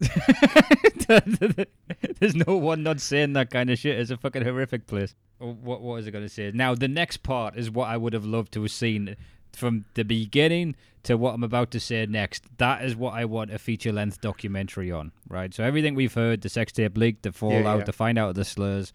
There's 2.18 2.34
no 2.34 2.56
one 2.56 2.82
not 2.82 3.00
saying 3.00 3.34
that 3.34 3.50
kind 3.50 3.70
of 3.70 3.78
shit. 3.78 3.98
It's 3.98 4.10
a 4.10 4.16
fucking 4.16 4.42
horrific 4.42 4.86
place. 4.86 5.14
What 5.38 5.60
what 5.60 5.82
was 5.82 6.06
I 6.06 6.10
going 6.10 6.24
to 6.24 6.28
say? 6.28 6.50
Now 6.54 6.74
the 6.74 6.88
next 6.88 7.18
part 7.18 7.56
is 7.56 7.70
what 7.70 7.88
I 7.88 7.96
would 7.96 8.12
have 8.12 8.24
loved 8.24 8.52
to 8.52 8.62
have 8.62 8.70
seen 8.72 9.16
from 9.56 9.84
the 9.94 10.04
beginning 10.04 10.76
to 11.04 11.16
what 11.16 11.34
I'm 11.34 11.44
about 11.44 11.70
to 11.72 11.80
say 11.80 12.04
next. 12.06 12.44
That 12.58 12.84
is 12.84 12.96
what 12.96 13.14
I 13.14 13.24
want 13.24 13.52
a 13.52 13.58
feature 13.58 13.92
length 13.92 14.20
documentary 14.20 14.90
on. 14.90 15.12
Right. 15.28 15.52
So 15.54 15.62
everything 15.62 15.94
we've 15.94 16.14
heard, 16.14 16.40
the 16.40 16.48
sex 16.48 16.72
tape 16.72 16.96
leak, 16.96 17.22
the 17.22 17.32
fallout, 17.32 17.80
yeah. 17.80 17.84
to 17.84 17.92
find 17.92 18.18
out 18.18 18.34
the 18.34 18.44
slurs. 18.44 18.92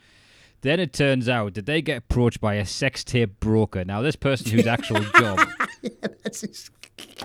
Then 0.62 0.80
it 0.80 0.92
turns 0.92 1.30
out 1.30 1.54
that 1.54 1.66
they 1.66 1.82
get 1.82 1.98
approached 1.98 2.42
by 2.42 2.56
a 2.56 2.66
sex 2.66 3.04
tape 3.04 3.40
broker. 3.40 3.86
Now 3.86 4.02
this 4.02 4.16
person 4.16 4.52
whose 4.52 4.68
actual 4.68 5.02
job 5.18 5.40
yeah, 5.82 5.92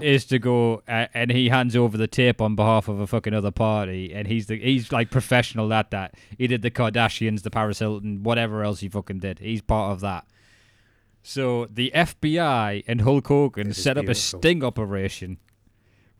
is 0.00 0.24
to 0.26 0.38
go 0.38 0.82
uh, 0.88 1.06
and 1.14 1.30
he 1.30 1.48
hands 1.48 1.76
over 1.76 1.96
the 1.96 2.06
tape 2.06 2.40
on 2.40 2.54
behalf 2.54 2.88
of 2.88 3.00
a 3.00 3.06
fucking 3.06 3.34
other 3.34 3.50
party 3.50 4.12
and 4.12 4.28
he's 4.28 4.46
the 4.46 4.58
he's 4.58 4.92
like 4.92 5.10
professional 5.10 5.72
at 5.72 5.90
that 5.90 6.14
he 6.38 6.46
did 6.46 6.62
the 6.62 6.70
kardashians 6.70 7.42
the 7.42 7.50
paris 7.50 7.78
hilton 7.78 8.22
whatever 8.22 8.62
else 8.62 8.80
he 8.80 8.88
fucking 8.88 9.18
did 9.18 9.38
he's 9.38 9.60
part 9.60 9.92
of 9.92 10.00
that 10.00 10.26
so 11.24 11.66
the 11.70 11.90
fbi 11.94 12.84
and 12.86 13.00
hulk 13.00 13.26
hogan 13.26 13.68
This 13.68 13.82
set 13.82 13.98
up 13.98 14.06
a 14.08 14.14
sting 14.14 14.62
operation 14.62 15.38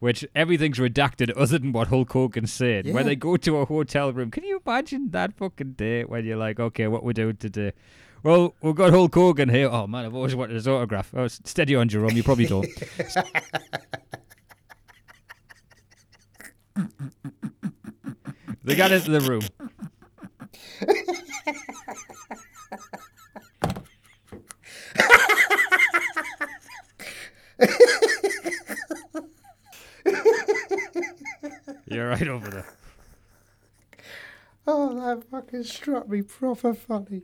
which 0.04 0.26
everything's 0.34 0.78
redacted 0.78 1.32
other 1.34 1.58
than 1.58 1.72
what 1.72 1.88
Hulk 1.88 2.12
Hogan 2.12 2.46
said. 2.46 2.84
Yeah. 2.84 2.92
When 2.92 3.06
they 3.06 3.16
go 3.16 3.38
to 3.38 3.56
a 3.56 3.64
hotel 3.64 4.12
room, 4.12 4.30
can 4.30 4.44
you 4.44 4.60
imagine 4.66 5.12
that 5.12 5.32
fucking 5.32 5.72
day 5.72 6.04
when 6.04 6.26
you're 6.26 6.36
like, 6.36 6.60
okay, 6.60 6.88
what 6.88 7.02
we're 7.02 7.14
doing 7.14 7.38
today? 7.38 7.72
Well, 8.22 8.54
we've 8.60 8.74
got 8.74 8.90
Hulk 8.90 9.14
Hogan 9.14 9.48
here. 9.48 9.70
Oh 9.70 9.86
man, 9.86 10.04
I've 10.04 10.14
always 10.14 10.34
wanted 10.36 10.56
his 10.56 10.68
autograph. 10.68 11.10
Oh, 11.14 11.26
steady 11.28 11.74
on, 11.74 11.88
Jerome. 11.88 12.10
You 12.10 12.22
probably 12.22 12.44
don't. 12.44 12.68
they 18.64 18.76
got 18.76 18.92
into 18.92 19.10
the 19.10 19.20
room. 19.20 19.42
You're 31.86 32.08
right 32.08 32.28
over 32.28 32.50
there. 32.50 32.66
Oh, 34.66 34.94
that 34.94 35.24
fucking 35.30 35.64
struck 35.64 36.08
me 36.08 36.22
proper 36.22 36.74
funny. 36.74 37.22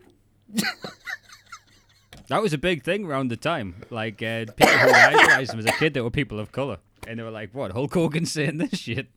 That 2.28 2.42
was 2.42 2.52
a 2.52 2.58
big 2.58 2.84
thing 2.84 3.04
around 3.06 3.28
the 3.28 3.36
time. 3.36 3.82
Like 3.90 4.22
uh, 4.22 4.44
people 4.56 4.68
who 4.68 4.90
idolized 4.90 5.52
him 5.52 5.58
as 5.58 5.66
a 5.66 5.72
kid, 5.72 5.94
they 5.94 6.00
were 6.00 6.10
people 6.10 6.38
of 6.38 6.52
color, 6.52 6.78
and 7.08 7.18
they 7.18 7.24
were 7.24 7.30
like, 7.30 7.52
"What? 7.52 7.72
Hulk 7.72 7.92
Hogan 7.92 8.24
saying 8.24 8.58
this 8.58 8.78
shit?" 8.78 9.08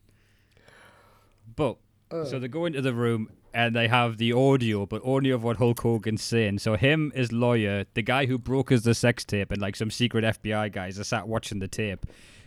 But 1.54 1.76
so 2.10 2.40
they 2.40 2.48
go 2.48 2.64
into 2.64 2.82
the 2.82 2.92
room 2.92 3.30
and 3.54 3.74
they 3.74 3.86
have 3.86 4.18
the 4.18 4.32
audio, 4.32 4.84
but 4.84 5.00
only 5.04 5.30
of 5.30 5.44
what 5.44 5.58
Hulk 5.58 5.80
Hogan's 5.80 6.22
saying. 6.22 6.58
So 6.58 6.74
him, 6.74 7.12
is 7.14 7.30
lawyer, 7.32 7.86
the 7.94 8.02
guy 8.02 8.26
who 8.26 8.36
brokers 8.36 8.82
the 8.82 8.94
sex 8.94 9.24
tape, 9.24 9.52
and 9.52 9.62
like 9.62 9.76
some 9.76 9.92
secret 9.92 10.24
FBI 10.24 10.72
guys 10.72 10.98
are 10.98 11.04
sat 11.04 11.28
watching 11.28 11.60
the 11.60 11.68
tape, 11.68 12.04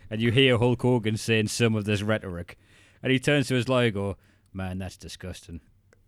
and 0.09 0.21
you 0.21 0.31
hear 0.31 0.57
Hulk 0.57 0.81
Hogan 0.81 1.15
saying 1.15 1.47
some 1.47 1.75
of 1.75 1.85
this 1.85 2.01
rhetoric, 2.01 2.57
and 3.01 3.11
he 3.11 3.19
turns 3.19 3.47
to 3.47 3.55
his 3.55 3.69
lawyer, 3.69 3.89
go, 3.89 4.17
"Man, 4.53 4.79
that's 4.79 4.97
disgusting." 4.97 5.61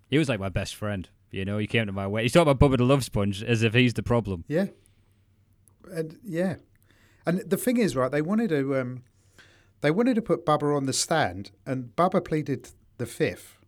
He 0.09 0.17
was 0.17 0.27
like 0.27 0.39
my 0.39 0.49
best 0.49 0.75
friend. 0.75 1.07
You 1.31 1.45
know, 1.45 1.57
he 1.59 1.67
came 1.67 1.85
to 1.85 1.91
my 1.91 2.07
way. 2.07 2.23
He's 2.23 2.33
talking 2.33 2.51
about 2.51 2.59
Bubba 2.59 2.77
the 2.77 2.83
Love 2.83 3.03
Sponge 3.05 3.41
as 3.41 3.63
if 3.63 3.73
he's 3.73 3.93
the 3.93 4.03
problem. 4.03 4.43
Yeah. 4.47 4.67
And 5.91 6.19
yeah. 6.23 6.55
And 7.25 7.39
the 7.49 7.57
thing 7.57 7.77
is, 7.77 7.95
right, 7.95 8.11
they 8.11 8.21
wanted 8.21 8.49
to 8.49 8.77
um 8.77 9.03
they 9.81 9.91
wanted 9.91 10.15
to 10.15 10.21
put 10.21 10.45
Bubba 10.45 10.75
on 10.75 10.87
the 10.87 10.93
stand 10.93 11.51
and 11.65 11.95
Bubba 11.95 12.25
pleaded 12.25 12.69
the 12.97 13.05
fifth. 13.05 13.58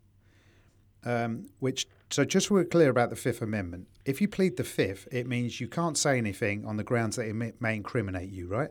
Um, 1.04 1.46
which 1.58 1.88
so 2.10 2.24
just 2.24 2.48
so 2.48 2.54
we're 2.54 2.64
clear 2.64 2.88
about 2.90 3.10
the 3.10 3.16
Fifth 3.16 3.42
Amendment, 3.42 3.88
if 4.04 4.20
you 4.20 4.28
plead 4.28 4.56
the 4.56 4.64
fifth, 4.64 5.08
it 5.10 5.26
means 5.26 5.60
you 5.60 5.66
can't 5.66 5.98
say 5.98 6.16
anything 6.18 6.64
on 6.64 6.76
the 6.76 6.84
grounds 6.84 7.16
that 7.16 7.26
it 7.26 7.34
may, 7.34 7.52
may 7.58 7.74
incriminate 7.74 8.30
you, 8.30 8.46
right? 8.46 8.70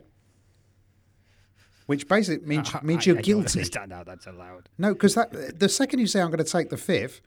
Which 1.86 2.08
basically 2.08 2.46
means 2.46 2.70
means 2.82 3.02
I- 3.06 3.10
you're 3.10 3.16
I 3.18 3.20
don't 3.20 3.24
guilty. 3.24 3.58
understand 3.60 3.92
how 3.92 4.04
that's 4.04 4.26
allowed. 4.26 4.68
No, 4.78 4.92
because 4.94 5.14
that 5.14 5.58
the 5.58 5.68
second 5.68 5.98
you 5.98 6.06
say 6.06 6.20
I'm 6.20 6.28
going 6.30 6.42
to 6.44 6.50
take 6.50 6.70
the 6.70 6.76
fifth, 6.76 7.20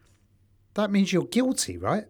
that 0.73 0.89
means 0.91 1.11
you're 1.13 1.25
guilty, 1.25 1.77
right? 1.77 2.05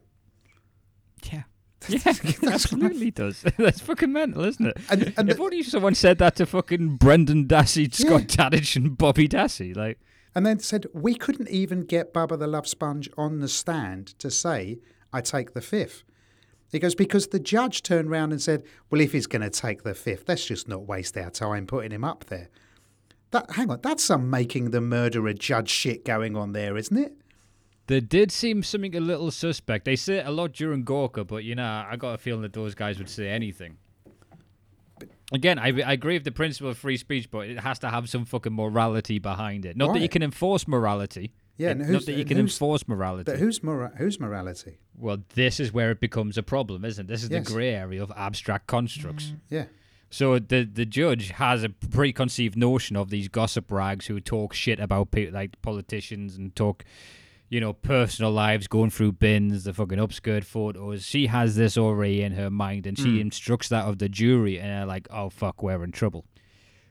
Yeah. 1.32 1.44
Yeah, 1.88 2.00
it 2.06 2.44
absolutely 2.44 3.12
does. 3.12 3.42
That's 3.60 3.80
fucking 3.80 4.12
mental, 4.12 4.44
isn't 4.44 4.66
it? 4.66 4.78
And- 4.90 5.14
and 5.18 5.30
if 5.30 5.38
the- 5.38 5.44
only 5.44 5.62
someone 5.62 5.94
said 5.94 6.18
that 6.18 6.36
to 6.38 6.48
fucking 6.48 6.96
Brendan 6.98 7.46
Dassey, 7.48 7.94
Scott 7.94 8.22
Tadych, 8.24 8.76
and 8.76 8.98
Bobby 8.98 9.28
Dassey. 9.28 9.76
Like, 9.76 10.00
And 10.36 10.46
then 10.46 10.60
said, 10.60 10.86
we 10.94 11.16
couldn't 11.16 11.50
even 11.50 11.82
get 11.82 12.14
Bubba 12.14 12.38
the 12.38 12.48
Love 12.48 12.68
Sponge 12.68 13.10
on 13.18 13.40
the 13.40 13.48
stand 13.48 14.08
to 14.20 14.30
say, 14.30 14.80
I 15.14 15.22
take 15.22 15.54
the 15.54 15.62
fifth. 15.62 16.04
He 16.72 16.80
goes, 16.80 16.94
because 16.94 17.28
the 17.28 17.40
judge 17.40 17.84
turned 17.84 18.10
round 18.10 18.34
and 18.34 18.42
said, 18.42 18.64
well, 18.90 19.00
if 19.00 19.14
he's 19.14 19.28
going 19.28 19.44
to 19.44 19.50
take 19.50 19.84
the 19.84 19.96
fifth, 19.96 20.26
let's 20.28 20.46
just 20.46 20.68
not 20.68 20.86
waste 20.86 21.18
our 21.18 21.30
time 21.30 21.66
putting 21.66 21.92
him 21.92 22.04
up 22.04 22.26
there. 22.26 22.50
That, 23.32 23.52
hang 23.52 23.72
on, 23.72 23.80
that's 23.82 24.04
some 24.04 24.30
making 24.30 24.72
the 24.72 24.82
murderer 24.82 25.34
judge 25.34 25.70
shit 25.70 26.04
going 26.04 26.36
on 26.36 26.52
there, 26.52 26.76
isn't 26.76 26.98
it? 26.98 27.16
there 27.88 28.02
did 28.02 28.32
seem 28.32 28.64
something 28.64 28.96
a 28.96 29.00
little 29.00 29.32
suspect. 29.32 29.86
They 29.86 29.96
say 29.96 30.18
it 30.18 30.26
a 30.26 30.32
lot 30.32 30.54
during 30.54 30.84
Gawker, 30.84 31.26
but 31.26 31.44
you 31.44 31.56
know, 31.56 31.86
I 31.88 31.96
got 31.98 32.14
a 32.14 32.18
feeling 32.18 32.42
that 32.42 32.54
those 32.54 32.76
guys 32.76 32.98
would 32.98 33.10
say 33.10 33.30
anything. 33.30 33.78
Again, 35.34 35.58
I, 35.58 35.70
I 35.82 35.94
agree 35.94 36.14
with 36.14 36.24
the 36.24 36.32
principle 36.32 36.70
of 36.72 36.78
free 36.78 36.98
speech, 36.98 37.32
but 37.32 37.48
it 37.48 37.60
has 37.60 37.80
to 37.80 37.90
have 37.90 38.08
some 38.10 38.26
fucking 38.26 38.54
morality 38.54 39.18
behind 39.20 39.66
it. 39.66 39.76
Not 39.76 39.94
that 39.94 40.02
you 40.02 40.10
can 40.10 40.22
enforce 40.22 40.68
morality. 40.68 41.32
Yeah, 41.58 41.72
It- 41.72 41.78
not 41.80 41.88
who's- 41.88 42.06
that 42.06 42.12
you 42.14 42.20
and 42.20 42.28
can 42.28 42.38
who's- 42.38 42.54
enforce 42.54 42.88
morality. 42.88 43.32
But 43.32 43.40
who's, 43.40 43.64
mora- 43.64 43.94
who's 43.98 44.20
morality? 44.20 44.78
Well, 44.98 45.24
this 45.34 45.60
is 45.60 45.74
where 45.74 45.90
it 45.92 46.00
becomes 46.00 46.38
a 46.38 46.44
problem, 46.44 46.86
isn't 46.86 47.06
it? 47.06 47.08
This 47.08 47.24
is 47.24 47.30
Yes. 47.30 47.48
the 47.48 47.54
grey 47.54 47.74
area 47.74 48.04
of 48.04 48.12
abstract 48.16 48.68
constructs. 48.68 49.28
Mm, 49.28 49.40
yeah. 49.50 49.66
So 50.12 50.38
the 50.38 50.64
the 50.64 50.86
judge 50.86 51.30
has 51.32 51.64
a 51.64 51.70
preconceived 51.70 52.56
notion 52.56 52.96
of 52.96 53.10
these 53.10 53.28
gossip 53.28 53.72
rags 53.72 54.06
who 54.08 54.20
talk 54.20 54.54
shit 54.54 54.80
about 54.80 55.12
people 55.12 55.34
like 55.34 55.60
politicians 55.62 56.36
and 56.38 56.56
talk, 56.56 56.86
you 57.50 57.60
know, 57.60 57.74
personal 57.74 58.32
lives, 58.32 58.68
going 58.68 58.90
through 58.90 59.14
bins, 59.14 59.64
the 59.66 59.74
fucking 59.74 60.00
upskirt 60.00 60.44
photos. 60.44 61.04
She 61.06 61.28
has 61.28 61.56
this 61.56 61.78
already 61.78 62.22
in 62.22 62.34
her 62.34 62.50
mind, 62.50 62.88
and 62.88 62.98
she 62.98 63.22
instructs 63.22 63.70
that 63.70 63.86
of 63.86 64.00
the 64.00 64.10
jury, 64.10 64.60
and 64.60 64.70
they're 64.70 64.86
like, 64.86 65.08
"Oh 65.12 65.30
fuck, 65.30 65.62
we're 65.62 65.84
in 65.84 65.92
trouble." 65.92 66.26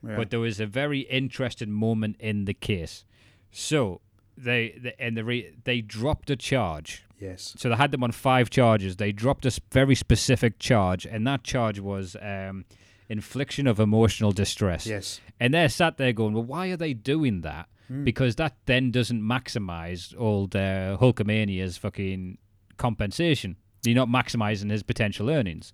Yeah. 0.01 0.17
But 0.17 0.29
there 0.29 0.39
was 0.39 0.59
a 0.59 0.65
very 0.65 1.01
interesting 1.01 1.71
moment 1.71 2.15
in 2.19 2.45
the 2.45 2.53
case. 2.53 3.05
So 3.51 4.01
they, 4.37 4.77
they 4.81 4.93
and 4.99 5.17
the 5.17 5.23
re, 5.23 5.51
they 5.63 5.81
dropped 5.81 6.29
a 6.29 6.35
charge. 6.35 7.03
yes. 7.19 7.53
So 7.57 7.69
they 7.69 7.75
had 7.75 7.91
them 7.91 8.03
on 8.03 8.11
five 8.11 8.49
charges. 8.49 8.97
They 8.97 9.11
dropped 9.11 9.45
a 9.45 9.59
very 9.71 9.95
specific 9.95 10.59
charge, 10.59 11.05
and 11.05 11.25
that 11.27 11.43
charge 11.43 11.79
was 11.79 12.15
um, 12.21 12.65
infliction 13.09 13.67
of 13.67 13.79
emotional 13.79 14.31
distress. 14.31 14.85
Yes. 14.87 15.19
And 15.39 15.53
they're 15.53 15.69
sat 15.69 15.97
there 15.97 16.13
going, 16.13 16.33
well, 16.33 16.43
why 16.43 16.67
are 16.67 16.77
they 16.77 16.93
doing 16.93 17.41
that? 17.41 17.67
Because 18.03 18.35
that 18.35 18.55
then 18.65 18.91
doesn't 18.91 19.21
maximize 19.21 20.13
old 20.17 20.55
uh, 20.55 20.97
Hulkamania's 20.99 21.77
fucking 21.77 22.37
compensation. 22.77 23.57
You're 23.83 23.95
not 23.95 24.07
maximizing 24.07 24.71
his 24.71 24.83
potential 24.83 25.29
earnings. 25.29 25.71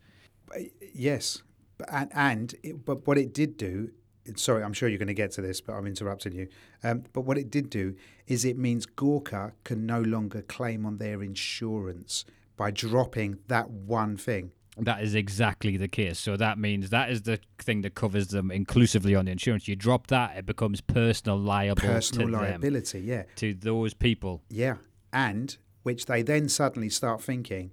Yes, 0.93 1.41
and, 1.89 2.12
and 2.13 2.56
it, 2.63 2.86
but 2.86 3.08
what 3.08 3.17
it 3.17 3.34
did 3.34 3.58
do. 3.58 3.91
Sorry, 4.36 4.63
I'm 4.63 4.74
sure 4.74 4.88
you're 4.88 5.00
going 5.00 5.08
to 5.08 5.13
get 5.15 5.32
to 5.32 5.41
this, 5.41 5.62
but 5.62 5.74
I'm 5.74 5.88
interrupting 5.88 6.34
you. 6.34 6.47
Um, 6.84 7.04
but 7.12 7.21
what 7.21 7.38
it 7.38 7.50
did 7.50 7.69
do 7.69 7.95
is 8.28 8.45
it 8.45 8.58
means 8.58 8.86
Gawker 8.86 9.54
can 9.63 9.86
no 9.86 10.00
longer 10.00 10.41
claim 10.43 10.86
on 10.86 10.97
their 10.97 11.24
insurance 11.24 12.24
by 12.56 12.69
dropping 12.69 13.39
that 13.47 13.71
one 13.71 14.17
thing. 14.17 14.52
That 14.77 15.03
is 15.03 15.15
exactly 15.15 15.75
the 15.75 15.89
case. 15.89 16.17
So 16.17 16.38
that 16.38 16.57
means 16.57 16.89
that 16.91 17.10
is 17.10 17.23
the 17.23 17.39
thing 17.60 17.81
that 17.81 17.93
covers 17.93 18.27
them 18.29 18.51
inclusively 18.51 19.15
on 19.15 19.25
the 19.25 19.31
insurance. 19.31 19.67
You 19.67 19.75
drop 19.75 20.07
that, 20.07 20.38
it 20.38 20.45
becomes 20.45 20.79
personal 20.79 21.38
liable 21.38 21.81
Personal 21.81 22.27
to 22.27 22.31
them, 22.31 22.41
liability, 22.41 23.01
yeah, 23.01 23.23
to 23.36 23.53
those 23.53 23.93
people. 23.93 24.41
yeah, 24.49 24.75
and 25.12 25.57
which 25.84 26.05
they 26.05 26.21
then 26.21 26.47
suddenly 26.47 26.89
start 26.89 27.21
thinking, 27.21 27.71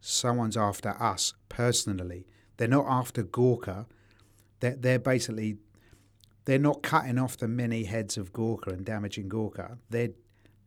someone's 0.00 0.56
after 0.56 0.90
us 1.02 1.34
personally. 1.48 2.26
They're 2.56 2.66
not 2.68 2.86
after 2.88 3.22
Gawker. 3.22 3.86
They're 4.60 4.76
they're 4.76 4.98
basically 4.98 5.58
they're 6.46 6.58
not 6.58 6.82
cutting 6.82 7.18
off 7.18 7.36
the 7.36 7.46
many 7.46 7.84
heads 7.84 8.16
of 8.16 8.32
Gawker 8.32 8.68
and 8.68 8.86
damaging 8.86 9.28
Gawker. 9.28 9.76
They 9.90 10.10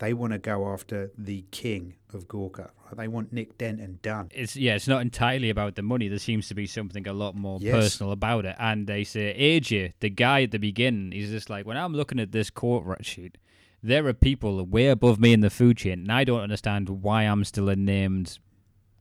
they 0.01 0.13
want 0.13 0.33
to 0.33 0.39
go 0.39 0.67
after 0.73 1.11
the 1.17 1.45
king 1.51 1.95
of 2.13 2.27
Gawker. 2.27 2.69
Right? 2.85 2.97
They 2.97 3.07
want 3.07 3.31
Nick 3.31 3.57
Denton 3.57 3.99
done. 4.01 4.27
it's 4.33 4.55
yeah, 4.57 4.75
it's 4.75 4.87
not 4.87 5.01
entirely 5.01 5.49
about 5.49 5.75
the 5.75 5.81
money. 5.81 6.09
There 6.09 6.19
seems 6.19 6.47
to 6.49 6.53
be 6.55 6.67
something 6.67 7.07
a 7.07 7.13
lot 7.13 7.35
more 7.35 7.57
Yes. 7.61 7.73
personal 7.75 8.11
about 8.11 8.45
it. 8.45 8.55
And 8.59 8.85
they 8.87 9.03
say 9.05 9.33
AJ, 9.39 9.93
the 10.01 10.09
guy 10.09 10.43
at 10.43 10.51
the 10.51 10.59
beginning, 10.59 11.13
he's 11.13 11.29
just 11.29 11.49
like 11.49 11.65
when 11.65 11.77
I'm 11.77 11.93
looking 11.93 12.19
at 12.19 12.31
this 12.33 12.49
court 12.49 12.85
re- 12.85 12.95
sheet, 13.01 13.37
there 13.81 14.05
are 14.07 14.13
people 14.13 14.63
way 14.65 14.87
above 14.89 15.19
me 15.19 15.33
in 15.33 15.39
the 15.39 15.49
food 15.49 15.77
chain, 15.77 15.99
and 16.01 16.11
I 16.11 16.23
don't 16.23 16.41
understand 16.41 16.89
why 16.89 17.23
I'm 17.23 17.43
still 17.45 17.69
a 17.69 17.75
named 17.75 18.37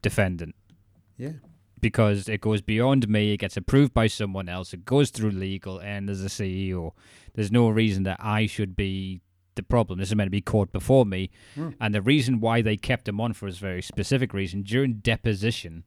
defendant 0.02 0.54
Yeah, 1.18 1.32
because 1.80 2.28
it 2.28 2.40
goes 2.40 2.62
beyond 2.62 3.08
me. 3.08 3.32
It 3.34 3.38
gets 3.38 3.56
approved 3.56 3.92
by 3.92 4.06
someone 4.06 4.48
else. 4.48 4.72
It 4.72 4.84
goes 4.84 5.10
through 5.10 5.32
legal, 5.32 5.78
and 5.80 6.08
as 6.08 6.22
a 6.24 6.28
CEO, 6.28 6.92
there's 7.34 7.52
no 7.52 7.68
reason 7.68 8.04
that 8.04 8.18
I 8.20 8.46
should 8.46 8.74
be 8.76 9.20
the 9.60 9.66
problem. 9.68 9.98
This 9.98 10.08
is 10.08 10.14
meant 10.16 10.26
to 10.26 10.30
be 10.30 10.40
court 10.40 10.72
before 10.72 11.04
me, 11.06 11.30
and 11.80 11.94
the 11.94 12.02
reason 12.02 12.40
why 12.40 12.62
they 12.62 12.76
kept 12.76 13.06
him 13.08 13.20
on 13.20 13.32
for 13.32 13.46
a 13.48 13.52
very 13.52 13.82
specific 13.82 14.32
reason 14.34 14.62
during 14.62 14.94
deposition. 14.94 15.84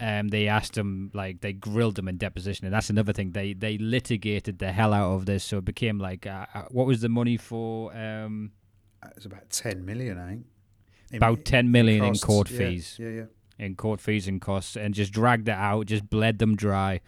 Um, 0.00 0.28
they 0.28 0.46
asked 0.46 0.78
him 0.78 1.10
like 1.12 1.40
they 1.40 1.52
grilled 1.52 1.98
him 1.98 2.06
in 2.06 2.18
deposition, 2.18 2.66
and 2.66 2.72
that's 2.74 2.88
another 2.88 3.12
thing. 3.12 3.32
They 3.32 3.52
they 3.52 3.78
litigated 3.78 4.58
the 4.60 4.70
hell 4.70 4.92
out 4.94 5.14
of 5.14 5.26
this, 5.26 5.42
so 5.42 5.58
it 5.58 5.64
became 5.64 5.98
like 5.98 6.24
uh, 6.24 6.46
uh, 6.54 6.62
what 6.70 6.86
was 6.86 7.00
the 7.00 7.08
money 7.08 7.36
for? 7.36 7.92
Um, 7.96 8.52
it's 9.16 9.26
about 9.26 9.50
ten 9.50 9.84
million, 9.84 10.16
I 10.18 10.28
think. 10.28 10.46
In- 11.10 11.16
about 11.16 11.44
ten 11.44 11.72
million 11.72 12.04
in 12.04 12.10
costs. 12.10 12.24
court 12.24 12.50
Yeah, 12.50 12.58
fees. 12.58 12.96
Yeah, 13.00 13.08
yeah. 13.08 13.24
in 13.58 13.74
court 13.74 14.00
fees 14.00 14.28
and 14.28 14.40
costs 14.40 14.76
and 14.76 14.94
just 14.94 15.12
dragged 15.12 15.48
it 15.48 15.56
out, 15.56 15.86
just 15.86 16.08
bled 16.08 16.38
them 16.38 16.54
dry 16.54 17.00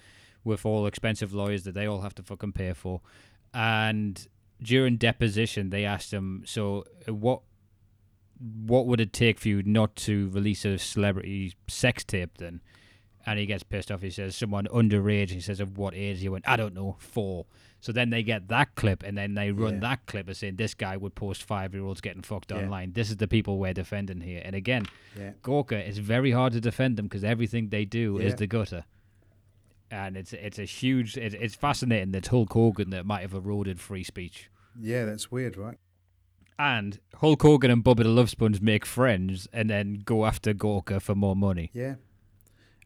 with 0.42 0.66
all 0.66 0.86
expensive 0.86 1.32
lawyers 1.32 1.62
that 1.64 1.74
they 1.74 1.86
all 1.86 2.00
have 2.00 2.14
to 2.16 2.24
fucking 2.24 2.52
pay 2.52 2.72
for. 2.72 3.02
And 3.54 4.26
during 4.62 4.96
deposition, 4.96 5.70
they 5.70 5.84
asked 5.84 6.12
him, 6.12 6.42
"So 6.46 6.84
uh, 7.08 7.14
what? 7.14 7.42
What 8.38 8.86
would 8.86 9.00
it 9.00 9.12
take 9.12 9.38
for 9.38 9.48
you 9.48 9.62
not 9.62 9.96
to 9.96 10.30
release 10.30 10.64
a 10.64 10.78
celebrity 10.78 11.54
sex 11.68 12.04
tape 12.04 12.38
then?" 12.38 12.60
and 13.26 13.38
he 13.38 13.44
gets 13.44 13.62
pissed 13.62 13.90
off. 13.92 14.00
He 14.00 14.08
says 14.08 14.34
someone 14.34 14.66
underage. 14.72 15.28
He 15.28 15.40
says 15.42 15.60
of 15.60 15.76
what 15.76 15.94
age? 15.94 16.20
He 16.20 16.28
went, 16.30 16.48
I 16.48 16.56
don't 16.56 16.72
know, 16.72 16.96
four. 16.98 17.44
So 17.78 17.92
then 17.92 18.08
they 18.08 18.22
get 18.22 18.48
that 18.48 18.74
clip, 18.76 19.02
and 19.02 19.16
then 19.16 19.34
they 19.34 19.52
run 19.52 19.74
Yeah. 19.74 19.80
that 19.80 20.06
clip 20.06 20.30
of 20.30 20.38
saying 20.38 20.56
this 20.56 20.72
guy 20.72 20.96
would 20.96 21.14
post 21.14 21.42
five 21.42 21.74
year 21.74 21.84
olds 21.84 22.00
getting 22.00 22.22
fucked 22.22 22.50
Yeah. 22.50 22.58
online. 22.58 22.92
This 22.92 23.10
is 23.10 23.18
the 23.18 23.28
people 23.28 23.58
we're 23.58 23.74
defending 23.74 24.22
here. 24.22 24.40
And 24.42 24.56
again, 24.56 24.86
Yeah. 25.18 25.32
Gawker, 25.42 25.72
it's 25.72 25.98
very 25.98 26.30
hard 26.30 26.54
to 26.54 26.62
defend 26.62 26.96
them 26.96 27.06
because 27.06 27.22
everything 27.22 27.68
they 27.68 27.84
do 27.84 28.16
Yeah. 28.18 28.28
is 28.28 28.36
the 28.36 28.46
gutter. 28.46 28.84
And 29.90 30.16
it's 30.16 30.32
it's 30.32 30.58
a 30.58 30.64
huge. 30.64 31.16
It's, 31.18 31.34
it's 31.34 31.54
fascinating 31.54 32.12
that 32.12 32.26
Hulk 32.28 32.52
Hogan 32.52 32.88
that 32.90 33.04
might 33.04 33.20
have 33.22 33.34
eroded 33.34 33.80
free 33.80 34.04
speech. 34.04 34.48
Yeah, 34.78 35.04
that's 35.04 35.30
weird, 35.30 35.56
right? 35.56 35.78
And 36.58 37.00
Hulk 37.16 37.42
Hogan 37.42 37.70
and 37.70 37.82
Bubba 37.82 38.02
the 38.02 38.08
Love 38.08 38.28
Sponge 38.28 38.60
make 38.60 38.84
friends 38.84 39.48
and 39.52 39.70
then 39.70 40.02
go 40.04 40.26
after 40.26 40.52
Gawker 40.52 41.00
for 41.00 41.14
more 41.14 41.34
money. 41.34 41.70
Yeah. 41.72 41.94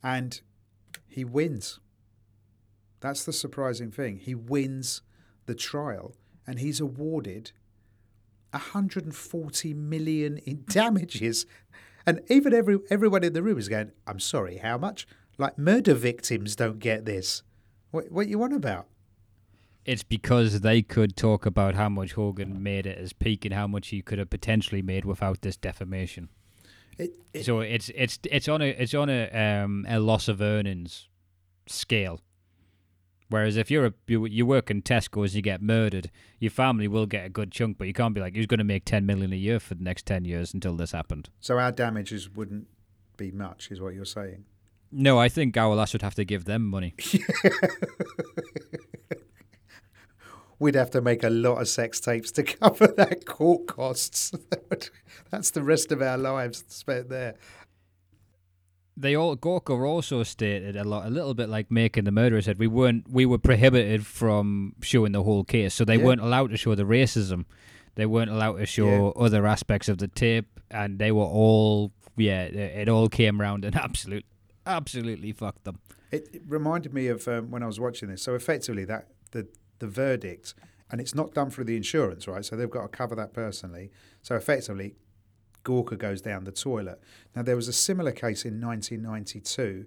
And 0.03 0.41
he 1.09 1.24
wins. 1.24 1.80
That's 3.01 3.24
the 3.24 3.32
surprising 3.32 3.91
thing. 3.91 4.18
He 4.18 4.35
wins 4.35 5.03
the 5.47 5.55
trial 5.55 6.14
and 6.47 6.59
he's 6.61 6.80
awarded 6.80 7.53
140 8.51 9.74
million 9.74 10.39
in 10.39 10.64
damages. 10.68 11.45
And 12.07 12.20
even 12.28 12.55
every 12.55 12.78
everyone 12.91 13.24
in 13.24 13.32
the 13.32 13.43
room 13.43 13.59
is 13.59 13.68
going, 13.68 13.91
I'm 14.07 14.20
sorry, 14.20 14.59
how 14.59 14.78
much? 14.78 15.07
Like 15.37 15.59
murder 15.59 15.95
victims 15.95 16.55
don't 16.55 16.78
get 16.78 17.07
this. 17.07 17.43
What 17.91 18.12
what 18.12 18.28
you 18.28 18.39
want 18.39 18.53
about? 18.53 18.87
It's 19.85 20.03
because 20.03 20.61
they 20.61 20.80
could 20.82 21.16
talk 21.16 21.45
about 21.45 21.74
how 21.74 21.89
much 21.89 22.14
Hogan 22.14 22.62
made 22.62 22.87
at 22.87 22.99
his 22.99 23.12
peak 23.12 23.45
and 23.45 23.53
how 23.53 23.66
much 23.66 23.89
he 23.89 24.01
could 24.01 24.18
have 24.18 24.30
potentially 24.30 24.82
made 24.82 25.05
without 25.05 25.43
this 25.43 25.57
defamation. 25.57 26.30
It, 26.97 27.14
it, 27.32 27.45
so 27.45 27.61
it's 27.61 27.91
it's 27.95 28.18
it's 28.30 28.49
on 28.49 28.62
a 28.62 28.66
it's 28.66 28.95
on 28.95 29.11
a 29.11 29.28
um 29.30 29.85
a 29.89 29.99
loss 29.99 30.28
of 30.28 30.41
earnings 30.41 31.09
scale. 31.66 32.20
Whereas 33.28 33.57
if 33.57 33.70
you're 33.70 33.87
a 33.87 33.95
you, 34.07 34.26
you 34.26 34.47
work 34.47 34.70
in 34.70 34.80
Tesco's 34.80 35.32
and 35.32 35.35
you 35.35 35.43
get 35.43 35.61
murdered, 35.61 36.11
your 36.39 36.53
family 36.53 36.87
will 36.87 37.07
get 37.07 37.26
a 37.26 37.28
good 37.28 37.51
chunk, 37.51 37.78
but 37.78 37.87
you 37.87 37.93
can't 37.93 38.14
be 38.14 38.20
like 38.20 38.37
who's 38.37 38.47
going 38.47 38.59
to 38.59 38.64
make 38.64 38.85
ten 38.85 39.07
million 39.07 39.32
a 39.32 39.37
year 39.37 39.59
for 39.59 39.74
the 39.74 39.82
next 39.82 40.07
ten 40.07 40.24
years 40.24 40.55
until 40.55 40.76
this 40.76 40.93
happened. 40.93 41.30
so 41.41 41.59
our 41.59 41.72
damages 41.72 42.30
wouldn't 42.30 42.68
be 43.16 43.30
much, 43.30 43.70
is 43.70 43.80
what 43.80 43.95
you're 43.95 44.05
saying. 44.05 44.45
No, 44.93 45.18
I 45.18 45.28
think 45.28 45.57
lass 45.57 45.93
would 45.93 46.03
have 46.03 46.14
to 46.14 46.24
give 46.24 46.45
them 46.45 46.64
money. 46.64 46.95
We'd 50.59 50.75
have 50.77 50.91
to 50.93 51.01
make 51.01 51.23
a 51.25 51.31
lot 51.31 51.61
of 51.61 51.69
sex 51.69 52.01
tapes 52.01 52.31
to 52.33 52.43
cover 52.45 52.87
that 52.87 53.27
court 53.27 53.67
costs. 53.67 54.33
That's 55.31 55.51
the 55.51 55.63
rest 55.63 55.91
of 55.93 56.01
our 56.03 56.17
lives 56.19 56.65
spent 56.69 57.09
there. 57.09 57.35
They 58.97 59.17
all 59.17 59.37
Gawker 59.37 59.85
also 59.87 60.23
stated 60.23 60.77
a 60.77 60.85
lot, 60.85 61.07
a 61.07 61.11
little 61.11 61.35
bit 61.35 61.49
like 61.49 61.69
making 61.71 62.05
the 62.05 62.13
murderer 62.13 62.41
said 62.41 62.59
we 62.61 62.69
weren't 62.69 63.11
we 63.11 63.27
were 63.27 63.39
prohibited 63.39 64.07
from 64.07 64.75
showing 64.83 65.11
the 65.11 65.25
whole 65.25 65.43
case, 65.43 65.75
so 65.75 65.85
they 65.85 65.97
Yeah. 65.97 66.05
weren't 66.05 66.21
allowed 66.21 66.51
to 66.51 66.57
show 66.57 66.77
the 66.77 66.85
racism, 66.85 67.45
they 67.97 68.07
weren't 68.07 68.31
allowed 68.31 68.59
to 68.59 68.67
show 68.67 69.11
other 69.13 69.47
aspects 69.49 69.89
of 69.89 69.99
the 69.99 70.07
tape, 70.07 70.61
and 70.71 71.01
they 71.01 71.11
were 71.11 71.25
all 71.25 71.91
yeah, 72.17 72.43
it 72.45 72.55
it 72.55 72.89
all 72.89 73.09
came 73.09 73.41
round 73.41 73.65
and 73.65 73.75
absolute, 73.87 74.25
absolutely 74.65 75.33
fucked 75.33 75.65
them. 75.65 75.81
It, 76.13 76.29
it 76.33 76.43
reminded 76.47 76.95
me 76.95 77.09
of 77.09 77.27
um, 77.27 77.51
when 77.51 77.65
I 77.65 77.67
was 77.67 77.81
watching 77.81 78.09
this. 78.09 78.23
So 78.23 78.37
effectively, 78.37 78.85
that 78.85 79.09
the 79.33 79.49
the 79.85 79.91
verdict, 79.91 80.55
and 80.91 81.01
it's 81.01 81.14
not 81.14 81.35
done 81.35 81.51
through 81.51 81.64
the 81.64 81.76
insurance, 81.76 82.26
right? 82.26 82.45
So 82.45 82.57
they've 82.57 82.70
got 82.70 82.82
to 82.82 82.89
cover 82.89 83.14
that 83.16 83.35
personally. 83.35 83.91
So 84.22 84.35
effectively, 84.35 84.95
Gawker 85.62 85.99
goes 85.99 86.22
down 86.22 86.45
the 86.45 86.53
toilet. 86.53 87.03
Now 87.37 87.43
there 87.43 87.57
was 87.57 87.68
a 87.68 87.72
similar 87.72 88.12
case 88.12 88.45
in 88.45 88.61
1992 88.61 89.87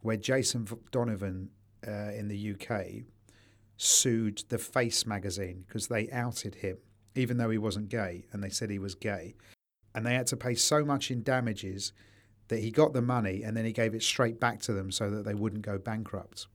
where 0.00 0.16
Jason 0.16 0.66
Donovan 0.90 1.50
uh, 1.86 2.12
in 2.12 2.28
the 2.28 2.52
UK 2.52 3.04
sued 3.76 4.42
the 4.48 4.58
Face 4.58 5.06
magazine 5.06 5.64
because 5.66 5.86
they 5.86 6.10
outed 6.10 6.56
him, 6.56 6.78
even 7.14 7.36
though 7.36 7.50
he 7.50 7.58
wasn't 7.58 7.88
gay, 7.88 8.24
and 8.32 8.42
they 8.42 8.50
said 8.50 8.70
he 8.70 8.78
was 8.80 8.96
gay, 8.96 9.36
and 9.94 10.04
they 10.04 10.14
had 10.14 10.26
to 10.28 10.36
pay 10.36 10.54
so 10.54 10.84
much 10.84 11.10
in 11.12 11.22
damages 11.22 11.92
that 12.48 12.60
he 12.60 12.70
got 12.70 12.92
the 12.92 13.02
money 13.02 13.42
and 13.42 13.56
then 13.56 13.64
he 13.64 13.72
gave 13.72 13.94
it 13.94 14.02
straight 14.02 14.40
back 14.40 14.58
to 14.60 14.72
them 14.72 14.90
so 14.90 15.10
that 15.10 15.24
they 15.24 15.34
wouldn't 15.34 15.62
go 15.62 15.78
bankrupt. 15.78 16.46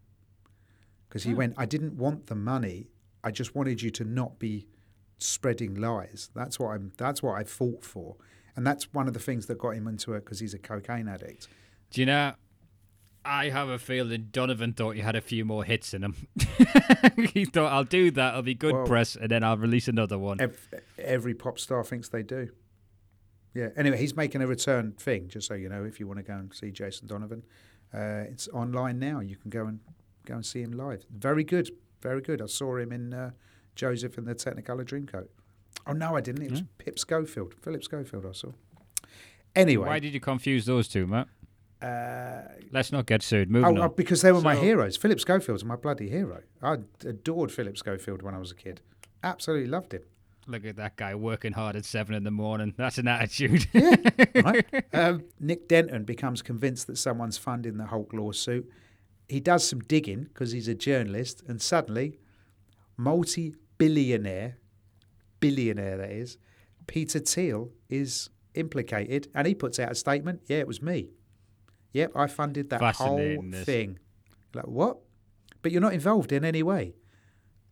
Because 1.13 1.25
he 1.25 1.33
Oh. 1.33 1.35
went, 1.37 1.53
I 1.59 1.67
didn't 1.67 1.95
want 1.95 2.25
the 2.25 2.33
money. 2.33 2.87
I 3.23 3.29
just 3.29 3.53
wanted 3.53 3.83
you 3.83 3.91
to 3.91 4.03
not 4.03 4.39
be 4.39 4.65
spreading 5.19 5.75
lies. 5.75 6.31
That's 6.33 6.57
what 6.59 6.69
I'm. 6.69 6.91
That's 6.97 7.21
what 7.21 7.33
I 7.39 7.43
fought 7.43 7.85
for, 7.85 8.15
and 8.55 8.65
that's 8.65 8.91
one 8.95 9.07
of 9.07 9.13
the 9.13 9.19
things 9.19 9.45
that 9.45 9.59
got 9.59 9.75
him 9.75 9.87
into 9.87 10.13
it 10.15 10.25
because 10.25 10.39
he's 10.39 10.55
a 10.55 10.57
cocaine 10.57 11.07
addict. 11.07 11.47
Do 11.91 12.01
you 12.01 12.07
know? 12.07 12.33
I 13.23 13.49
have 13.49 13.69
a 13.69 13.77
feeling 13.77 14.29
Donovan 14.31 14.73
thought 14.73 14.95
he 14.95 15.01
had 15.01 15.15
a 15.15 15.21
few 15.21 15.45
more 15.45 15.63
hits 15.63 15.93
in 15.93 16.03
him. 16.03 16.15
he 17.33 17.45
thought, 17.45 17.71
"I'll 17.71 17.83
do 17.83 18.09
that. 18.09 18.33
I'll 18.33 18.41
be 18.41 18.55
good 18.55 18.73
Well- 18.73 18.87
press, 18.87 19.15
and 19.15 19.29
then 19.29 19.43
I'll 19.43 19.55
release 19.55 19.87
another 19.87 20.17
one." 20.17 20.41
Ev- 20.41 20.67
Every 20.97 21.35
pop 21.35 21.59
star 21.59 21.83
thinks 21.83 22.09
they 22.09 22.23
do. 22.23 22.49
Yeah. 23.53 23.69
Anyway, 23.77 23.97
he's 23.97 24.15
making 24.15 24.41
a 24.41 24.47
return 24.47 24.93
thing. 24.93 25.27
Just 25.29 25.47
so 25.47 25.53
you 25.53 25.69
know, 25.69 25.83
if 25.85 25.99
you 25.99 26.07
want 26.07 26.17
to 26.17 26.23
go 26.23 26.33
and 26.33 26.51
see 26.53 26.71
Jason 26.71 27.07
Donovan, 27.07 27.43
uh, 27.93 28.25
it's 28.31 28.47
online 28.49 28.97
now. 28.97 29.19
You 29.19 29.35
can 29.37 29.51
go 29.51 29.67
and 29.67 29.79
go 30.25 30.35
and 30.35 30.45
see 30.45 30.61
him 30.61 30.71
live. 30.71 31.05
Very 31.11 31.43
good. 31.43 31.69
Very 32.01 32.21
good. 32.21 32.41
I 32.41 32.47
saw 32.47 32.77
him 32.77 32.91
in 32.91 33.13
uh, 33.13 33.31
Joseph 33.75 34.17
and 34.17 34.27
the 34.27 34.35
Technicolor 34.35 34.83
Dreamcoat. 34.85 35.27
Oh 35.87 35.93
no, 35.93 36.15
I 36.15 36.21
didn't. 36.21 36.43
It 36.43 36.51
was 36.51 36.59
Yeah. 36.61 36.65
Pip 36.77 36.99
Schofield, 36.99 37.55
Philip 37.61 37.83
Schofield. 37.83 38.25
I 38.25 38.31
saw. 38.33 38.49
Anyway, 39.55 39.87
Why 39.87 39.99
did 39.99 40.13
you 40.13 40.19
confuse 40.19 40.65
those 40.65 40.87
two, 40.87 41.05
Matt? 41.05 41.27
uh, 41.81 42.41
Let's 42.71 42.91
not 42.91 43.05
get 43.05 43.21
sued. 43.21 43.51
Moving 43.51 43.77
oh, 43.77 43.81
on. 43.83 43.89
oh, 43.89 43.93
because 43.93 44.21
they 44.21 44.31
were 44.31 44.41
my 44.41 44.55
heroes. 44.55 44.97
Philip 44.97 45.19
Schofield's 45.19 45.63
my 45.65 45.75
bloody 45.75 46.09
hero. 46.09 46.41
I 46.61 46.77
adored 47.05 47.51
Philip 47.51 47.77
Schofield 47.77 48.21
when 48.23 48.33
I 48.33 48.39
was 48.39 48.51
a 48.51 48.55
kid. 48.55 48.81
Absolutely 49.21 49.67
loved 49.67 49.93
him. 49.93 50.01
Look 50.47 50.65
at 50.65 50.75
that 50.77 50.95
guy 50.97 51.13
working 51.15 51.53
hard 51.53 51.75
at 51.75 51.85
seven 51.85 52.15
in 52.15 52.23
the 52.23 52.31
morning. 52.31 52.73
That's 52.77 52.97
an 52.97 53.07
attitude. 53.07 53.67
yeah, 53.73 53.95
right? 54.43 54.65
um, 54.93 55.23
Nick 55.39 55.67
Denton 55.67 56.03
becomes 56.03 56.41
convinced 56.41 56.87
that 56.87 56.97
someone's 56.97 57.37
funding 57.37 57.77
the 57.77 57.85
Hulk 57.85 58.11
lawsuit. 58.13 58.69
He 59.27 59.39
does 59.39 59.67
some 59.67 59.79
digging 59.79 60.23
because 60.23 60.51
he's 60.51 60.67
a 60.67 60.75
journalist, 60.75 61.43
and 61.47 61.61
suddenly, 61.61 62.19
multi 62.97 63.55
billionaire, 63.77 64.57
billionaire 65.39 65.97
that 65.97 66.11
is, 66.11 66.37
Peter 66.87 67.19
Thiel 67.19 67.71
is 67.89 68.29
implicated, 68.53 69.27
and 69.33 69.47
he 69.47 69.55
puts 69.55 69.79
out 69.79 69.91
a 69.91 69.95
statement 69.95 70.41
yeah, 70.47 70.57
it 70.57 70.67
was 70.67 70.81
me. 70.81 71.09
Yep, 71.93 72.11
I 72.15 72.27
funded 72.27 72.69
that 72.71 72.95
whole 72.95 73.17
this. 73.17 73.65
thing. 73.65 73.99
Like, 74.53 74.67
what? 74.67 74.97
But 75.61 75.71
you're 75.71 75.81
not 75.81 75.93
involved 75.93 76.31
in 76.31 76.43
any 76.43 76.63
way. 76.63 76.95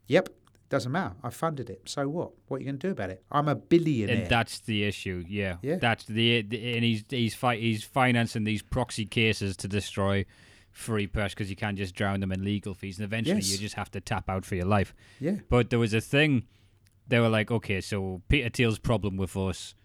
Yep, 0.08 0.30
doesn't 0.70 0.92
matter. 0.92 1.16
I 1.22 1.30
funded 1.30 1.70
it. 1.70 1.82
So 1.86 2.08
what? 2.08 2.32
What 2.48 2.58
are 2.58 2.60
you 2.62 2.66
going 2.66 2.80
to 2.80 2.88
do 2.88 2.92
about 2.92 3.10
it? 3.10 3.24
I'm 3.32 3.48
a 3.50 3.56
billionaire. 3.56 4.22
and 4.22 4.30
that's 4.30 4.60
the 4.62 4.86
issue. 4.86 5.24
Yeah. 5.28 5.58
Yeah. 5.62 5.78
That's 5.78 6.06
the, 6.06 6.40
and 6.40 6.84
he's 6.84 7.04
he's 7.10 7.36
fi- 7.36 7.58
he's 7.58 7.84
financing 7.84 8.46
these 8.46 8.62
proxy 8.62 9.06
cases 9.06 9.58
to 9.58 9.68
destroy 9.68 10.26
free 10.72 11.06
press 11.08 11.34
because 11.34 11.50
you 11.50 11.56
can't 11.56 11.78
just 11.78 11.94
drown 11.96 12.20
them 12.22 12.32
in 12.32 12.44
legal 12.44 12.74
fees, 12.74 12.98
and 12.98 13.06
eventually 13.06 13.38
Yes. 13.38 13.52
you 13.52 13.58
just 13.58 13.76
have 13.76 13.92
to 13.92 14.02
tap 14.02 14.30
out 14.30 14.46
for 14.46 14.56
your 14.56 14.66
life. 14.66 14.94
yeah. 15.20 15.38
But 15.50 15.70
there 15.70 15.80
was 15.80 15.94
a 15.94 16.02
thing. 16.02 16.44
They 17.08 17.20
were 17.20 17.30
like, 17.30 17.52
okay, 17.52 17.82
so 17.82 18.22
Peter 18.30 18.50
Thiel's 18.50 18.80
problem 18.80 19.18
with 19.18 19.36
us 19.36 19.76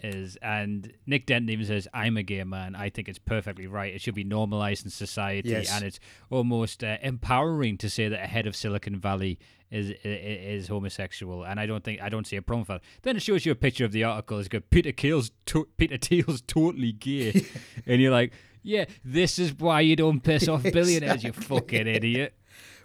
is, 0.00 0.36
and 0.42 0.92
Nick 1.06 1.26
Denton 1.26 1.50
even 1.50 1.66
says, 1.66 1.88
"I'm 1.92 2.16
a 2.16 2.22
gay 2.22 2.44
man. 2.44 2.76
I 2.76 2.88
think 2.88 3.08
it's 3.08 3.18
perfectly 3.18 3.66
right. 3.66 3.92
It 3.92 4.00
should 4.00 4.14
be 4.14 4.22
normalized 4.22 4.84
in 4.84 4.90
society, 4.92 5.48
Yes. 5.48 5.72
and 5.72 5.84
it's 5.84 5.98
almost 6.30 6.84
uh, 6.84 6.98
empowering 7.02 7.78
to 7.78 7.90
say 7.90 8.06
that 8.08 8.22
a 8.22 8.26
head 8.28 8.46
of 8.46 8.54
Silicon 8.54 8.96
Valley 9.00 9.40
is, 9.72 9.90
is 9.90 9.98
is 10.04 10.68
homosexual. 10.68 11.42
And 11.44 11.58
I 11.58 11.66
don't 11.66 11.82
think 11.82 12.00
I 12.00 12.08
don't 12.10 12.28
see 12.28 12.36
a 12.36 12.42
problem 12.42 12.60
with 12.60 12.68
that. 12.68 12.82
Then 13.02 13.16
it 13.16 13.22
shows 13.22 13.44
you 13.44 13.50
a 13.50 13.56
picture 13.56 13.84
of 13.84 13.90
the 13.90 14.04
article. 14.04 14.38
It's 14.38 14.46
got 14.46 14.70
Peter 14.70 14.92
Thiel's 14.92 15.32
to- 15.46 15.66
Peter 15.76 15.96
Thiel's 15.98 16.42
totally 16.42 16.92
gay, 16.92 17.44
and 17.86 18.00
you're 18.00 18.12
like, 18.12 18.32
yeah, 18.68 18.84
this 19.04 19.38
is 19.38 19.54
why 19.58 19.80
you 19.80 19.96
don't 19.96 20.20
piss 20.20 20.46
off 20.48 20.62
billionaires, 20.72 21.24
you 21.24 21.32
fucking 21.32 21.86
idiot. 21.86 22.34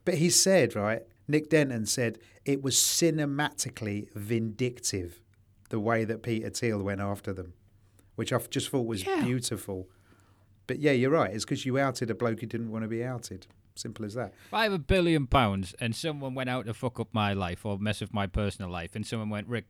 But 0.06 0.16
he 0.16 0.30
said, 0.30 0.76
right, 0.76 1.02
Nick 1.28 1.50
Denton 1.50 1.86
said 1.86 2.20
it 2.46 2.62
was 2.64 2.76
cinematically 2.76 4.08
vindictive 4.16 5.20
the 5.70 5.80
way 5.80 6.04
that 6.06 6.24
Peter 6.24 6.50
Thiel 6.50 6.82
went 6.84 7.02
after 7.02 7.34
them, 7.34 7.54
which 8.16 8.32
I 8.34 8.38
just 8.50 8.70
thought 8.70 8.86
was 8.86 9.06
Yeah. 9.06 9.24
beautiful. 9.24 9.88
But 10.68 10.80
yeah, 10.80 10.92
you're 10.92 11.12
right. 11.12 11.34
It's 11.34 11.46
because 11.46 11.66
you 11.66 11.78
outed 11.80 12.10
a 12.10 12.16
bloke 12.16 12.40
who 12.42 12.48
didn't 12.48 12.72
want 12.72 12.84
to 12.84 12.88
be 12.88 13.04
outed. 13.04 13.48
Simple 13.76 14.06
as 14.06 14.14
that. 14.14 14.34
If 14.48 14.54
I 14.54 14.64
have 14.64 14.74
a 14.74 14.78
billion 14.80 15.26
pounds 15.28 15.74
and 15.80 15.96
someone 15.96 16.36
went 16.36 16.50
out 16.50 16.66
to 16.68 16.74
fuck 16.74 17.00
up 17.00 17.08
my 17.12 17.34
life 17.34 17.66
or 17.66 17.80
mess 17.80 18.02
with 18.02 18.14
my 18.14 18.28
personal 18.28 18.70
life, 18.70 18.96
and 18.96 19.06
someone 19.06 19.30
went, 19.30 19.48
Rick, 19.48 19.66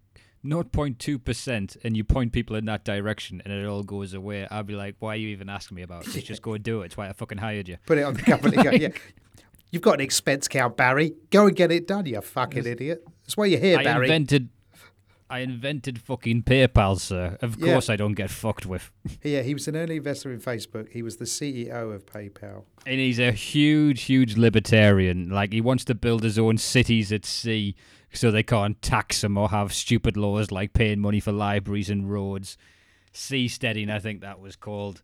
0.2%, 0.46 1.78
and 1.84 1.98
you 1.98 2.04
point 2.04 2.32
people 2.32 2.56
in 2.56 2.66
that 2.66 2.84
direction 2.84 3.41
and 3.44 3.54
it 3.54 3.66
all 3.66 3.84
goes 3.84 4.14
away, 4.14 4.48
I'd 4.50 4.68
be 4.68 4.76
like, 4.76 4.96
why 5.00 5.14
are 5.14 5.18
you 5.18 5.30
even 5.30 5.50
asking 5.50 5.76
me 5.76 5.82
about 5.82 6.06
this? 6.06 6.24
Just 6.24 6.41
go 6.41 6.54
and 6.54 6.64
do 6.64 6.82
it. 6.82 6.88
It's 6.88 6.98
why 6.98 7.10
I 7.10 7.14
fucking 7.14 7.38
hired 7.39 7.68
you. 7.68 7.78
Put 7.86 7.98
it 7.98 8.04
on 8.04 8.14
the 8.14 8.22
company. 8.22 8.62
go, 8.62 8.72
yeah. 8.72 8.89
You've 9.72 9.82
got 9.82 9.96
an 9.96 10.02
expense 10.02 10.48
count, 10.48 10.78
Barry. 10.78 11.14
Go 11.32 11.48
and 11.48 11.56
get 11.56 11.72
it 11.72 11.88
done, 11.88 12.06
you 12.06 12.22
fucking 12.22 12.66
idiot. 12.66 13.04
That's 13.24 13.36
why 13.38 13.46
you're 13.46 13.60
here, 13.60 13.78
Barry. 13.78 13.88
I 13.88 13.94
Barry. 13.94 14.06
invented. 14.06 14.50
I 15.30 15.39
invented 15.39 16.00
fucking 16.00 16.44
PayPal, 16.44 17.00
sir. 17.00 17.39
Of 17.41 17.58
Yeah. 17.60 17.72
course 17.74 17.89
I 17.89 17.96
don't 17.96 18.14
get 18.14 18.30
fucked 18.30 18.68
with. 18.68 18.91
Yeah, 19.24 19.41
he 19.41 19.54
was 19.56 19.68
an 19.68 19.76
early 19.76 19.96
investor 19.98 20.32
in 20.32 20.39
Facebook. 20.39 20.89
He 20.91 21.02
was 21.02 21.18
the 21.18 21.26
CEO 21.26 21.91
of 21.96 22.06
PayPal. 22.06 22.66
And 22.86 23.00
he's 23.00 23.18
a 23.20 23.32
huge, 23.32 24.04
huge 24.04 24.38
libertarian. 24.38 25.30
Like 25.30 25.52
he 25.54 25.62
wants 25.62 25.86
to 25.86 25.96
build 25.96 26.22
his 26.22 26.38
own 26.38 26.58
cities 26.60 27.12
at 27.12 27.26
sea 27.26 27.76
so 28.14 28.32
they 28.32 28.43
can't 28.43 28.82
tax 28.82 29.24
him 29.24 29.38
or 29.38 29.49
have 29.49 29.74
stupid 29.74 30.16
laws 30.18 30.51
like 30.51 30.74
paying 30.74 30.99
money 30.99 31.20
for 31.20 31.32
libraries 31.32 31.89
and 31.89 32.11
roads. 32.11 32.57
Seasteading, 33.14 33.91
I 33.91 33.99
think 33.99 34.22
that 34.22 34.39
was 34.39 34.55
called. 34.55 35.01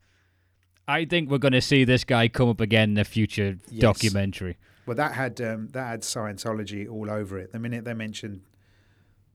I 0.88 1.06
think 1.06 1.30
we're 1.30 1.38
going 1.38 1.54
to 1.54 1.62
see 1.62 1.84
this 1.84 2.04
guy 2.04 2.28
come 2.28 2.50
up 2.50 2.60
again 2.60 2.92
in 2.92 2.98
a 2.98 3.04
future 3.04 3.58
Yes. 3.70 3.82
documentary. 3.82 4.58
Well, 4.88 4.96
that 4.96 5.14
had 5.14 5.40
um, 5.42 5.68
that 5.74 5.86
had 5.88 6.02
Scientology 6.02 6.90
all 6.90 7.12
over 7.12 7.38
it. 7.38 7.52
The 7.52 7.60
minute 7.60 7.86
they 7.86 7.94
mentioned 7.94 8.42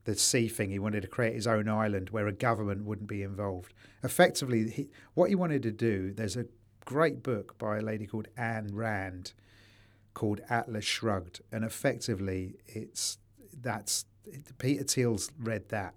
the 0.05 0.17
sea 0.17 0.49
thing, 0.49 0.71
he 0.71 0.81
wanted 0.81 1.03
to 1.03 1.09
create 1.09 1.35
his 1.35 1.47
own 1.47 1.69
island 1.69 2.11
where 2.11 2.27
a 2.27 2.33
government 2.33 2.85
wouldn't 2.85 3.09
be 3.09 3.23
involved. 3.23 3.73
Effectively, 4.03 4.69
he, 4.69 4.89
what 5.15 5.29
he 5.29 5.37
wanted 5.37 5.63
to 5.63 5.71
do. 5.71 6.13
There's 6.13 6.37
a 6.37 6.47
great 6.85 7.23
book 7.23 7.57
by 7.57 7.79
a 7.79 7.83
lady 7.83 8.07
called 8.07 8.27
Anne 8.37 8.69
Rand 8.75 9.33
called 10.13 10.41
Atlas 10.51 10.85
Shrugged, 10.85 11.41
and 11.53 11.65
effectively, 11.65 12.57
it's 12.67 13.19
that's 13.61 14.05
Peter 14.59 14.85
Thiel's 14.85 15.31
read 15.39 15.69
that 15.69 15.95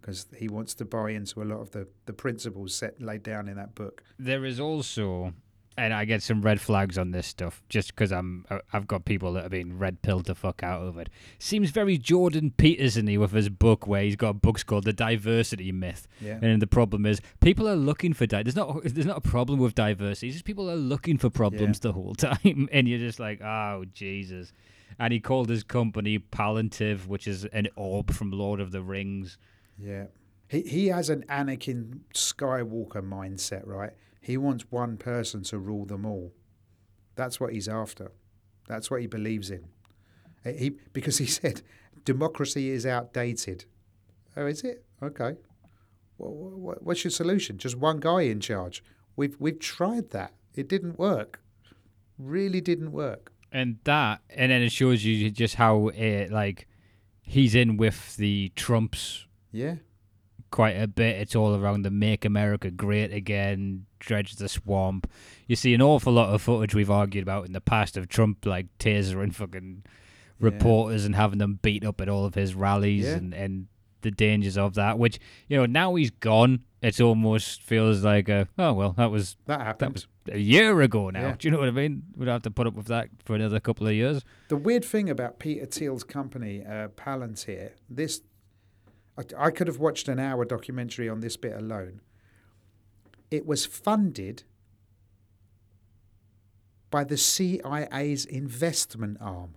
because 0.00 0.26
he 0.36 0.48
wants 0.48 0.74
to 0.74 0.84
buy 0.84 1.10
into 1.10 1.42
a 1.42 1.44
lot 1.44 1.60
of 1.60 1.70
the 1.70 1.86
the 2.06 2.12
principles 2.12 2.74
set 2.74 3.00
laid 3.00 3.22
down 3.22 3.48
in 3.48 3.56
that 3.56 3.74
book. 3.74 4.02
There 4.18 4.44
is 4.44 4.60
also, 4.60 5.32
and 5.78 5.94
I 5.94 6.04
get 6.04 6.22
some 6.22 6.42
red 6.42 6.60
flags 6.60 6.98
on 6.98 7.12
this 7.12 7.26
stuff 7.26 7.62
just 7.68 7.94
because 7.94 8.12
I'm 8.12 8.44
I've 8.72 8.86
got 8.86 9.04
people 9.04 9.32
that 9.32 9.42
have 9.42 9.50
been 9.50 9.78
red 9.78 10.02
pilled 10.02 10.26
the 10.26 10.34
fuck 10.34 10.62
out 10.62 10.82
of 10.82 10.98
it. 10.98 11.08
Seems 11.38 11.70
very 11.70 11.96
Jordan 11.96 12.52
Peterson-y 12.56 13.16
with 13.16 13.32
his 13.32 13.48
book 13.48 13.86
where 13.86 14.02
he's 14.02 14.16
got 14.16 14.42
books 14.42 14.62
called 14.62 14.84
The 14.84 14.92
Diversity 14.92 15.72
Myth, 15.72 16.06
Yeah. 16.20 16.38
and 16.42 16.60
the 16.60 16.66
problem 16.66 17.06
is 17.06 17.20
people 17.40 17.66
are 17.68 17.76
looking 17.76 18.12
for 18.12 18.26
di- 18.26 18.42
there's 18.42 18.56
not 18.56 18.82
there's 18.84 19.06
not 19.06 19.18
a 19.18 19.28
problem 19.28 19.58
with 19.58 19.74
diversity. 19.74 20.26
It's 20.28 20.36
just 20.36 20.44
people 20.44 20.70
are 20.70 20.76
looking 20.76 21.16
for 21.18 21.30
problems 21.30 21.80
the 21.80 21.92
whole 21.92 22.14
time, 22.18 22.68
and 22.72 22.86
you're 22.88 22.98
just 22.98 23.20
like, 23.20 23.40
oh 23.42 23.84
Jesus. 23.92 24.52
And 24.98 25.12
he 25.12 25.20
called 25.20 25.48
his 25.48 25.62
company 25.62 26.18
Palantir, 26.18 27.06
which 27.06 27.26
is 27.26 27.44
an 27.46 27.68
orb 27.76 28.12
from 28.12 28.30
Lord 28.30 28.60
of 28.60 28.70
the 28.70 28.82
Rings. 28.82 29.38
Yeah. 29.78 30.06
He 30.48 30.62
he 30.62 30.86
has 30.88 31.10
an 31.10 31.24
Anakin 31.28 32.00
Skywalker 32.14 33.02
mindset, 33.02 33.66
right? 33.66 33.92
He 34.20 34.36
wants 34.36 34.64
one 34.70 34.96
person 34.96 35.42
to 35.44 35.58
rule 35.58 35.84
them 35.84 36.06
all. 36.06 36.32
That's 37.16 37.40
what 37.40 37.52
he's 37.52 37.68
after. 37.68 38.12
That's 38.68 38.90
what 38.90 39.00
he 39.00 39.06
believes 39.06 39.50
in. 39.50 39.68
Uh, 40.44 40.52
He 40.52 40.70
because 40.92 41.18
he 41.18 41.26
said 41.40 41.62
democracy 42.04 42.70
is 42.70 42.86
outdated. 42.86 43.64
Oh, 44.36 44.46
is 44.46 44.62
it? 44.62 44.84
Okay. 45.02 45.36
What's 46.16 47.04
your 47.04 47.10
solution? 47.10 47.58
Just 47.58 47.76
one 47.76 47.98
guy 47.98 48.22
in 48.22 48.40
charge. 48.40 48.82
We've 49.16 49.36
we've 49.38 49.58
tried 49.58 50.10
that. 50.10 50.32
It 50.54 50.68
didn't 50.68 50.98
work. 50.98 51.40
Really 52.18 52.60
didn't 52.60 52.92
work. 52.92 53.32
And 53.54 53.78
that 53.84 54.20
and 54.28 54.50
then 54.52 54.60
it 54.60 54.70
shows 54.72 55.02
you 55.04 55.30
just 55.30 55.54
how 55.54 55.88
uh, 55.88 56.26
like 56.30 56.66
he's 57.22 57.54
in 57.54 57.76
with 57.78 58.16
the 58.16 58.52
trumps 58.56 59.26
Yeah. 59.52 59.76
quite 60.50 60.72
a 60.72 60.86
bit 60.86 61.16
it's 61.16 61.34
all 61.34 61.54
around 61.56 61.82
the 61.82 61.90
make 61.90 62.24
america 62.26 62.70
great 62.70 63.12
again 63.12 63.86
dredge 64.00 64.36
the 64.36 64.48
swamp 64.48 65.10
you 65.46 65.56
see 65.56 65.72
an 65.72 65.80
awful 65.80 66.12
lot 66.12 66.34
of 66.34 66.42
footage 66.42 66.74
we've 66.74 66.90
argued 66.90 67.22
about 67.22 67.46
in 67.46 67.52
the 67.52 67.60
past 67.60 67.96
of 67.96 68.08
trump 68.08 68.44
like 68.44 68.66
tasering 68.78 69.32
fucking 69.32 69.84
Yeah. 69.84 70.46
reporters 70.50 71.04
and 71.06 71.14
having 71.14 71.38
them 71.38 71.58
beat 71.62 71.84
up 71.86 72.00
at 72.00 72.08
all 72.10 72.24
of 72.26 72.34
his 72.34 72.54
rallies 72.54 73.04
Yeah. 73.04 73.14
and 73.16 73.32
and 73.32 73.66
the 74.02 74.10
dangers 74.10 74.58
of 74.58 74.74
that 74.74 74.98
which 74.98 75.18
you 75.48 75.56
know 75.56 75.64
now 75.64 75.94
he's 75.94 76.10
gone 76.10 76.60
it 76.84 77.00
almost 77.00 77.62
feels 77.62 78.04
like 78.04 78.28
a 78.28 78.46
oh 78.58 78.72
well 78.72 78.92
that 78.92 79.10
was 79.10 79.36
That 79.46 79.58
that 79.58 79.64
happened. 79.66 79.94
was 79.94 80.06
a 80.32 80.38
year 80.38 80.80
ago 80.82 81.10
now 81.10 81.20
Yeah. 81.20 81.36
do 81.38 81.48
you 81.48 81.52
know 81.52 81.58
what 81.58 81.68
i 81.68 81.72
mean 81.72 82.02
we'd 82.16 82.28
have 82.28 82.42
to 82.42 82.50
put 82.50 82.66
up 82.66 82.74
with 82.74 82.86
that 82.86 83.08
for 83.24 83.34
another 83.34 83.60
couple 83.60 83.86
of 83.86 83.94
years 83.94 84.22
The 84.48 84.56
weird 84.56 84.84
thing 84.84 85.08
about 85.10 85.38
Peter 85.38 85.66
Thiel's 85.66 86.04
company, 86.04 86.62
uh, 86.64 86.88
Palantir, 86.88 87.70
this 87.88 88.20
I, 89.18 89.22
I 89.46 89.50
could 89.50 89.66
have 89.68 89.78
watched 89.78 90.08
an 90.08 90.18
hour 90.18 90.44
documentary 90.44 91.08
on 91.08 91.20
this 91.20 91.36
bit 91.36 91.54
alone. 91.56 92.00
It 93.30 93.46
was 93.46 93.64
funded 93.66 94.42
by 96.90 97.04
the 97.04 97.16
CIA's 97.16 98.24
investment 98.24 99.16
arm. 99.20 99.54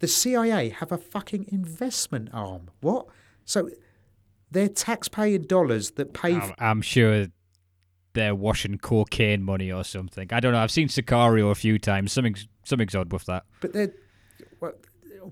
The 0.00 0.08
CIA 0.08 0.68
have 0.70 0.90
a 0.92 0.98
fucking 0.98 1.46
investment 1.48 2.28
arm. 2.32 2.70
What? 2.80 3.06
So 3.44 3.70
they're 4.54 4.68
taxpayer 4.68 5.38
dollars 5.38 5.92
that 5.92 6.14
pay. 6.14 6.34
I'm, 6.34 6.54
I'm 6.58 6.82
sure 6.82 7.26
they're 8.14 8.34
washing 8.34 8.78
cocaine 8.78 9.42
money 9.42 9.70
or 9.70 9.84
something. 9.84 10.28
I 10.32 10.40
don't 10.40 10.52
know. 10.52 10.60
I've 10.60 10.70
seen 10.70 10.88
Sicario 10.88 11.50
a 11.50 11.54
few 11.54 11.78
times. 11.78 12.12
Something's 12.12 12.48
something's 12.64 12.94
odd 12.94 13.12
with 13.12 13.26
that. 13.26 13.44
But 13.60 13.72
they're 13.74 13.92
what? 14.60 14.80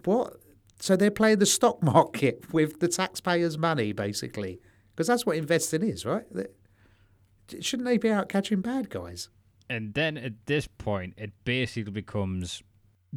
what? 0.05 0.35
So 0.81 0.97
they're 0.97 1.11
playing 1.12 1.39
the 1.39 1.47
stock 1.47 1.83
market 1.95 2.53
with 2.53 2.81
the 2.81 2.89
taxpayers' 2.89 3.57
money, 3.57 3.93
basically, 3.93 4.61
because 4.91 5.07
that's 5.07 5.25
what 5.25 5.37
investing 5.37 5.83
is, 5.83 6.05
right? 6.05 6.25
They- 6.31 7.61
Shouldn't 7.61 7.87
they 7.87 7.99
be 7.99 8.11
out 8.11 8.29
catching 8.29 8.61
bad 8.61 8.89
guys? 8.89 9.29
And 9.68 9.95
then 9.95 10.16
at 10.16 10.33
this 10.47 10.66
point, 10.66 11.14
it 11.16 11.33
basically 11.45 11.93
becomes 11.93 12.62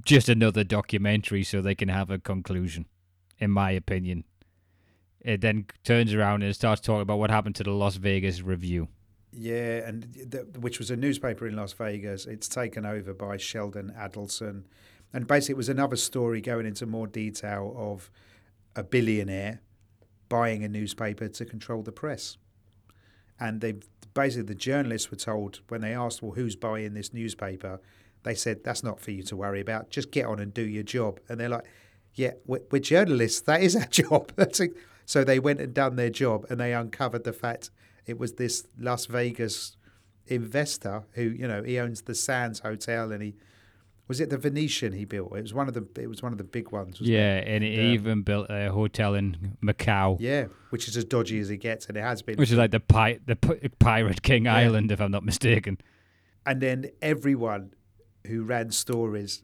just 0.04 0.30
another 0.30 0.64
documentary, 0.64 1.44
so 1.44 1.62
they 1.62 1.76
can 1.76 1.90
have 1.90 2.10
a 2.10 2.20
conclusion. 2.20 2.86
In 3.40 3.52
my 3.52 3.72
opinion, 3.72 4.24
it 5.26 5.42
then 5.42 5.66
turns 5.84 6.14
around 6.14 6.44
and 6.44 6.56
starts 6.56 6.80
talking 6.80 7.02
about 7.02 7.18
what 7.18 7.32
happened 7.32 7.56
to 7.56 7.64
the 7.64 7.72
Las 7.72 7.96
Vegas 7.96 8.44
Review. 8.44 8.88
Yeah, 9.32 9.88
and 9.88 10.04
the, 10.04 10.48
which 10.60 10.78
was 10.78 10.92
a 10.92 10.96
newspaper 10.96 11.48
in 11.48 11.56
Las 11.56 11.74
Vegas. 11.74 12.28
It's 12.28 12.48
taken 12.48 12.86
over 12.86 13.12
by 13.14 13.38
Sheldon 13.38 13.92
Adelson, 13.98 14.64
and 15.12 15.26
basically 15.26 15.54
it 15.54 15.58
was 15.58 15.68
another 15.68 15.96
story 15.96 16.42
going 16.42 16.68
into 16.68 16.86
more 16.86 17.08
detail 17.08 17.74
of 17.76 18.12
a 18.76 18.84
billionaire 18.84 19.62
buying 20.30 20.64
a 20.64 20.70
newspaper 20.70 21.28
to 21.28 21.46
control 21.46 21.82
the 21.82 21.92
press. 21.92 22.38
And 23.40 23.62
they 23.62 23.76
basically 24.14 24.44
the 24.44 24.56
journalists 24.56 25.10
were 25.10 25.18
told 25.18 25.62
when 25.70 25.82
they 25.82 25.94
asked, 25.96 26.22
"Well, 26.22 26.34
who's 26.34 26.56
buying 26.56 26.94
this 26.94 27.14
newspaper?" 27.14 27.82
They 28.22 28.36
said, 28.36 28.64
"That's 28.64 28.84
not 28.84 29.00
for 29.00 29.10
you 29.10 29.24
to 29.24 29.36
worry 29.36 29.60
about. 29.60 29.90
Just 29.90 30.12
get 30.12 30.26
on 30.26 30.40
and 30.40 30.54
do 30.54 30.62
your 30.62 30.84
job." 30.84 31.20
And 31.28 31.40
they're 31.40 31.50
like, 31.50 31.66
"Yeah, 32.14 32.34
we're, 32.46 32.62
we're 32.70 32.80
journalists. 32.80 33.42
That 33.42 33.64
is 33.64 33.76
our 33.76 33.86
job." 33.90 34.32
That's. 34.36 34.62
So 35.06 35.24
they 35.24 35.40
went 35.40 35.60
and 35.62 35.74
done 35.74 35.96
their 35.96 36.10
job, 36.10 36.46
and 36.50 36.60
they 36.60 36.74
uncovered 36.74 37.24
the 37.24 37.34
fact 37.34 37.70
it 38.06 38.18
was 38.20 38.34
this 38.34 38.66
Las 38.78 39.06
Vegas 39.06 39.78
investor 40.28 41.04
who, 41.12 41.22
you 41.24 41.48
know, 41.48 41.64
he 41.64 41.80
owns 41.80 42.04
the 42.04 42.16
Sands 42.16 42.60
Hotel, 42.60 43.12
and 43.12 43.22
he 43.22 43.36
was 44.08 44.20
it 44.20 44.30
the 44.30 44.38
Venetian 44.38 44.94
he 44.94 45.06
built. 45.06 45.36
It 45.36 45.42
was 45.42 45.54
one 45.54 45.68
of 45.68 45.74
the 45.74 45.88
it 46.02 46.08
was 46.08 46.22
one 46.24 46.32
of 46.32 46.38
the 46.38 46.44
big 46.44 46.72
ones. 46.72 47.00
wasn't 47.00 47.10
it? 47.10 47.14
Yeah, 47.14 47.36
and 47.38 47.64
he 47.64 47.76
Yeah. 47.76 47.94
even 47.94 48.22
built 48.24 48.48
a 48.50 48.72
hotel 48.72 49.16
in 49.16 49.58
Macau, 49.64 50.18
yeah, 50.20 50.46
which 50.70 50.88
is 50.88 50.96
as 50.98 51.06
dodgy 51.06 51.40
as 51.40 51.50
it 51.50 51.58
gets, 51.58 51.88
and 51.88 51.98
it 51.98 52.02
has 52.02 52.22
been. 52.22 52.38
which 52.38 52.52
is 52.52 52.58
like 52.58 52.72
the 52.72 52.80
pi- 52.80 53.20
the 53.26 53.36
P- 53.36 53.70
Pirate 53.80 54.22
King 54.22 54.46
Yeah. 54.46 54.56
Island, 54.56 54.92
if 54.92 55.00
I'm 55.02 55.12
not 55.12 55.24
mistaken. 55.24 55.78
and 56.48 56.62
then 56.62 56.86
everyone 57.02 57.74
who 58.28 58.44
ran 58.44 58.70
stories 58.72 59.42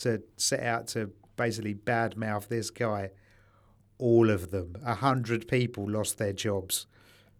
to 0.00 0.22
set 0.36 0.60
out 0.62 0.86
to 0.88 1.10
basically 1.36 1.74
badmouth 1.74 2.46
this 2.48 2.70
guy, 2.70 3.10
all 4.00 4.30
of 4.30 4.50
them, 4.50 4.76
a 4.84 4.94
hundred 4.96 5.46
people 5.48 5.88
lost 5.88 6.18
their 6.18 6.32
jobs 6.32 6.86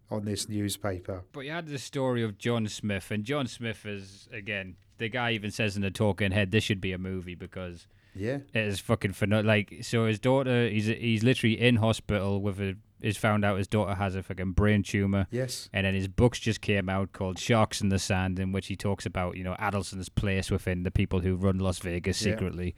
on 0.09 0.25
this 0.25 0.47
newspaper. 0.49 1.23
But 1.31 1.41
you 1.41 1.51
had 1.51 1.67
the 1.67 1.77
story 1.77 2.23
of 2.23 2.37
John 2.37 2.67
Smith, 2.67 3.11
and 3.11 3.23
John 3.23 3.47
Smith 3.47 3.85
is 3.85 4.27
again 4.31 4.75
the 4.97 5.09
guy 5.09 5.31
even 5.31 5.51
says 5.51 5.75
in 5.75 5.81
the 5.81 5.91
talking 5.91 6.31
head 6.31 6.51
this 6.51 6.63
should 6.63 6.81
be 6.81 6.91
a 6.93 6.97
movie 6.97 7.33
because 7.35 7.87
Yeah, 8.13 8.39
it 8.53 8.65
is 8.67 8.79
fucking 8.79 9.13
phenomenal. 9.13 9.47
Like 9.47 9.79
so, 9.81 10.05
his 10.05 10.19
daughter 10.19 10.67
he's 10.69 10.85
he's 10.87 11.23
literally 11.23 11.59
in 11.59 11.77
hospital 11.77 12.41
with 12.41 12.59
a. 12.61 12.75
Is 13.01 13.17
found 13.17 13.43
out 13.43 13.57
his 13.57 13.67
daughter 13.67 13.95
has 13.95 14.15
a 14.15 14.21
fucking 14.21 14.51
brain 14.51 14.83
tumor, 14.83 15.25
yes, 15.31 15.69
and 15.73 15.87
then 15.87 15.95
his 15.95 16.07
books 16.07 16.39
just 16.39 16.61
came 16.61 16.87
out 16.87 17.13
called 17.13 17.39
Sharks 17.39 17.81
in 17.81 17.89
the 17.89 17.97
Sand, 17.97 18.37
in 18.37 18.51
which 18.51 18.67
he 18.67 18.75
talks 18.75 19.07
about 19.07 19.35
you 19.37 19.43
know 19.43 19.55
Adelson's 19.59 20.07
place 20.07 20.51
within 20.51 20.83
the 20.83 20.91
people 20.91 21.21
who 21.21 21.35
run 21.35 21.57
Las 21.57 21.79
Vegas 21.79 22.23
Yeah. 22.23 22.33
secretly. 22.33 22.75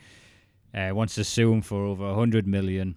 Uh, 0.74 0.92
wants 0.94 1.16
to 1.16 1.26
sue 1.26 1.52
him 1.52 1.62
for 1.62 1.84
over 1.84 2.06
a 2.08 2.16
hundred 2.16 2.48
million, 2.48 2.96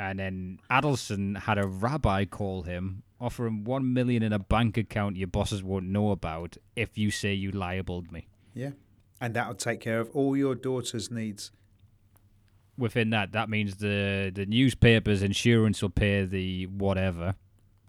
and 0.00 0.18
then 0.18 0.58
Adelson 0.70 1.36
had 1.36 1.58
a 1.58 1.66
rabbi 1.66 2.24
call 2.24 2.62
him, 2.62 3.02
offer 3.20 3.46
him 3.46 3.64
one 3.64 3.92
million 3.92 4.22
in 4.22 4.32
a 4.32 4.38
bank 4.38 4.76
account 4.78 5.16
your 5.16 5.28
bosses 5.28 5.62
won't 5.62 5.86
know 5.86 6.10
about 6.10 6.56
if 6.74 6.96
you 6.96 7.10
say 7.10 7.34
you 7.34 7.50
libeled 7.50 8.10
me. 8.10 8.26
yeah, 8.54 8.70
and 9.20 9.34
that'll 9.34 9.54
take 9.54 9.80
care 9.80 10.00
of 10.00 10.08
all 10.14 10.36
your 10.36 10.54
daughter's 10.54 11.10
needs. 11.10 11.52
Within 12.78 13.10
that, 13.10 13.32
that 13.32 13.50
means 13.50 13.76
the 13.76 14.32
the 14.34 14.46
newspapers 14.46 15.22
insurance 15.22 15.82
will 15.82 15.90
pay 15.90 16.24
the 16.24 16.66
whatever, 16.66 17.34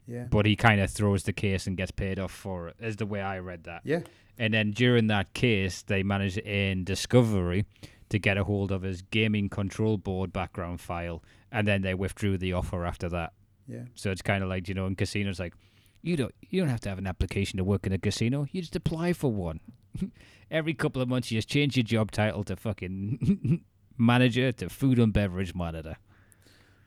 Yeah, 0.05 0.25
but 0.29 0.45
he 0.45 0.55
kind 0.57 0.81
of 0.81 0.91
throws 0.91 1.23
the 1.23 1.31
case 1.33 1.65
and 1.65 1.77
gets 1.77 1.91
paid 1.91 2.19
off 2.19 2.31
for 2.31 2.67
it. 2.69 2.75
Is 2.79 2.97
the 2.97 3.05
way 3.05 3.21
I 3.21 3.39
read 3.39 3.63
that. 3.63 3.81
yeah, 3.85 4.01
And 4.37 4.53
then 4.53 4.71
during 4.71 5.07
that 5.07 5.33
case, 5.33 5.81
they 5.81 6.03
managed 6.03 6.39
in 6.39 6.83
Discovery 6.83 7.63
to 8.09 8.19
get 8.19 8.37
a 8.37 8.43
hold 8.43 8.69
of 8.73 8.81
his 8.81 9.01
gaming 9.01 9.47
control 9.47 9.97
board 9.97 10.33
background 10.33 10.81
file 10.81 11.23
and 11.51 11.67
then 11.67 11.81
they 11.81 11.93
withdrew 11.93 12.37
the 12.37 12.53
offer 12.53 12.85
after 12.85 13.09
that. 13.09 13.33
Yeah. 13.67 13.83
So 13.93 14.11
it's 14.11 14.21
kind 14.21 14.43
of 14.43 14.49
like 14.49 14.67
you 14.67 14.73
know 14.73 14.85
in 14.85 14.95
casinos, 14.95 15.39
like 15.39 15.53
you 16.01 16.15
don't 16.17 16.33
you 16.41 16.59
don't 16.61 16.69
have 16.69 16.81
to 16.81 16.89
have 16.89 16.97
an 16.97 17.07
application 17.07 17.57
to 17.57 17.63
work 17.63 17.85
in 17.85 17.93
a 17.93 17.97
casino. 17.97 18.47
You 18.51 18.61
just 18.61 18.75
apply 18.75 19.13
for 19.13 19.31
one. 19.31 19.59
Every 20.51 20.73
couple 20.73 21.01
of 21.01 21.07
months, 21.07 21.31
you 21.31 21.37
just 21.37 21.49
change 21.49 21.77
your 21.77 21.83
job 21.83 22.11
title 22.11 22.43
to 22.45 22.55
fucking 22.55 23.63
manager 23.97 24.51
to 24.51 24.69
food 24.69 24.99
and 24.99 25.13
beverage 25.13 25.53
monitor. 25.53 25.97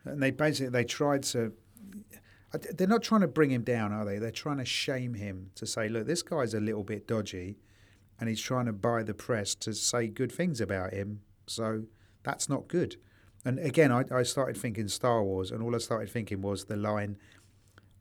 And 0.03 0.21
they 0.21 0.31
basically 0.31 0.69
they 0.69 0.83
tried 0.83 1.23
to. 1.23 1.53
They're 2.73 2.87
not 2.87 3.03
trying 3.03 3.21
to 3.21 3.27
bring 3.27 3.51
him 3.51 3.63
down, 3.63 3.91
are 3.91 4.05
they? 4.05 4.17
They're 4.17 4.31
trying 4.31 4.59
to 4.59 4.65
shame 4.65 5.15
him 5.15 5.51
to 5.55 5.65
say, 5.65 5.89
look, 5.89 6.07
this 6.07 6.21
guy's 6.21 6.53
a 6.53 6.61
little 6.61 6.85
bit 6.85 7.05
dodgy, 7.05 7.57
and 8.17 8.29
he's 8.29 8.39
trying 8.39 8.65
to 8.67 8.71
buy 8.71 9.03
the 9.03 9.13
press 9.13 9.55
to 9.55 9.73
say 9.73 10.07
good 10.07 10.31
things 10.31 10.61
about 10.61 10.93
him. 10.93 11.21
So 11.47 11.83
that's 12.23 12.47
not 12.47 12.69
good. 12.69 12.95
And 13.45 13.59
again, 13.59 13.91
I, 13.91 14.03
I 14.11 14.23
started 14.23 14.57
thinking 14.57 14.87
Star 14.87 15.23
Wars, 15.23 15.51
and 15.51 15.61
all 15.61 15.75
I 15.75 15.77
started 15.77 16.09
thinking 16.09 16.41
was 16.41 16.65
the 16.65 16.75
line, 16.75 17.17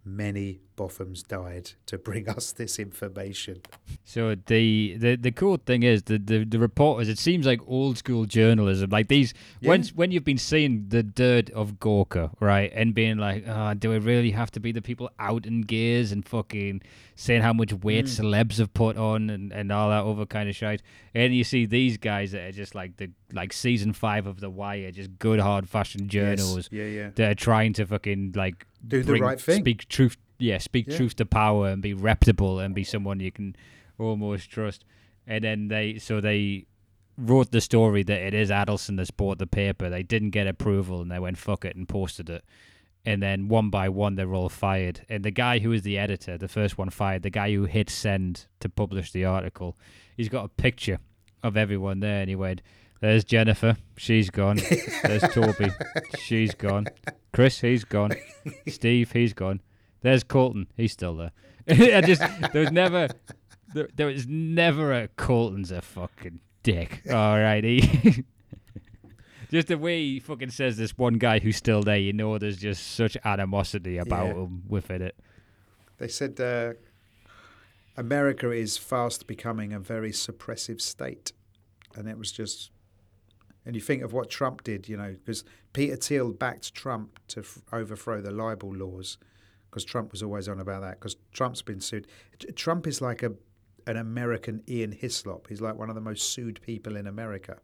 "Many 0.05 0.61
Bothams 0.77 1.27
died 1.27 1.73
to 1.87 1.99
bring 1.99 2.29
us 2.37 2.53
this 2.53 2.79
information." 2.79 3.63
So 4.05 4.35
the, 4.47 4.97
the 4.99 5.17
the 5.17 5.33
cool 5.33 5.57
thing 5.57 5.83
is 5.83 6.03
the, 6.05 6.19
the 6.19 6.45
the 6.45 6.59
reporters. 6.59 7.09
It 7.09 7.19
seems 7.19 7.47
like 7.47 7.61
old 7.67 7.99
school 7.99 8.25
journalism. 8.27 8.91
Like 8.91 9.09
these 9.09 9.35
when 9.63 9.83
Yeah. 9.83 9.91
when 9.95 10.11
you've 10.13 10.25
been 10.25 10.39
seeing 10.39 10.87
the 10.89 11.03
dirt 11.03 11.51
of 11.51 11.79
Gawker, 11.81 12.31
right, 12.41 12.71
and 12.75 12.95
being 12.95 13.19
like, 13.19 13.45
oh, 13.47 13.75
do 13.75 13.93
it 13.93 14.01
really 14.01 14.31
have 14.33 14.51
to 14.53 14.61
be 14.61 14.73
the 14.73 14.83
people 14.83 15.11
out 15.19 15.47
in 15.47 15.63
gears 15.63 16.13
and 16.13 16.27
fucking 16.27 16.83
saying 17.17 17.43
how 17.43 17.53
much 17.53 17.73
weight 17.73 18.07
Mm. 18.07 18.21
celebs 18.21 18.59
have 18.59 18.75
put 18.75 18.97
on 18.97 19.31
and, 19.31 19.53
and 19.53 19.71
all 19.71 19.89
that 19.91 20.05
other 20.05 20.27
kind 20.27 20.49
of 20.49 20.57
shit. 20.57 20.83
And 21.15 21.33
you 21.35 21.45
see 21.45 21.65
these 21.65 21.97
guys 21.97 22.33
that 22.33 22.43
are 22.43 22.53
just 22.53 22.75
like 22.75 22.97
the 22.97 23.11
like 23.33 23.53
season 23.53 23.93
five 23.93 24.27
of 24.27 24.41
The 24.41 24.51
Wire, 24.51 24.91
just 24.91 25.19
good 25.19 25.39
hard 25.41 25.69
fashioned 25.69 26.09
journals 26.11 26.57
Yes. 26.57 26.69
Yeah, 26.73 26.85
yeah. 26.87 27.11
They're 27.15 27.35
trying 27.37 27.73
to 27.75 27.87
fucking 27.87 28.33
like 28.35 28.67
Do 28.87 29.03
the 29.03 29.15
right 29.15 29.41
thing. 29.41 29.61
Speak 29.63 29.89
truth. 29.89 30.17
Yeah, 30.39 30.59
speak 30.59 30.87
Yeah. 30.89 30.97
truth 30.97 31.17
to 31.17 31.27
power 31.27 31.69
and 31.69 31.81
be 31.83 31.95
reputable 31.95 32.59
and 32.61 32.75
be 32.75 32.85
someone 32.85 33.21
you 33.21 33.33
can 33.33 33.55
almost 33.99 34.51
trust. 34.51 34.85
And 35.27 35.45
then 35.45 35.69
they, 35.69 35.99
so 35.99 36.21
they 36.21 36.67
wrote 37.17 37.51
the 37.53 37.61
story 37.61 38.03
that 38.03 38.21
it 38.21 38.35
is 38.35 38.51
Adelson 38.51 38.97
that's 38.97 39.11
bought 39.13 39.39
the 39.39 39.47
paper. 39.47 39.89
They 39.89 40.03
didn't 40.03 40.31
get 40.31 40.47
approval 40.47 41.01
and 41.01 41.11
they 41.11 41.19
went 41.19 41.39
fuck 41.39 41.65
it 41.65 41.77
and 41.77 41.89
posted 41.89 42.29
it. 42.29 42.45
And 43.07 43.23
then 43.23 43.49
one 43.49 43.69
by 43.71 43.89
one, 43.91 44.15
they're 44.17 44.35
all 44.35 44.49
fired. 44.49 45.05
And 45.09 45.25
the 45.25 45.31
guy 45.31 45.59
who 45.59 45.69
was 45.71 45.83
the 45.83 45.99
editor, 45.99 46.39
the 46.39 46.49
first 46.49 46.79
one 46.79 46.89
fired, 46.91 47.23
the 47.23 47.31
guy 47.31 47.53
who 47.53 47.65
hit 47.67 47.91
send 47.91 48.47
to 48.61 48.69
publish 48.69 49.13
the 49.13 49.27
article, 49.27 49.77
he's 50.17 50.31
got 50.31 50.45
a 50.47 50.49
picture 50.49 50.99
of 51.43 51.57
everyone 51.57 52.01
there. 52.01 52.21
And 52.23 52.31
he 52.31 52.35
went, 52.37 52.63
There's 53.01 53.23
Jennifer. 53.25 53.77
She's 53.99 54.31
gone. 54.31 54.59
There's 55.03 55.23
Toby. 55.35 55.71
She's 56.19 56.55
gone. 56.55 56.87
Chris, 57.33 57.61
he's 57.61 57.85
gone. 57.85 58.13
Steve, 58.69 59.13
he's 59.13 59.35
gone. 59.35 59.61
There's 60.05 60.23
Colton. 60.23 60.69
He's 60.77 60.93
still 60.93 61.17
there. 61.17 61.33
I 61.69 62.01
just 62.03 62.21
there 62.53 62.61
was 62.63 62.71
never 62.71 63.09
there, 63.75 63.89
there 63.97 64.07
was 64.07 64.27
never 64.29 64.93
a 64.93 65.09
Colton's 65.09 65.73
a 65.73 65.81
fucking 65.83 66.41
dick. 66.63 67.03
All 67.11 67.39
right, 67.39 67.65
he 67.65 68.23
just 69.51 69.69
the 69.69 69.79
way 69.79 70.03
he 70.03 70.21
fucking 70.21 70.51
says 70.51 70.77
this 70.77 70.97
one 70.99 71.15
guy 71.15 71.39
who's 71.39 71.57
still 71.57 71.83
there. 71.83 71.97
You 71.99 72.13
know, 72.13 72.37
there's 72.39 72.59
just 72.59 72.93
such 72.95 73.17
animosity 73.25 73.97
about 73.99 74.27
Yeah. 74.27 74.35
him 74.35 74.63
within 74.69 75.03
it. 75.03 75.17
They 75.99 76.09
said 76.09 76.39
uh, 76.41 76.75
America 77.97 78.51
is 78.51 78.77
fast 78.77 79.27
becoming 79.27 79.73
a 79.73 79.81
very 79.81 80.11
suppressive 80.11 80.81
state. 80.81 81.33
And 81.97 82.09
it 82.09 82.19
was 82.19 82.33
just. 82.33 82.71
And 83.67 83.75
you 83.75 83.81
think 83.81 84.03
of 84.03 84.13
what 84.13 84.29
Trump 84.29 84.63
did, 84.63 84.91
you 84.91 84.97
know, 84.99 85.13
because 85.25 85.43
Peter 85.73 85.97
Thiel 85.97 86.33
backed 86.33 86.75
Trump 86.75 87.19
to 87.29 87.41
f- 87.41 87.63
overthrow 87.73 88.21
the 88.21 88.31
libel 88.31 88.75
laws, 88.75 89.17
because 89.75 89.85
Trump 89.85 90.13
was 90.13 90.23
always 90.23 90.49
on 90.49 90.61
about 90.61 90.83
that, 90.83 91.01
because 91.01 91.17
Trump's 91.33 91.61
been 91.61 91.81
sued. 91.81 92.07
Trump 92.55 92.87
is 92.87 93.01
like 93.01 93.25
a 93.25 93.33
an 93.89 93.97
American 93.97 94.63
Ian 94.69 94.93
Hislop. 94.93 95.49
He's 95.49 95.61
like 95.61 95.75
one 95.75 95.89
of 95.89 95.97
the 95.97 96.01
most 96.01 96.33
sued 96.33 96.61
people 96.63 96.97
in 96.97 97.09
America. 97.09 97.59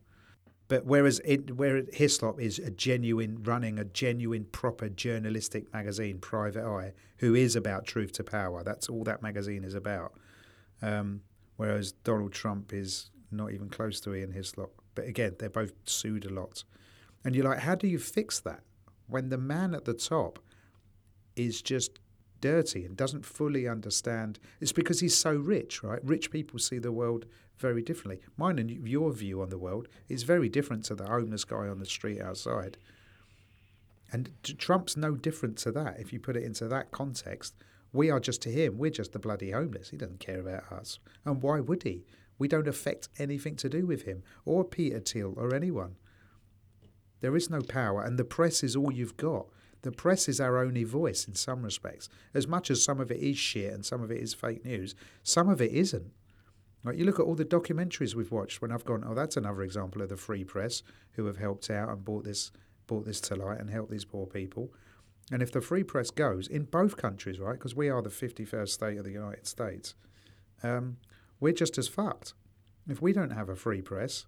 But 0.66 0.84
whereas 0.84 1.20
it, 1.24 1.56
where 1.56 1.84
Hislop 1.92 2.40
is 2.40 2.58
a 2.58 2.70
genuine, 2.70 3.42
running 3.44 3.78
a 3.78 3.84
genuine, 3.84 4.44
proper 4.52 4.88
journalistic 4.88 5.72
magazine, 5.72 6.18
Private 6.18 6.64
Eye, 6.64 6.92
who 7.18 7.34
is 7.34 7.56
about 7.56 7.86
truth 7.86 8.12
to 8.14 8.24
power. 8.24 8.62
That's 8.64 8.88
all 8.88 9.04
that 9.04 9.22
magazine 9.22 9.64
is 9.64 9.74
about. 9.74 10.12
Um, 10.82 11.22
whereas 11.56 11.92
Donald 11.92 12.32
Trump 12.32 12.72
is 12.72 13.10
not 13.30 13.52
even 13.52 13.68
close 13.68 14.00
to 14.00 14.14
Ian 14.14 14.32
Hislop. 14.32 14.72
But 14.94 15.06
again, 15.06 15.36
they're 15.38 15.48
both 15.48 15.72
sued 15.84 16.26
a 16.26 16.30
lot. 16.30 16.64
And 17.24 17.34
you're 17.34 17.46
like, 17.46 17.60
how 17.60 17.76
do 17.76 17.86
you 17.86 17.98
fix 17.98 18.40
that 18.40 18.62
when 19.06 19.28
the 19.28 19.38
man 19.38 19.74
at 19.74 19.84
the 19.84 19.94
top 19.94 20.38
is 21.36 21.62
just 21.62 22.00
dirty 22.40 22.84
and 22.84 22.96
doesn't 22.96 23.24
fully 23.24 23.68
understand? 23.68 24.38
It's 24.60 24.72
because 24.72 25.00
he's 25.00 25.16
so 25.16 25.32
rich, 25.34 25.82
right? 25.82 26.00
Rich 26.04 26.30
people 26.30 26.58
see 26.58 26.78
the 26.78 26.92
world 26.92 27.26
very 27.58 27.82
differently. 27.82 28.22
Mine 28.36 28.58
and 28.58 28.70
your 28.70 29.12
view 29.12 29.42
on 29.42 29.50
the 29.50 29.58
world 29.58 29.88
is 30.08 30.22
very 30.22 30.48
different 30.48 30.84
to 30.86 30.94
the 30.94 31.06
homeless 31.06 31.44
guy 31.44 31.68
on 31.68 31.78
the 31.78 31.86
street 31.86 32.20
outside. 32.20 32.78
And 34.12 34.30
Trump's 34.42 34.96
no 34.96 35.14
different 35.14 35.56
to 35.58 35.72
that. 35.72 36.00
If 36.00 36.12
you 36.12 36.18
put 36.18 36.36
it 36.36 36.42
into 36.42 36.66
that 36.68 36.90
context, 36.90 37.54
we 37.92 38.10
are 38.10 38.20
just 38.20 38.42
to 38.42 38.50
him, 38.50 38.78
we're 38.78 38.90
just 38.90 39.12
the 39.12 39.18
bloody 39.18 39.50
homeless. 39.50 39.90
He 39.90 39.96
doesn't 39.96 40.20
care 40.20 40.40
about 40.40 40.70
us. 40.72 40.98
And 41.24 41.42
why 41.42 41.60
would 41.60 41.82
he? 41.82 42.04
We 42.38 42.48
don't 42.48 42.68
affect 42.68 43.08
anything 43.18 43.56
to 43.56 43.68
do 43.68 43.86
with 43.86 44.02
him 44.02 44.22
or 44.44 44.64
Peter 44.64 45.00
Thiel 45.00 45.34
or 45.36 45.54
anyone. 45.54 45.96
There 47.20 47.36
is 47.36 47.50
no 47.50 47.60
power, 47.60 48.02
and 48.02 48.18
the 48.18 48.24
press 48.24 48.62
is 48.62 48.74
all 48.74 48.90
you've 48.90 49.18
got. 49.18 49.46
The 49.82 49.92
press 49.92 50.28
is 50.28 50.40
our 50.40 50.58
only 50.58 50.84
voice 50.84 51.26
in 51.26 51.34
some 51.34 51.62
respects. 51.62 52.08
As 52.34 52.46
much 52.46 52.70
as 52.70 52.84
some 52.84 53.00
of 53.00 53.10
it 53.10 53.20
is 53.20 53.38
shit 53.38 53.72
and 53.72 53.84
some 53.84 54.02
of 54.02 54.10
it 54.10 54.18
is 54.20 54.34
fake 54.34 54.64
news, 54.64 54.94
some 55.22 55.48
of 55.48 55.60
it 55.60 55.72
isn't. 55.72 56.12
Like 56.84 56.96
you 56.96 57.04
look 57.04 57.18
at 57.18 57.26
all 57.26 57.34
the 57.34 57.44
documentaries 57.44 58.14
we've 58.14 58.32
watched 58.32 58.62
when 58.62 58.72
I've 58.72 58.84
gone, 58.84 59.04
oh, 59.06 59.14
that's 59.14 59.36
another 59.36 59.62
example 59.62 60.02
of 60.02 60.08
the 60.08 60.16
free 60.16 60.44
press 60.44 60.82
who 61.12 61.26
have 61.26 61.36
helped 61.36 61.70
out 61.70 61.88
and 61.88 62.04
brought 62.04 62.24
this 62.24 62.52
brought 62.86 63.06
this 63.06 63.20
to 63.20 63.36
light 63.36 63.60
and 63.60 63.70
helped 63.70 63.90
these 63.90 64.04
poor 64.04 64.26
people. 64.26 64.72
And 65.30 65.42
if 65.42 65.52
the 65.52 65.60
free 65.60 65.84
press 65.84 66.10
goes 66.10 66.48
in 66.48 66.64
both 66.64 66.96
countries, 66.96 67.38
right, 67.38 67.52
because 67.52 67.76
we 67.76 67.88
are 67.88 68.02
the 68.02 68.10
51st 68.10 68.68
state 68.68 68.98
of 68.98 69.04
the 69.04 69.12
United 69.12 69.46
States, 69.46 69.94
um, 70.64 70.96
we're 71.38 71.52
just 71.52 71.78
as 71.78 71.86
fucked. 71.86 72.34
If 72.88 73.00
we 73.00 73.12
don't 73.12 73.30
have 73.30 73.48
a 73.48 73.54
free 73.54 73.80
press, 73.80 74.26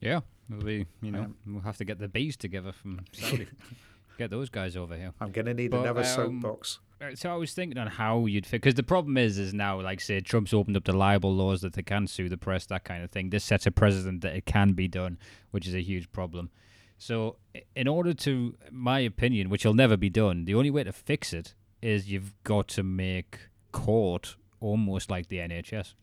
Yeah, 0.00 0.20
we 0.48 0.86
you 1.02 1.10
know 1.10 1.22
Um, 1.22 1.36
we'll 1.46 1.62
have 1.62 1.76
to 1.78 1.84
get 1.84 1.98
the 1.98 2.08
bees 2.08 2.36
together 2.36 2.72
from 2.72 3.04
Saudi. 3.12 3.48
get 4.18 4.30
those 4.30 4.48
guys 4.48 4.76
over 4.76 4.96
here. 4.96 5.12
I'm 5.20 5.32
going 5.32 5.46
to 5.46 5.54
need 5.54 5.72
But, 5.72 5.80
another 5.80 6.00
um, 6.02 6.06
soapbox. 6.06 6.78
Uh, 7.00 7.14
So 7.14 7.32
I 7.32 7.36
was 7.36 7.52
thinking 7.52 7.78
on 7.78 7.88
how 7.88 8.26
you'd 8.26 8.46
fit 8.46 8.60
because 8.62 8.74
the 8.74 8.82
problem 8.82 9.16
is, 9.16 9.38
is 9.38 9.52
now 9.52 9.80
like 9.80 10.00
say 10.00 10.20
Trump's 10.20 10.54
opened 10.54 10.76
up 10.76 10.84
the 10.84 10.92
libel 10.96 11.34
laws 11.34 11.62
that 11.62 11.72
they 11.72 11.82
can 11.82 12.06
sue 12.06 12.28
the 12.28 12.36
press, 12.36 12.66
that 12.66 12.84
kind 12.84 13.02
of 13.02 13.10
thing. 13.10 13.30
This 13.30 13.44
sets 13.44 13.66
a 13.66 13.70
precedent 13.70 14.20
that 14.22 14.34
it 14.36 14.46
can 14.46 14.72
be 14.72 14.86
done, 14.88 15.18
which 15.50 15.66
is 15.66 15.74
a 15.74 15.82
huge 15.82 16.10
problem. 16.12 16.50
So 16.96 17.36
in 17.74 17.88
order 17.88 18.14
to, 18.14 18.56
my 18.70 19.00
opinion, 19.00 19.50
which 19.50 19.64
will 19.64 19.74
never 19.74 19.96
be 19.96 20.08
done, 20.10 20.44
the 20.44 20.54
only 20.54 20.70
way 20.70 20.84
to 20.84 20.92
fix 20.92 21.32
it 21.32 21.54
is 21.82 22.10
you've 22.10 22.32
got 22.44 22.68
to 22.68 22.82
make 22.82 23.40
court 23.72 24.36
almost 24.60 25.10
like 25.10 25.28
the 25.28 25.38
NHS. 25.38 25.94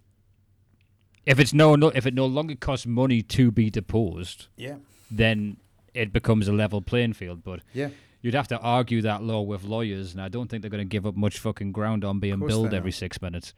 If 1.26 1.39
it's 1.39 1.53
no, 1.53 1.76
no 1.76 1.89
if 1.89 2.05
it 2.05 2.13
no 2.13 2.26
longer 2.26 2.55
costs 2.55 2.86
money 2.86 3.22
to 3.24 3.51
be 3.51 3.69
deposed, 3.69 4.47
Yeah. 4.57 4.78
then 5.09 5.57
it 5.93 6.11
becomes 6.11 6.47
a 6.47 6.53
level 6.53 6.82
playing 6.82 7.13
field. 7.13 7.43
But 7.43 7.61
Yeah. 7.74 7.89
you'd 8.22 8.34
have 8.34 8.47
to 8.49 8.59
argue 8.59 9.01
that 9.03 9.22
law 9.24 9.41
with 9.41 9.63
lawyers, 9.63 10.13
and 10.13 10.22
I 10.22 10.30
don't 10.30 10.49
think 10.49 10.61
they're 10.61 10.69
going 10.72 10.88
to 10.88 10.89
give 10.89 11.05
up 11.05 11.15
much 11.15 11.38
fucking 11.39 11.72
ground 11.74 12.03
on 12.03 12.19
being 12.19 12.39
billed 12.39 12.74
every 12.74 12.91
six 12.91 13.22
minutes. 13.22 13.53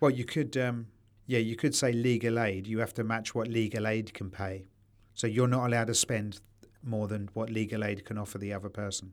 Well, 0.00 0.10
you 0.10 0.24
could, 0.24 0.56
um, 0.56 0.86
yeah, 1.26 1.38
you 1.38 1.56
could 1.56 1.74
say 1.74 1.92
legal 1.92 2.38
aid. 2.38 2.66
You 2.66 2.78
have 2.78 2.94
to 2.94 3.04
match 3.04 3.34
what 3.34 3.48
legal 3.48 3.86
aid 3.86 4.14
can 4.14 4.30
pay. 4.30 4.66
So 5.14 5.26
you're 5.26 5.48
not 5.48 5.66
allowed 5.66 5.86
to 5.88 5.94
spend 5.94 6.40
more 6.82 7.06
than 7.08 7.28
what 7.34 7.50
legal 7.50 7.84
aid 7.84 8.04
can 8.04 8.18
offer 8.18 8.38
the 8.38 8.52
other 8.52 8.68
person. 8.68 9.12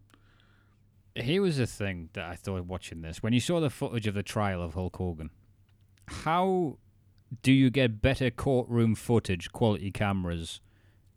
Here 1.15 1.41
was 1.41 1.57
the 1.57 1.67
thing 1.67 2.09
that 2.13 2.25
I 2.25 2.35
thought 2.35 2.65
watching 2.65 3.01
this. 3.01 3.21
When 3.21 3.33
you 3.33 3.39
saw 3.41 3.59
the 3.59 3.69
footage 3.69 4.07
of 4.07 4.13
the 4.13 4.23
trial 4.23 4.61
of 4.61 4.73
Hulk 4.75 4.95
Hogan, 4.95 5.29
how 6.07 6.77
do 7.43 7.51
you 7.51 7.69
get 7.69 8.01
better 8.01 8.29
courtroom 8.29 8.95
footage, 8.95 9.51
quality 9.51 9.91
cameras, 9.91 10.61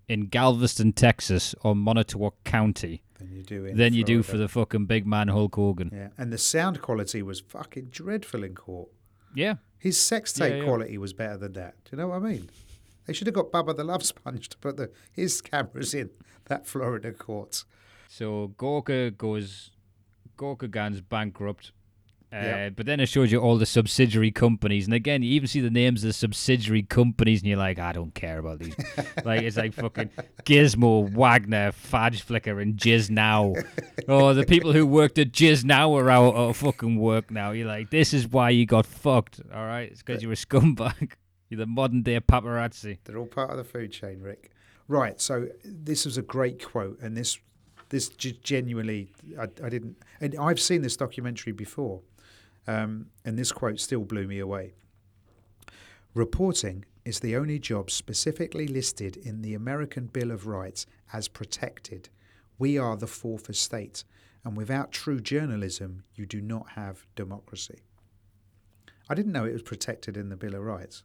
in 0.08 0.26
Galveston, 0.26 0.92
Texas, 0.92 1.54
or 1.62 1.74
Montauk 1.74 2.42
County 2.44 3.02
Than 3.18 3.32
you 3.32 3.42
do 3.42 3.64
in 3.64 3.76
than 3.76 3.94
you 3.94 4.04
do 4.04 4.22
for 4.22 4.36
the 4.36 4.48
fucking 4.48 4.86
big 4.86 5.06
man 5.06 5.28
Hulk 5.28 5.54
Hogan? 5.54 5.90
Yeah, 5.92 6.08
and 6.18 6.32
the 6.32 6.38
sound 6.38 6.82
quality 6.82 7.22
was 7.22 7.40
fucking 7.40 7.86
dreadful 7.86 8.44
in 8.44 8.54
court. 8.54 8.90
Yeah. 9.34 9.56
His 9.78 9.98
sex 10.00 10.38
Yeah, 10.38 10.48
tape 10.48 10.58
yeah. 10.58 10.64
quality 10.64 10.98
was 10.98 11.12
better 11.12 11.36
than 11.36 11.52
that. 11.54 11.74
Do 11.84 11.90
you 11.92 11.98
know 11.98 12.08
what 12.08 12.16
I 12.16 12.20
mean? 12.20 12.50
They 13.06 13.12
should 13.12 13.26
have 13.26 13.34
got 13.34 13.50
Bubba 13.50 13.76
the 13.76 13.84
Love 13.84 14.04
Sponge 14.04 14.48
to 14.48 14.58
put 14.58 14.76
the 14.76 14.90
his 15.12 15.40
cameras 15.42 15.94
in 15.94 16.10
that 16.46 16.66
Florida 16.66 17.12
court. 17.12 17.64
So 18.08 18.54
Gawker 18.56 19.16
goes, 19.16 19.70
Gawker 20.38 20.70
Gans 20.70 21.00
bankrupt, 21.00 21.72
Uh, 22.34 22.42
Yep. 22.42 22.72
But 22.76 22.86
then 22.86 22.98
it 22.98 23.06
shows 23.06 23.30
you 23.30 23.38
all 23.38 23.58
the 23.58 23.66
subsidiary 23.66 24.32
companies, 24.32 24.86
and 24.86 24.94
again, 24.94 25.22
you 25.22 25.30
even 25.32 25.46
see 25.46 25.60
the 25.60 25.70
names 25.70 26.02
of 26.02 26.08
the 26.08 26.12
subsidiary 26.12 26.82
companies, 26.82 27.40
and 27.42 27.48
you're 27.48 27.58
like, 27.58 27.78
I 27.78 27.92
don't 27.92 28.14
care 28.14 28.38
about 28.38 28.58
these. 28.58 28.74
like 29.24 29.42
it's 29.42 29.56
like 29.56 29.72
fucking 29.74 30.10
Gizmo, 30.44 31.08
Wagner, 31.10 31.70
Fudge 31.72 32.22
Flicker, 32.22 32.58
and 32.60 32.76
Jizz 32.76 33.10
Now. 33.10 33.54
oh, 34.08 34.34
the 34.34 34.44
people 34.44 34.72
who 34.72 34.84
worked 34.86 35.18
at 35.18 35.30
Jizz 35.30 35.64
Now 35.64 35.94
are 35.96 36.10
out 36.10 36.34
of 36.34 36.56
fucking 36.56 36.98
work 36.98 37.30
now. 37.30 37.52
You're 37.52 37.68
like, 37.68 37.90
this 37.90 38.12
is 38.12 38.26
why 38.26 38.50
you 38.50 38.66
got 38.66 38.86
fucked. 38.86 39.40
All 39.54 39.66
right, 39.66 39.90
it's 39.90 40.02
because 40.02 40.22
you're 40.22 40.32
a 40.32 40.36
scumbag. 40.36 41.12
You're 41.50 41.58
the 41.58 41.66
modern 41.66 42.02
day 42.02 42.18
paparazzi. 42.18 42.98
They're 43.04 43.18
all 43.18 43.26
part 43.26 43.50
of 43.50 43.58
the 43.58 43.64
food 43.64 43.92
chain, 43.92 44.20
Rick. 44.20 44.50
Right. 44.88 45.20
So 45.20 45.48
this 45.62 46.06
was 46.06 46.16
a 46.16 46.22
great 46.22 46.64
quote, 46.64 46.98
and 47.00 47.16
this 47.16 47.38
this 47.90 48.08
genuinely, 48.08 49.12
I, 49.38 49.44
I 49.62 49.68
didn't, 49.68 49.96
and 50.20 50.34
I've 50.36 50.58
seen 50.58 50.82
this 50.82 50.96
documentary 50.96 51.52
before, 51.52 52.00
um, 52.66 53.06
and 53.24 53.38
this 53.38 53.52
quote 53.52 53.80
still 53.80 54.04
blew 54.04 54.26
me 54.26 54.38
away. 54.38 54.74
Reporting 56.14 56.84
is 57.04 57.20
the 57.20 57.36
only 57.36 57.58
job 57.58 57.90
specifically 57.90 58.66
listed 58.66 59.16
in 59.16 59.42
the 59.42 59.54
American 59.54 60.06
Bill 60.06 60.30
of 60.30 60.46
Rights 60.46 60.86
as 61.12 61.28
protected. 61.28 62.08
We 62.58 62.78
are 62.78 62.96
the 62.96 63.06
fourth 63.06 63.50
estate, 63.50 64.04
and 64.44 64.56
without 64.56 64.92
true 64.92 65.20
journalism, 65.20 66.04
you 66.14 66.24
do 66.24 66.40
not 66.40 66.70
have 66.70 67.06
democracy. 67.16 67.80
I 69.08 69.14
didn't 69.14 69.32
know 69.32 69.44
it 69.44 69.52
was 69.52 69.62
protected 69.62 70.16
in 70.16 70.28
the 70.28 70.36
Bill 70.36 70.54
of 70.54 70.62
Rights. 70.62 71.02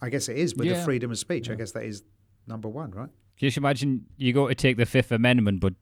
I 0.00 0.08
guess 0.08 0.28
it 0.28 0.36
is 0.36 0.56
with 0.56 0.68
the 0.68 0.82
freedom 0.82 1.12
of 1.12 1.18
speech. 1.18 1.48
I 1.48 1.54
guess 1.54 1.72
that 1.72 1.84
is 1.84 2.02
number 2.46 2.68
one, 2.68 2.90
right? 2.90 3.08
Can 3.38 3.46
you 3.46 3.48
just 3.48 3.58
imagine 3.58 4.06
you 4.16 4.32
go 4.32 4.48
to 4.48 4.54
take 4.54 4.76
the 4.76 4.86
Fifth 4.86 5.12
Amendment, 5.12 5.60
but 5.60 5.74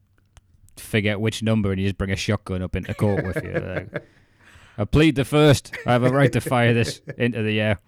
figure 0.76 1.12
out 1.12 1.20
which 1.20 1.42
number, 1.42 1.70
and 1.70 1.80
you 1.80 1.86
just 1.86 1.96
bring 1.96 2.10
a 2.10 2.16
shotgun 2.16 2.60
up 2.62 2.76
into 2.76 2.92
court 2.92 3.24
with 3.24 3.42
you? 3.42 3.52
Like, 3.52 4.04
I 4.80 4.86
plead 4.86 5.14
the 5.14 5.26
first. 5.26 5.76
I 5.84 5.92
have 5.92 6.04
a 6.04 6.10
right 6.10 6.32
to 6.32 6.40
fire 6.40 6.72
this 6.72 7.02
into 7.18 7.42
the 7.42 7.60
air. 7.60 7.80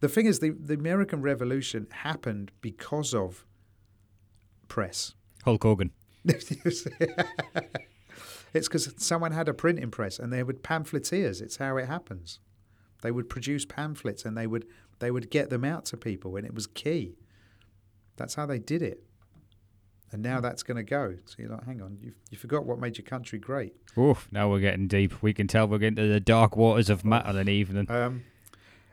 The 0.00 0.10
thing 0.10 0.26
is, 0.26 0.40
the, 0.40 0.50
the 0.50 0.74
American 0.74 1.22
Revolution 1.22 1.86
happened 1.90 2.50
because 2.60 3.14
of 3.14 3.46
press. 4.68 5.14
Hulk 5.42 5.62
Hogan. 5.62 5.92
it's 6.26 6.84
because 8.52 8.92
someone 8.98 9.32
had 9.32 9.48
a 9.48 9.54
printing 9.54 9.90
press 9.90 10.18
and 10.18 10.30
they 10.30 10.42
would 10.42 10.62
pamphleteers. 10.62 11.40
It's 11.40 11.56
how 11.56 11.78
it 11.78 11.86
happens. 11.86 12.40
They 13.00 13.10
would 13.10 13.30
produce 13.30 13.64
pamphlets 13.64 14.26
and 14.26 14.36
they 14.36 14.46
would 14.46 14.66
they 14.98 15.10
would 15.10 15.30
get 15.30 15.48
them 15.48 15.64
out 15.64 15.86
to 15.86 15.96
people, 15.96 16.36
and 16.36 16.44
it 16.44 16.52
was 16.54 16.66
key. 16.66 17.16
That's 18.16 18.34
how 18.34 18.44
they 18.44 18.58
did 18.58 18.82
it. 18.82 19.02
And 20.12 20.22
now 20.22 20.40
that's 20.40 20.64
going 20.64 20.76
to 20.76 20.82
go. 20.82 21.14
So 21.24 21.36
you're 21.38 21.50
like, 21.50 21.64
hang 21.64 21.80
on, 21.80 21.98
you 22.00 22.12
you 22.30 22.38
forgot 22.38 22.66
what 22.66 22.80
made 22.80 22.98
your 22.98 23.04
country 23.04 23.38
great. 23.38 23.74
Oof, 23.96 24.28
now 24.32 24.50
we're 24.50 24.58
getting 24.60 24.88
deep. 24.88 25.22
We 25.22 25.32
can 25.32 25.46
tell 25.46 25.68
we're 25.68 25.78
getting 25.78 25.96
to 25.96 26.08
the 26.08 26.20
dark 26.20 26.56
waters 26.56 26.90
of 26.90 27.04
matter 27.04 27.38
an 27.38 27.48
evening. 27.48 27.88
Um, 27.88 28.24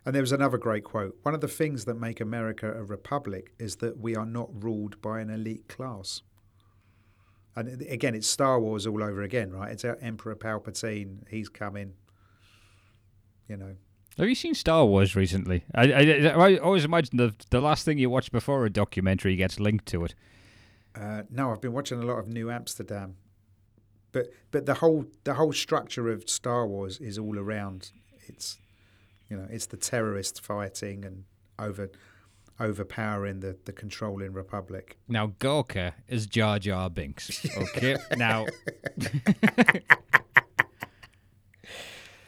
and 0.06 0.14
there 0.14 0.22
was 0.22 0.32
another 0.32 0.58
great 0.58 0.84
quote. 0.84 1.18
One 1.24 1.34
of 1.34 1.42
the 1.42 1.48
things 1.48 1.86
that 1.86 1.96
make 1.96 2.22
America 2.22 2.72
a 2.72 2.84
republic 2.84 3.52
is 3.60 3.78
that 3.78 4.00
we 4.00 4.16
are 4.16 4.26
not 4.26 4.50
ruled 4.64 5.02
by 5.02 5.20
an 5.20 5.30
elite 5.30 5.68
class. 5.68 6.22
And 7.56 7.82
again, 7.90 8.14
it's 8.14 8.28
Star 8.28 8.60
Wars 8.60 8.86
all 8.86 9.04
over 9.04 9.24
again, 9.24 9.52
right? 9.52 9.72
It's 9.72 9.84
our 9.84 9.98
Emperor 10.00 10.36
Palpatine. 10.36 11.28
He's 11.30 11.50
coming. 11.50 11.94
You 13.50 13.58
know, 13.58 13.76
Have 14.18 14.30
you 14.30 14.36
seen 14.36 14.54
Star 14.54 14.86
Wars 14.86 15.16
recently? 15.16 15.64
I, 15.74 15.92
I, 15.92 16.02
I 16.28 16.58
always 16.58 16.86
imagine 16.86 17.18
the 17.18 17.34
the 17.50 17.60
last 17.62 17.84
thing 17.86 17.98
you 17.98 18.10
watch 18.10 18.32
before 18.32 18.66
a 18.66 18.70
documentary 18.70 19.36
gets 19.36 19.60
linked 19.60 19.88
to 19.88 20.06
it. 20.06 20.14
Uh, 21.00 21.24
no, 21.30 21.52
I've 21.52 21.62
been 21.62 21.74
watching 21.74 22.02
a 22.02 22.06
lot 22.06 22.18
of 22.18 22.28
New 22.28 22.50
Amsterdam, 22.50 23.16
but 24.12 24.28
but 24.52 24.66
the 24.66 24.76
whole 24.76 25.06
the 25.24 25.36
whole 25.36 25.54
structure 25.54 26.10
of 26.10 26.30
Star 26.30 26.66
Wars 26.66 27.00
is 27.00 27.18
all 27.18 27.38
around. 27.38 27.92
It's 28.28 28.58
you 29.30 29.38
know, 29.38 29.48
it's 29.50 29.68
the 29.68 29.78
terrorists 29.78 30.40
fighting 30.40 31.06
and 31.06 31.26
over 31.60 31.92
overpowering 32.60 33.42
the 33.42 33.58
the 33.66 33.74
controlling 33.74 34.34
republic. 34.34 34.98
Now 35.08 35.34
Gawker 35.40 35.94
is 36.08 36.26
Jar 36.26 36.58
Jar 36.58 36.90
Binks. 36.90 37.46
Okay. 37.58 37.98
now, 38.18 38.48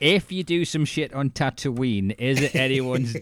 if 0.00 0.32
you 0.32 0.42
do 0.42 0.64
some 0.64 0.84
shit 0.84 1.12
on 1.12 1.30
Tatooine, 1.30 2.14
is 2.18 2.40
it 2.40 2.54
anyone's 2.54 3.14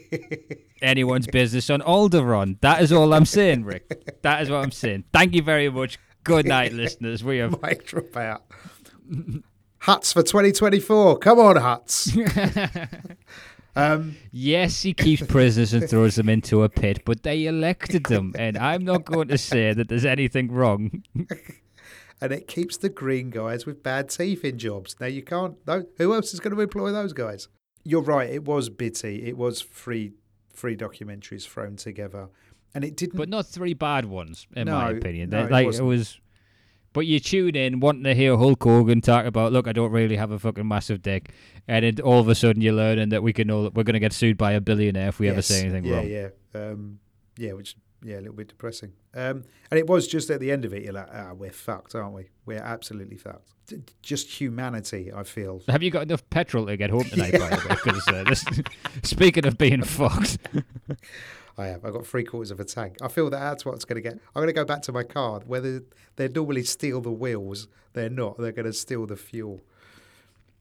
anyone's 0.80 1.26
business 1.26 1.68
on 1.70 1.80
Alderaan? 1.80 2.60
That 2.60 2.80
is 2.82 2.92
all 2.92 3.12
I'm 3.12 3.26
saying, 3.26 3.64
Rick. 3.64 4.22
That 4.22 4.42
is 4.42 4.50
what 4.50 4.62
I'm 4.62 4.70
saying. 4.70 5.04
Thank 5.12 5.34
you 5.34 5.42
very 5.42 5.68
much. 5.68 5.98
Good 6.24 6.46
night, 6.46 6.72
listeners. 6.72 7.24
We 7.24 7.38
have 7.38 7.60
mic 7.62 7.86
drop 7.86 8.16
out. 8.16 8.42
Hutts 9.82 10.12
for 10.12 10.22
2024. 10.22 11.18
Come 11.18 11.38
on, 11.38 11.56
Hutts. 11.56 12.16
um, 13.76 14.16
Yes, 14.30 14.82
he 14.82 14.92
keeps 14.92 15.22
prisoners 15.22 15.72
and 15.72 15.88
throws 15.88 16.16
them 16.16 16.28
into 16.28 16.62
a 16.62 16.68
pit, 16.68 17.02
but 17.04 17.22
they 17.22 17.46
elected 17.46 18.04
them, 18.04 18.34
and 18.38 18.58
I'm 18.58 18.84
not 18.84 19.04
going 19.04 19.28
to 19.28 19.38
say 19.38 19.72
that 19.72 19.88
there's 19.88 20.04
anything 20.04 20.52
wrong. 20.52 21.02
and 22.20 22.32
it 22.32 22.48
keeps 22.48 22.76
the 22.76 22.88
green 22.88 23.30
guys 23.30 23.66
with 23.66 23.82
bad 23.82 24.08
teeth 24.10 24.44
in 24.44 24.58
jobs. 24.58 24.96
Now 25.00 25.06
you 25.06 25.22
can't. 25.22 25.56
No, 25.66 25.84
who 25.96 26.14
else 26.14 26.34
is 26.34 26.40
going 26.40 26.54
to 26.54 26.60
employ 26.60 26.92
those 26.92 27.12
guys? 27.12 27.48
You're 27.84 28.02
right. 28.02 28.28
It 28.28 28.44
was 28.44 28.68
bitty. 28.68 29.26
It 29.26 29.36
was 29.36 29.60
free, 29.60 30.12
free 30.52 30.76
documentaries 30.76 31.46
thrown 31.46 31.76
together, 31.76 32.28
and 32.74 32.84
it 32.84 32.96
didn't. 32.96 33.16
but 33.16 33.28
not 33.28 33.46
three 33.46 33.74
bad 33.74 34.04
ones, 34.04 34.46
in 34.54 34.68
my 34.68 34.90
opinion. 34.90 35.30
no, 35.30 35.46
They- 35.46 35.66
it 35.66 35.76
it 35.76 35.82
wasn't. 35.82 36.20
but 36.92 37.06
you 37.06 37.20
tune 37.20 37.54
in 37.54 37.80
wanting 37.80 38.04
to 38.04 38.14
hear 38.14 38.36
Hulk 38.36 38.62
Hogan 38.64 39.00
talk 39.00 39.24
about, 39.24 39.52
look, 39.52 39.68
I 39.68 39.72
don't 39.72 39.92
really 39.92 40.16
have 40.16 40.30
a 40.32 40.38
fucking 40.38 40.66
massive 40.66 41.00
dick, 41.00 41.30
and 41.66 41.84
then 41.84 42.00
all 42.04 42.20
of 42.20 42.28
a 42.28 42.34
sudden 42.34 42.60
you're 42.60 42.72
learning 42.74 43.10
that 43.10 43.22
we 43.22 43.32
can 43.32 43.50
all 43.50 43.70
we're 43.74 43.84
going 43.84 43.94
to 43.94 44.00
get 44.00 44.12
sued 44.12 44.36
by 44.36 44.52
a 44.52 44.60
billionaire 44.60 45.08
if 45.08 45.20
we 45.20 45.28
ever 45.28 45.42
say 45.42 45.60
anything 45.60 45.84
yeah, 45.84 45.96
wrong. 45.96 46.08
Yeah, 46.08 46.28
um, 46.54 46.98
yeah, 47.36 47.52
which 47.52 47.76
yeah, 48.02 48.16
a 48.16 48.20
little 48.20 48.34
bit 48.34 48.48
depressing. 48.48 48.92
Um, 49.14 49.44
and 49.70 49.78
it 49.78 49.86
was 49.86 50.06
just 50.06 50.30
at 50.30 50.40
the 50.40 50.52
end 50.52 50.64
of 50.64 50.72
it, 50.72 50.84
you're 50.84 50.92
like, 50.92 51.08
ah, 51.12 51.32
we're 51.34 51.50
fucked, 51.50 51.94
aren't 51.94 52.14
we? 52.14 52.28
We're 52.46 52.58
absolutely 52.58 53.16
fucked. 53.16 53.50
D- 53.66 53.82
just 54.02 54.28
humanity, 54.40 55.12
I 55.14 55.24
feel. 55.24 55.62
Have 55.68 55.82
you 55.82 55.90
got 55.90 56.02
enough 56.04 56.28
petrol 56.30 56.66
to 56.66 56.76
get 56.76 56.90
home 56.90 57.04
tonight? 57.10 57.32
By 57.32 57.50
the 57.50 57.56
way, 57.68 57.76
because 57.84 58.08
uh, 58.08 58.24
this, 58.24 58.44
speaking 59.02 59.46
of 59.46 59.58
being 59.58 59.82
fucked, 59.82 60.38
I 61.58 61.66
have. 61.66 61.84
I've 61.84 61.92
got 61.92 62.06
three 62.06 62.22
quarters 62.24 62.50
of 62.52 62.60
a 62.60 62.64
tank. 62.64 62.96
I 63.02 63.08
feel 63.08 63.28
that 63.30 63.40
that's 63.40 63.64
what's 63.64 63.84
going 63.84 63.96
to 63.96 64.00
get. 64.08 64.12
I'm 64.14 64.34
going 64.42 64.46
to 64.46 64.52
go 64.52 64.64
back 64.64 64.82
to 64.82 64.92
my 64.92 65.02
car. 65.02 65.40
Whether 65.44 65.82
they 66.16 66.28
normally 66.28 66.62
steal 66.62 67.00
the 67.00 67.10
wheels, 67.10 67.66
they're 67.94 68.08
not. 68.08 68.38
They're 68.38 68.52
going 68.52 68.66
to 68.66 68.72
steal 68.72 69.06
the 69.06 69.16
fuel. 69.16 69.60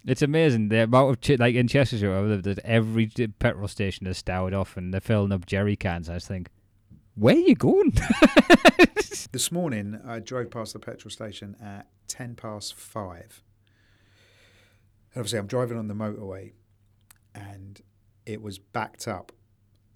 it's 0.07 0.23
amazing 0.23 0.69
the 0.69 0.83
amount 0.83 1.11
of 1.11 1.21
ch- 1.21 1.39
like 1.39 1.53
in 1.53 1.67
Chestershire, 1.67 2.11
I 2.11 2.55
every 2.65 3.07
petrol 3.39 3.67
station 3.67 4.07
is 4.07 4.17
stowed 4.17 4.55
off, 4.55 4.75
and 4.75 4.91
they're 4.91 4.99
filling 5.01 5.31
up 5.31 5.45
jerry 5.45 5.75
cans. 5.75 6.09
I 6.09 6.17
think, 6.17 6.49
where 7.18 7.36
are 7.36 7.39
you 7.39 7.55
going? 7.55 7.93
This 9.34 9.51
morning, 9.51 9.99
I 10.05 10.20
drove 10.20 10.51
past 10.51 10.74
the 10.74 10.80
petrol 10.80 11.11
station 11.11 11.55
at 11.61 11.88
10 12.07 12.36
past 12.36 12.74
five. 12.74 13.43
And 15.13 15.20
obviously, 15.22 15.39
I'm 15.39 15.47
driving 15.47 15.78
on 15.78 15.88
the 15.88 15.93
motorway 15.93 16.53
and 17.36 17.82
it 18.26 18.41
was 18.41 18.57
backed 18.57 19.07
up. 19.07 19.32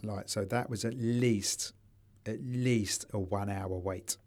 Like, 0.03 0.27
so 0.29 0.43
that 0.45 0.69
was 0.69 0.83
at 0.85 0.95
least, 0.95 1.73
at 2.25 2.39
least 2.43 3.05
a 3.13 3.19
one 3.19 3.49
hour 3.49 3.77
wait 3.77 4.17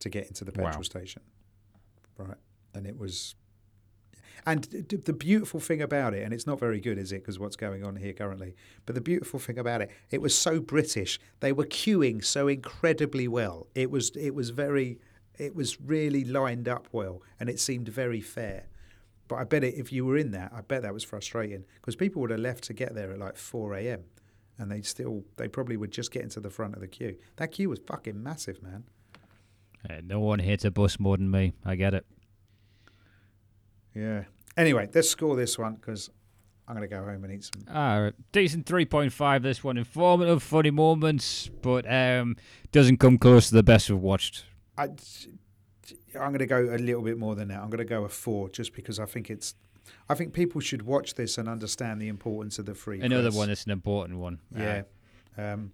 to 0.00 0.08
get 0.08 0.26
into 0.26 0.44
the 0.44 0.52
petrol 0.52 0.74
Wow. 0.76 0.82
station. 0.82 1.22
Right. 2.18 2.38
And 2.74 2.86
it 2.86 2.98
was, 2.98 3.34
and 4.46 4.64
the 4.64 5.12
beautiful 5.12 5.60
thing 5.60 5.82
about 5.82 6.14
it, 6.14 6.22
and 6.22 6.32
it's 6.32 6.46
not 6.46 6.58
very 6.58 6.80
good, 6.80 6.98
is 6.98 7.12
it? 7.12 7.16
Because 7.16 7.38
what's 7.38 7.56
going 7.56 7.84
on 7.84 7.96
here 7.96 8.12
currently. 8.12 8.54
But 8.86 8.94
the 8.94 9.00
beautiful 9.00 9.38
thing 9.38 9.58
about 9.58 9.82
it, 9.82 9.90
it 10.10 10.20
was 10.20 10.36
so 10.36 10.60
British. 10.60 11.18
They 11.40 11.52
were 11.52 11.66
queuing 11.66 12.24
so 12.24 12.48
incredibly 12.48 13.28
well. 13.28 13.66
It 13.74 13.90
was, 13.90 14.10
it 14.16 14.34
was 14.34 14.50
very, 14.50 14.98
it 15.38 15.54
was 15.54 15.80
really 15.80 16.24
lined 16.24 16.68
up 16.68 16.88
well, 16.92 17.22
and 17.38 17.48
it 17.48 17.60
seemed 17.60 17.88
very 17.88 18.20
fair. 18.20 18.66
But 19.28 19.36
I 19.36 19.44
bet 19.44 19.62
it, 19.62 19.74
if 19.76 19.92
you 19.92 20.04
were 20.04 20.16
in 20.16 20.32
that, 20.32 20.52
I 20.52 20.60
bet 20.62 20.82
that 20.82 20.92
was 20.92 21.04
frustrating 21.04 21.64
because 21.76 21.94
people 21.94 22.20
would 22.22 22.30
have 22.30 22.40
left 22.40 22.64
to 22.64 22.74
get 22.74 22.94
there 22.96 23.12
at 23.12 23.18
like 23.18 23.36
4 23.36 23.74
a.m. 23.74 24.02
and 24.58 24.70
they 24.70 24.82
still, 24.82 25.22
they 25.36 25.46
probably 25.46 25.76
would 25.76 25.92
just 25.92 26.10
get 26.10 26.22
into 26.22 26.40
the 26.40 26.50
front 26.50 26.74
of 26.74 26.80
the 26.80 26.88
queue. 26.88 27.16
That 27.36 27.52
queue 27.52 27.68
was 27.68 27.78
fucking 27.86 28.20
massive, 28.20 28.60
man. 28.60 28.84
Uh, 29.88 30.00
no 30.02 30.18
one 30.18 30.40
hates 30.40 30.64
a 30.64 30.70
bus 30.72 30.98
more 30.98 31.16
than 31.16 31.30
me. 31.30 31.52
I 31.64 31.76
get 31.76 31.94
it. 31.94 32.04
Yeah. 33.94 34.24
Anyway, 34.56 34.88
let's 34.94 35.08
score 35.08 35.36
this 35.36 35.58
one 35.58 35.74
because 35.74 36.10
I'm 36.68 36.76
going 36.76 36.88
to 36.88 36.94
go 36.94 37.04
home 37.04 37.24
and 37.24 37.32
eat 37.32 37.44
some. 37.44 37.74
All 37.74 38.02
right, 38.02 38.14
decent 38.32 38.66
three 38.66 38.84
point 38.84 39.12
five. 39.12 39.42
This 39.42 39.64
one 39.64 39.76
informative, 39.76 40.42
funny 40.42 40.70
moments, 40.70 41.50
but 41.62 41.90
um, 41.90 42.36
doesn't 42.72 42.98
come 42.98 43.18
close 43.18 43.48
to 43.48 43.54
the 43.54 43.62
best 43.62 43.90
we've 43.90 43.98
watched. 43.98 44.44
I, 44.78 44.88
I'm 46.14 46.28
going 46.28 46.38
to 46.38 46.46
go 46.46 46.60
a 46.60 46.78
little 46.78 47.02
bit 47.02 47.18
more 47.18 47.34
than 47.34 47.48
that. 47.48 47.60
I'm 47.60 47.70
going 47.70 47.78
to 47.78 47.84
go 47.84 48.04
a 48.04 48.08
four 48.08 48.48
just 48.48 48.72
because 48.72 49.00
I 49.00 49.06
think 49.06 49.30
it's. 49.30 49.54
I 50.08 50.14
think 50.14 50.32
people 50.32 50.60
should 50.60 50.82
watch 50.82 51.14
this 51.14 51.38
and 51.38 51.48
understand 51.48 52.00
the 52.00 52.08
importance 52.08 52.58
of 52.58 52.66
the 52.66 52.74
free. 52.74 53.00
Another 53.00 53.24
press. 53.24 53.34
one 53.36 53.48
that's 53.48 53.64
an 53.64 53.72
important 53.72 54.18
one. 54.18 54.40
Yeah. 54.56 54.82
Um, 55.36 55.72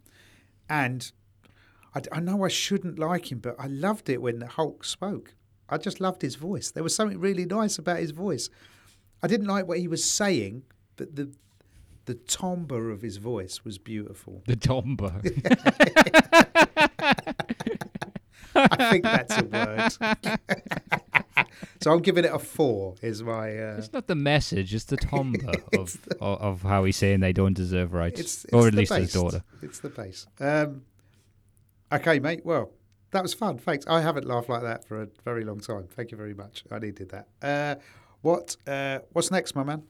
and 0.69 1.11
I, 1.95 2.01
I 2.13 2.21
know 2.21 2.45
I 2.45 2.49
shouldn't 2.49 2.99
like 2.99 3.31
him, 3.31 3.39
but 3.39 3.57
I 3.59 3.67
loved 3.67 4.09
it 4.09 4.23
when 4.23 4.39
the 4.39 4.47
Hulk 4.47 4.85
spoke. 4.85 5.35
I 5.69 5.79
just 5.79 6.01
loved 6.01 6.23
his 6.23 6.37
voice. 6.37 6.71
There 6.71 6.83
was 6.83 6.95
something 6.95 7.19
really 7.19 7.45
nice 7.45 7.79
about 7.79 7.99
his 7.99 8.13
voice. 8.13 8.49
I 9.23 9.27
didn't 9.27 9.47
like 9.47 9.67
what 9.67 9.79
he 9.79 9.89
was 9.89 10.05
saying, 10.05 10.63
but 10.97 11.17
the 11.17 11.33
the 12.07 12.15
timbre 12.15 12.91
of 12.91 13.03
his 13.03 13.17
voice 13.17 13.65
was 13.65 13.79
beautiful. 13.79 14.43
The 14.47 14.57
Tomba. 14.57 15.13
I 18.55 18.91
think 18.91 19.05
that's 19.05 19.37
a 19.37 19.45
word. 19.45 19.93
so 21.83 21.93
I'm 21.93 22.01
giving 22.01 22.25
it 22.25 22.33
a 22.33 22.39
four. 22.39 22.95
Is 23.03 23.23
my 23.23 23.51
uh, 23.51 23.77
it's 23.79 23.93
not 23.93 24.07
the 24.07 24.15
message, 24.15 24.75
it's 24.75 24.85
the 24.85 24.97
Tomba 24.97 25.63
of, 25.79 25.99
of 26.21 26.41
of 26.41 26.63
how 26.63 26.85
he's 26.85 26.97
saying 26.97 27.21
they 27.21 27.33
don't 27.33 27.55
deserve 27.55 27.93
rights. 27.93 28.21
it's, 28.21 28.45
it's 28.45 28.55
or 28.55 28.69
at 28.69 28.73
the 28.73 28.79
least 28.79 28.95
his 28.95 29.13
daughter. 29.13 29.43
It's 29.63 29.81
the 29.81 29.91
base. 29.91 30.27
Um, 30.41 30.83
okay, 31.93 32.19
mate. 32.19 32.45
Well, 32.45 32.71
that 33.13 33.23
was 33.23 33.35
fun. 33.35 33.59
Thanks. 33.59 33.87
I 33.87 34.01
haven't 34.01 34.27
laughed 34.27 34.49
like 34.49 34.63
that 34.63 34.87
for 34.87 35.03
a 35.03 35.09
very 35.25 35.45
long 35.45 35.61
time. 35.61 35.87
Thank 35.91 36.11
you 36.11 36.17
very 36.17 36.35
much. 36.35 36.65
I 36.71 36.79
needed 36.79 37.11
that. 37.11 37.29
Uh, 37.43 37.81
what 38.23 38.57
uh, 38.67 39.01
What's 39.13 39.31
next, 39.31 39.55
my 39.55 39.63
man? 39.63 39.83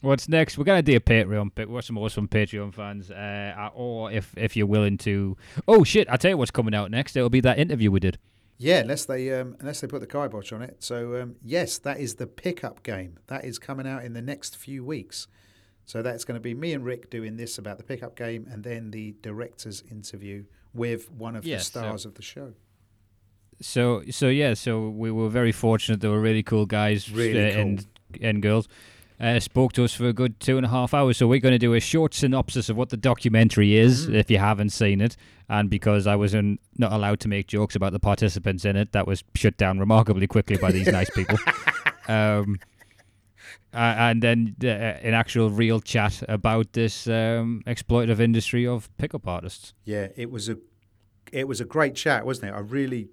What's 0.00 0.28
next? 0.28 0.58
We're 0.58 0.64
gonna 0.64 0.82
do 0.82 0.96
a 0.96 1.00
Patreon 1.00 1.54
pick. 1.54 1.68
We're 1.68 1.80
some 1.80 1.96
awesome 1.96 2.26
Patreon 2.26 2.74
fans, 2.74 3.10
uh, 3.10 3.70
or 3.74 4.10
if 4.10 4.34
if 4.36 4.56
you're 4.56 4.66
willing 4.66 4.98
to. 4.98 5.36
Oh 5.68 5.84
shit! 5.84 6.08
I 6.10 6.16
tell 6.16 6.32
you 6.32 6.36
what's 6.36 6.50
coming 6.50 6.74
out 6.74 6.90
next. 6.90 7.14
It'll 7.14 7.30
be 7.30 7.40
that 7.42 7.58
interview 7.58 7.90
we 7.90 8.00
did. 8.00 8.18
Yeah, 8.58 8.78
unless 8.78 9.04
they 9.04 9.32
um, 9.32 9.56
unless 9.60 9.80
they 9.80 9.86
put 9.86 10.00
the 10.00 10.06
kibosh 10.06 10.52
on 10.52 10.62
it. 10.62 10.76
So 10.80 11.20
um, 11.22 11.36
yes, 11.42 11.78
that 11.78 12.00
is 12.00 12.16
the 12.16 12.26
pickup 12.26 12.82
game. 12.82 13.18
That 13.28 13.44
is 13.44 13.60
coming 13.60 13.86
out 13.86 14.04
in 14.04 14.12
the 14.12 14.22
next 14.22 14.56
few 14.56 14.84
weeks. 14.84 15.28
So 15.84 16.02
that's 16.02 16.24
going 16.24 16.36
to 16.36 16.40
be 16.40 16.54
me 16.54 16.72
and 16.72 16.84
Rick 16.84 17.10
doing 17.10 17.36
this 17.36 17.58
about 17.58 17.78
the 17.78 17.84
pickup 17.84 18.16
game, 18.16 18.46
and 18.50 18.62
then 18.62 18.92
the 18.92 19.14
director's 19.20 19.82
interview 19.90 20.44
with 20.74 21.10
one 21.10 21.36
of 21.36 21.44
Yeah, 21.44 21.56
the 21.58 21.64
so- 21.64 21.80
stars 21.80 22.04
of 22.06 22.14
the 22.14 22.22
show. 22.22 22.52
So 23.60 24.02
so 24.10 24.28
yeah, 24.28 24.54
so 24.54 24.88
we 24.88 25.10
were 25.10 25.28
very 25.28 25.52
fortunate. 25.52 26.00
They 26.00 26.08
were 26.08 26.20
really 26.20 26.42
cool 26.42 26.66
guys 26.66 27.10
Really 27.10 27.50
uh, 27.50 27.52
cool. 27.52 27.60
and 27.60 27.86
and 28.20 28.42
girls. 28.42 28.68
Uh, 29.20 29.38
spoke 29.38 29.72
to 29.72 29.84
us 29.84 29.94
for 29.94 30.08
a 30.08 30.12
good 30.12 30.40
two 30.40 30.56
and 30.56 30.66
a 30.66 30.68
half 30.68 30.92
hours. 30.92 31.16
So 31.16 31.28
we're 31.28 31.38
going 31.38 31.52
to 31.54 31.58
do 31.58 31.74
a 31.74 31.80
short 31.80 32.12
synopsis 32.12 32.68
of 32.68 32.76
what 32.76 32.88
the 32.88 32.96
documentary 32.96 33.76
is, 33.76 34.08
Mhm. 34.08 34.14
if 34.14 34.30
you 34.32 34.38
haven't 34.38 34.70
seen 34.70 35.00
it. 35.00 35.16
And 35.48 35.70
because 35.70 36.08
I 36.08 36.16
was 36.16 36.34
in, 36.34 36.58
not 36.76 36.90
allowed 36.92 37.20
to 37.20 37.28
make 37.28 37.46
jokes 37.46 37.76
about 37.76 37.92
the 37.92 38.00
participants 38.00 38.64
in 38.64 38.74
it, 38.74 38.90
that 38.92 39.06
was 39.06 39.22
shut 39.36 39.56
down 39.56 39.78
remarkably 39.78 40.26
quickly 40.26 40.56
by 40.56 40.72
these 40.72 40.88
nice 40.88 41.10
people. 41.10 41.38
Um, 42.08 42.58
uh, 43.74 43.76
and 43.76 44.22
then 44.22 44.56
uh, 44.62 44.66
an 44.66 45.14
actual 45.14 45.50
real 45.50 45.80
chat 45.80 46.22
about 46.28 46.72
this 46.72 47.06
um, 47.06 47.62
exploitative 47.66 48.20
industry 48.20 48.66
of 48.66 48.94
pickup 48.98 49.26
artists. 49.26 49.74
Yeah, 49.84 50.08
it 50.16 50.30
was 50.30 50.48
a 50.48 50.58
it 51.32 51.48
was 51.48 51.60
a 51.60 51.64
great 51.64 51.94
chat, 51.94 52.26
wasn't 52.26 52.50
it? 52.50 52.54
I 52.54 52.60
really 52.60 53.08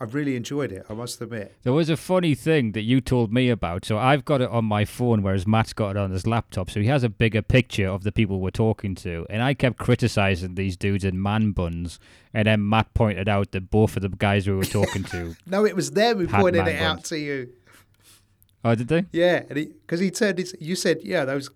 I 0.00 0.04
really 0.04 0.34
enjoyed 0.34 0.72
it. 0.72 0.84
I 0.90 0.92
must 0.92 1.20
admit. 1.20 1.54
There 1.62 1.72
was 1.72 1.88
a 1.88 1.96
funny 1.96 2.34
thing 2.34 2.72
that 2.72 2.82
you 2.82 3.00
told 3.00 3.32
me 3.32 3.48
about. 3.48 3.84
So 3.84 3.96
I've 3.96 4.24
got 4.24 4.40
it 4.40 4.50
on 4.50 4.64
my 4.64 4.84
phone, 4.84 5.22
whereas 5.22 5.46
Matt's 5.46 5.72
got 5.72 5.90
it 5.90 5.96
on 5.96 6.10
his 6.10 6.26
laptop. 6.26 6.68
So 6.68 6.80
he 6.80 6.88
has 6.88 7.04
a 7.04 7.08
bigger 7.08 7.42
picture 7.42 7.88
of 7.88 8.02
the 8.02 8.10
people 8.10 8.40
we're 8.40 8.50
talking 8.50 8.96
to. 8.96 9.24
And 9.30 9.40
I 9.40 9.54
kept 9.54 9.78
criticizing 9.78 10.56
these 10.56 10.76
dudes 10.76 11.04
in 11.04 11.22
man 11.22 11.52
buns. 11.52 12.00
And 12.34 12.48
then 12.48 12.68
Matt 12.68 12.92
pointed 12.94 13.28
out 13.28 13.52
that 13.52 13.70
both 13.70 13.96
of 13.96 14.02
the 14.02 14.08
guys 14.08 14.48
we 14.48 14.54
were 14.54 14.64
talking 14.64 15.04
to. 15.04 15.36
No, 15.46 15.64
it 15.64 15.76
was 15.76 15.92
them 15.92 16.18
who 16.18 16.26
pointed 16.26 16.66
it 16.66 16.80
out 16.80 17.04
to 17.04 17.18
you. 17.18 17.50
Oh, 18.64 18.74
did 18.74 18.88
they? 18.88 19.04
Yeah, 19.12 19.42
and 19.48 19.54
because 19.86 20.00
he, 20.00 20.10
turned 20.10 20.38
his, 20.38 20.54
you 20.60 20.74
said, 20.76 20.98
yeah, 21.02 21.24
those. 21.24 21.50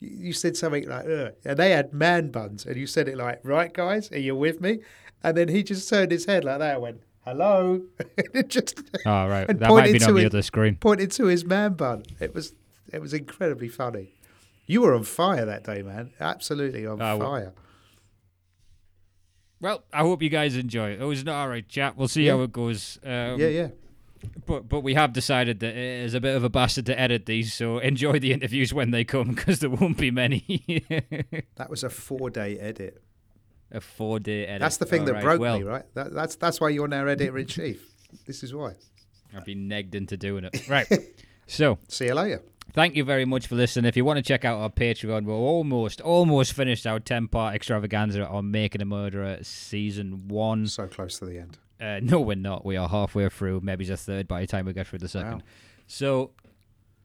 You 0.00 0.10
you 0.26 0.32
said 0.32 0.56
something 0.56 0.88
like, 0.88 1.06
Ugh. 1.06 1.32
and 1.44 1.56
they 1.58 1.70
had 1.70 1.92
man 1.94 2.30
buns, 2.30 2.66
and 2.66 2.76
you 2.76 2.86
said 2.86 3.08
it 3.08 3.16
like, 3.16 3.40
right, 3.42 3.72
guys, 3.72 4.10
are 4.12 4.18
you 4.18 4.34
with 4.36 4.60
me? 4.60 4.80
And 5.22 5.36
then 5.36 5.48
he 5.48 5.62
just 5.62 5.88
turned 5.88 6.10
his 6.12 6.26
head 6.26 6.44
like 6.44 6.58
that 6.58 6.74
and 6.74 6.82
went, 6.82 7.00
hello, 7.24 7.80
and 8.18 8.28
it 8.34 8.48
just 8.48 8.80
Oh, 9.06 9.26
right. 9.28 9.46
That 9.46 9.60
might 9.70 9.92
be 9.92 10.04
on 10.04 10.14
the 10.14 10.26
other 10.26 10.42
screen. 10.42 10.76
pointed 10.76 11.10
to 11.12 11.26
his 11.26 11.44
man 11.44 11.74
bun. 11.74 12.02
It 12.20 12.34
was, 12.34 12.54
it 12.92 13.00
was 13.00 13.14
incredibly 13.14 13.68
funny. 13.68 14.12
You 14.66 14.82
were 14.82 14.94
on 14.94 15.04
fire 15.04 15.44
that 15.46 15.64
day, 15.64 15.82
man. 15.82 16.12
Absolutely 16.20 16.86
on 16.86 16.98
well- 16.98 17.18
fire. 17.20 17.52
Well, 19.60 19.82
I 19.92 20.00
hope 20.00 20.22
you 20.22 20.28
guys 20.28 20.56
enjoy 20.56 20.90
it. 20.90 21.00
It 21.00 21.04
was 21.04 21.22
an 21.22 21.28
all 21.28 21.48
right 21.48 21.66
chat. 21.66 21.96
We'll 21.96 22.08
see 22.08 22.26
Yeah. 22.26 22.32
how 22.32 22.42
it 22.42 22.52
goes. 22.52 22.98
Um, 23.02 23.40
yeah, 23.40 23.46
yeah. 23.48 23.68
But 24.46 24.68
but 24.68 24.80
we 24.80 24.94
have 24.94 25.12
decided 25.12 25.60
that 25.60 25.74
it 25.76 26.04
is 26.04 26.14
a 26.14 26.20
bit 26.20 26.36
of 26.36 26.44
a 26.44 26.48
bastard 26.48 26.86
to 26.86 26.98
edit 26.98 27.26
these, 27.26 27.54
so 27.54 27.78
enjoy 27.78 28.18
the 28.18 28.32
interviews 28.32 28.72
when 28.74 28.90
they 28.90 29.04
come 29.04 29.28
because 29.34 29.60
there 29.60 29.70
won't 29.70 29.98
be 29.98 30.10
many. 30.10 30.42
That 31.56 31.70
was 31.70 31.84
a 31.84 31.90
four-day 31.90 32.58
edit. 32.58 33.02
a 33.70 33.80
four 33.80 34.18
day 34.20 34.46
edit. 34.46 34.60
That's 34.60 34.76
the 34.78 34.86
thing 34.86 35.00
All 35.00 35.06
that 35.06 35.14
right, 35.14 35.22
broke 35.24 35.40
well, 35.40 35.58
me, 35.58 35.64
right? 35.64 35.84
That, 35.94 36.12
that's 36.12 36.36
that's 36.36 36.60
why 36.60 36.68
you're 36.70 36.88
now 36.88 37.06
editor 37.06 37.38
in 37.38 37.46
chief. 37.46 37.82
This 38.26 38.42
is 38.42 38.54
why. 38.54 38.74
I've 39.36 39.44
been 39.44 39.68
negged 39.68 39.94
into 39.94 40.16
doing 40.16 40.44
it. 40.44 40.68
Right. 40.68 40.86
so 41.46 41.78
See 41.88 42.06
you 42.06 42.14
later. 42.14 42.42
thank 42.72 42.94
you 42.94 43.02
very 43.04 43.24
much 43.24 43.46
for 43.48 43.56
listening. 43.56 43.88
If 43.88 43.96
you 43.96 44.04
want 44.04 44.18
to 44.18 44.22
check 44.22 44.44
out 44.44 44.58
our 44.60 44.70
Patreon, 44.70 45.24
we're 45.24 45.34
almost 45.34 46.00
almost 46.00 46.52
finished 46.52 46.86
our 46.86 47.00
ten 47.00 47.26
part 47.28 47.54
extravaganza 47.54 48.26
on 48.26 48.50
Making 48.50 48.82
a 48.82 48.84
Murderer 48.84 49.38
season 49.42 50.28
one. 50.28 50.66
So 50.68 50.86
close 50.86 51.18
to 51.18 51.24
the 51.24 51.38
end. 51.38 51.58
Uh, 51.80 52.00
no, 52.02 52.20
we're 52.20 52.36
not. 52.36 52.64
We 52.64 52.76
are 52.76 52.88
halfway 52.88 53.28
through. 53.28 53.60
Maybe 53.62 53.84
it's 53.84 53.90
a 53.90 53.96
third 53.96 54.28
by 54.28 54.40
the 54.40 54.46
time 54.46 54.66
we 54.66 54.72
get 54.72 54.86
through 54.86 55.00
the 55.00 55.08
second. 55.08 55.38
Wow. 55.38 55.42
So, 55.86 56.30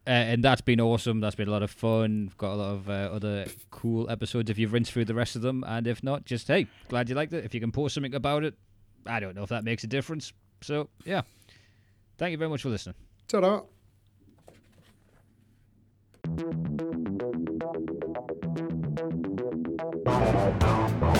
uh, 0.07 0.11
and 0.11 0.43
that's 0.43 0.61
been 0.61 0.80
awesome. 0.80 1.20
That's 1.20 1.36
been 1.36 1.47
a 1.47 1.51
lot 1.51 1.63
of 1.63 1.72
fun. 1.72 2.26
We've 2.28 2.38
got 2.38 2.53
a 2.53 2.55
lot 2.55 2.72
of 2.74 2.89
uh, 2.89 3.09
other 3.13 3.45
cool 3.72 4.09
episodes 4.09 4.49
if 4.49 4.57
you've 4.57 4.74
rinsed 4.74 4.91
through 4.91 5.05
the 5.05 5.13
rest 5.13 5.36
of 5.36 5.41
them. 5.41 5.63
And 5.67 5.88
if 5.88 6.03
not, 6.03 6.26
just 6.26 6.47
hey, 6.47 6.67
glad 6.88 7.09
you 7.09 7.15
liked 7.15 7.34
it. 7.34 7.45
If 7.45 7.53
you 7.53 7.59
can 7.59 7.72
post 7.72 7.95
something 7.95 8.15
about 8.15 8.43
it, 8.43 8.55
I 9.05 9.20
don't 9.20 9.36
know 9.36 9.43
if 9.43 9.49
that 9.49 9.63
makes 9.63 9.84
a 9.84 9.88
difference. 9.88 10.34
So, 10.61 10.89
yeah. 11.05 11.22
Thank 12.17 12.32
you 12.32 12.38
very 12.38 12.49
much 12.49 12.61
for 12.61 12.70
listening. 12.70 12.95
Ta-da. 13.28 13.61
Thank 20.05 21.15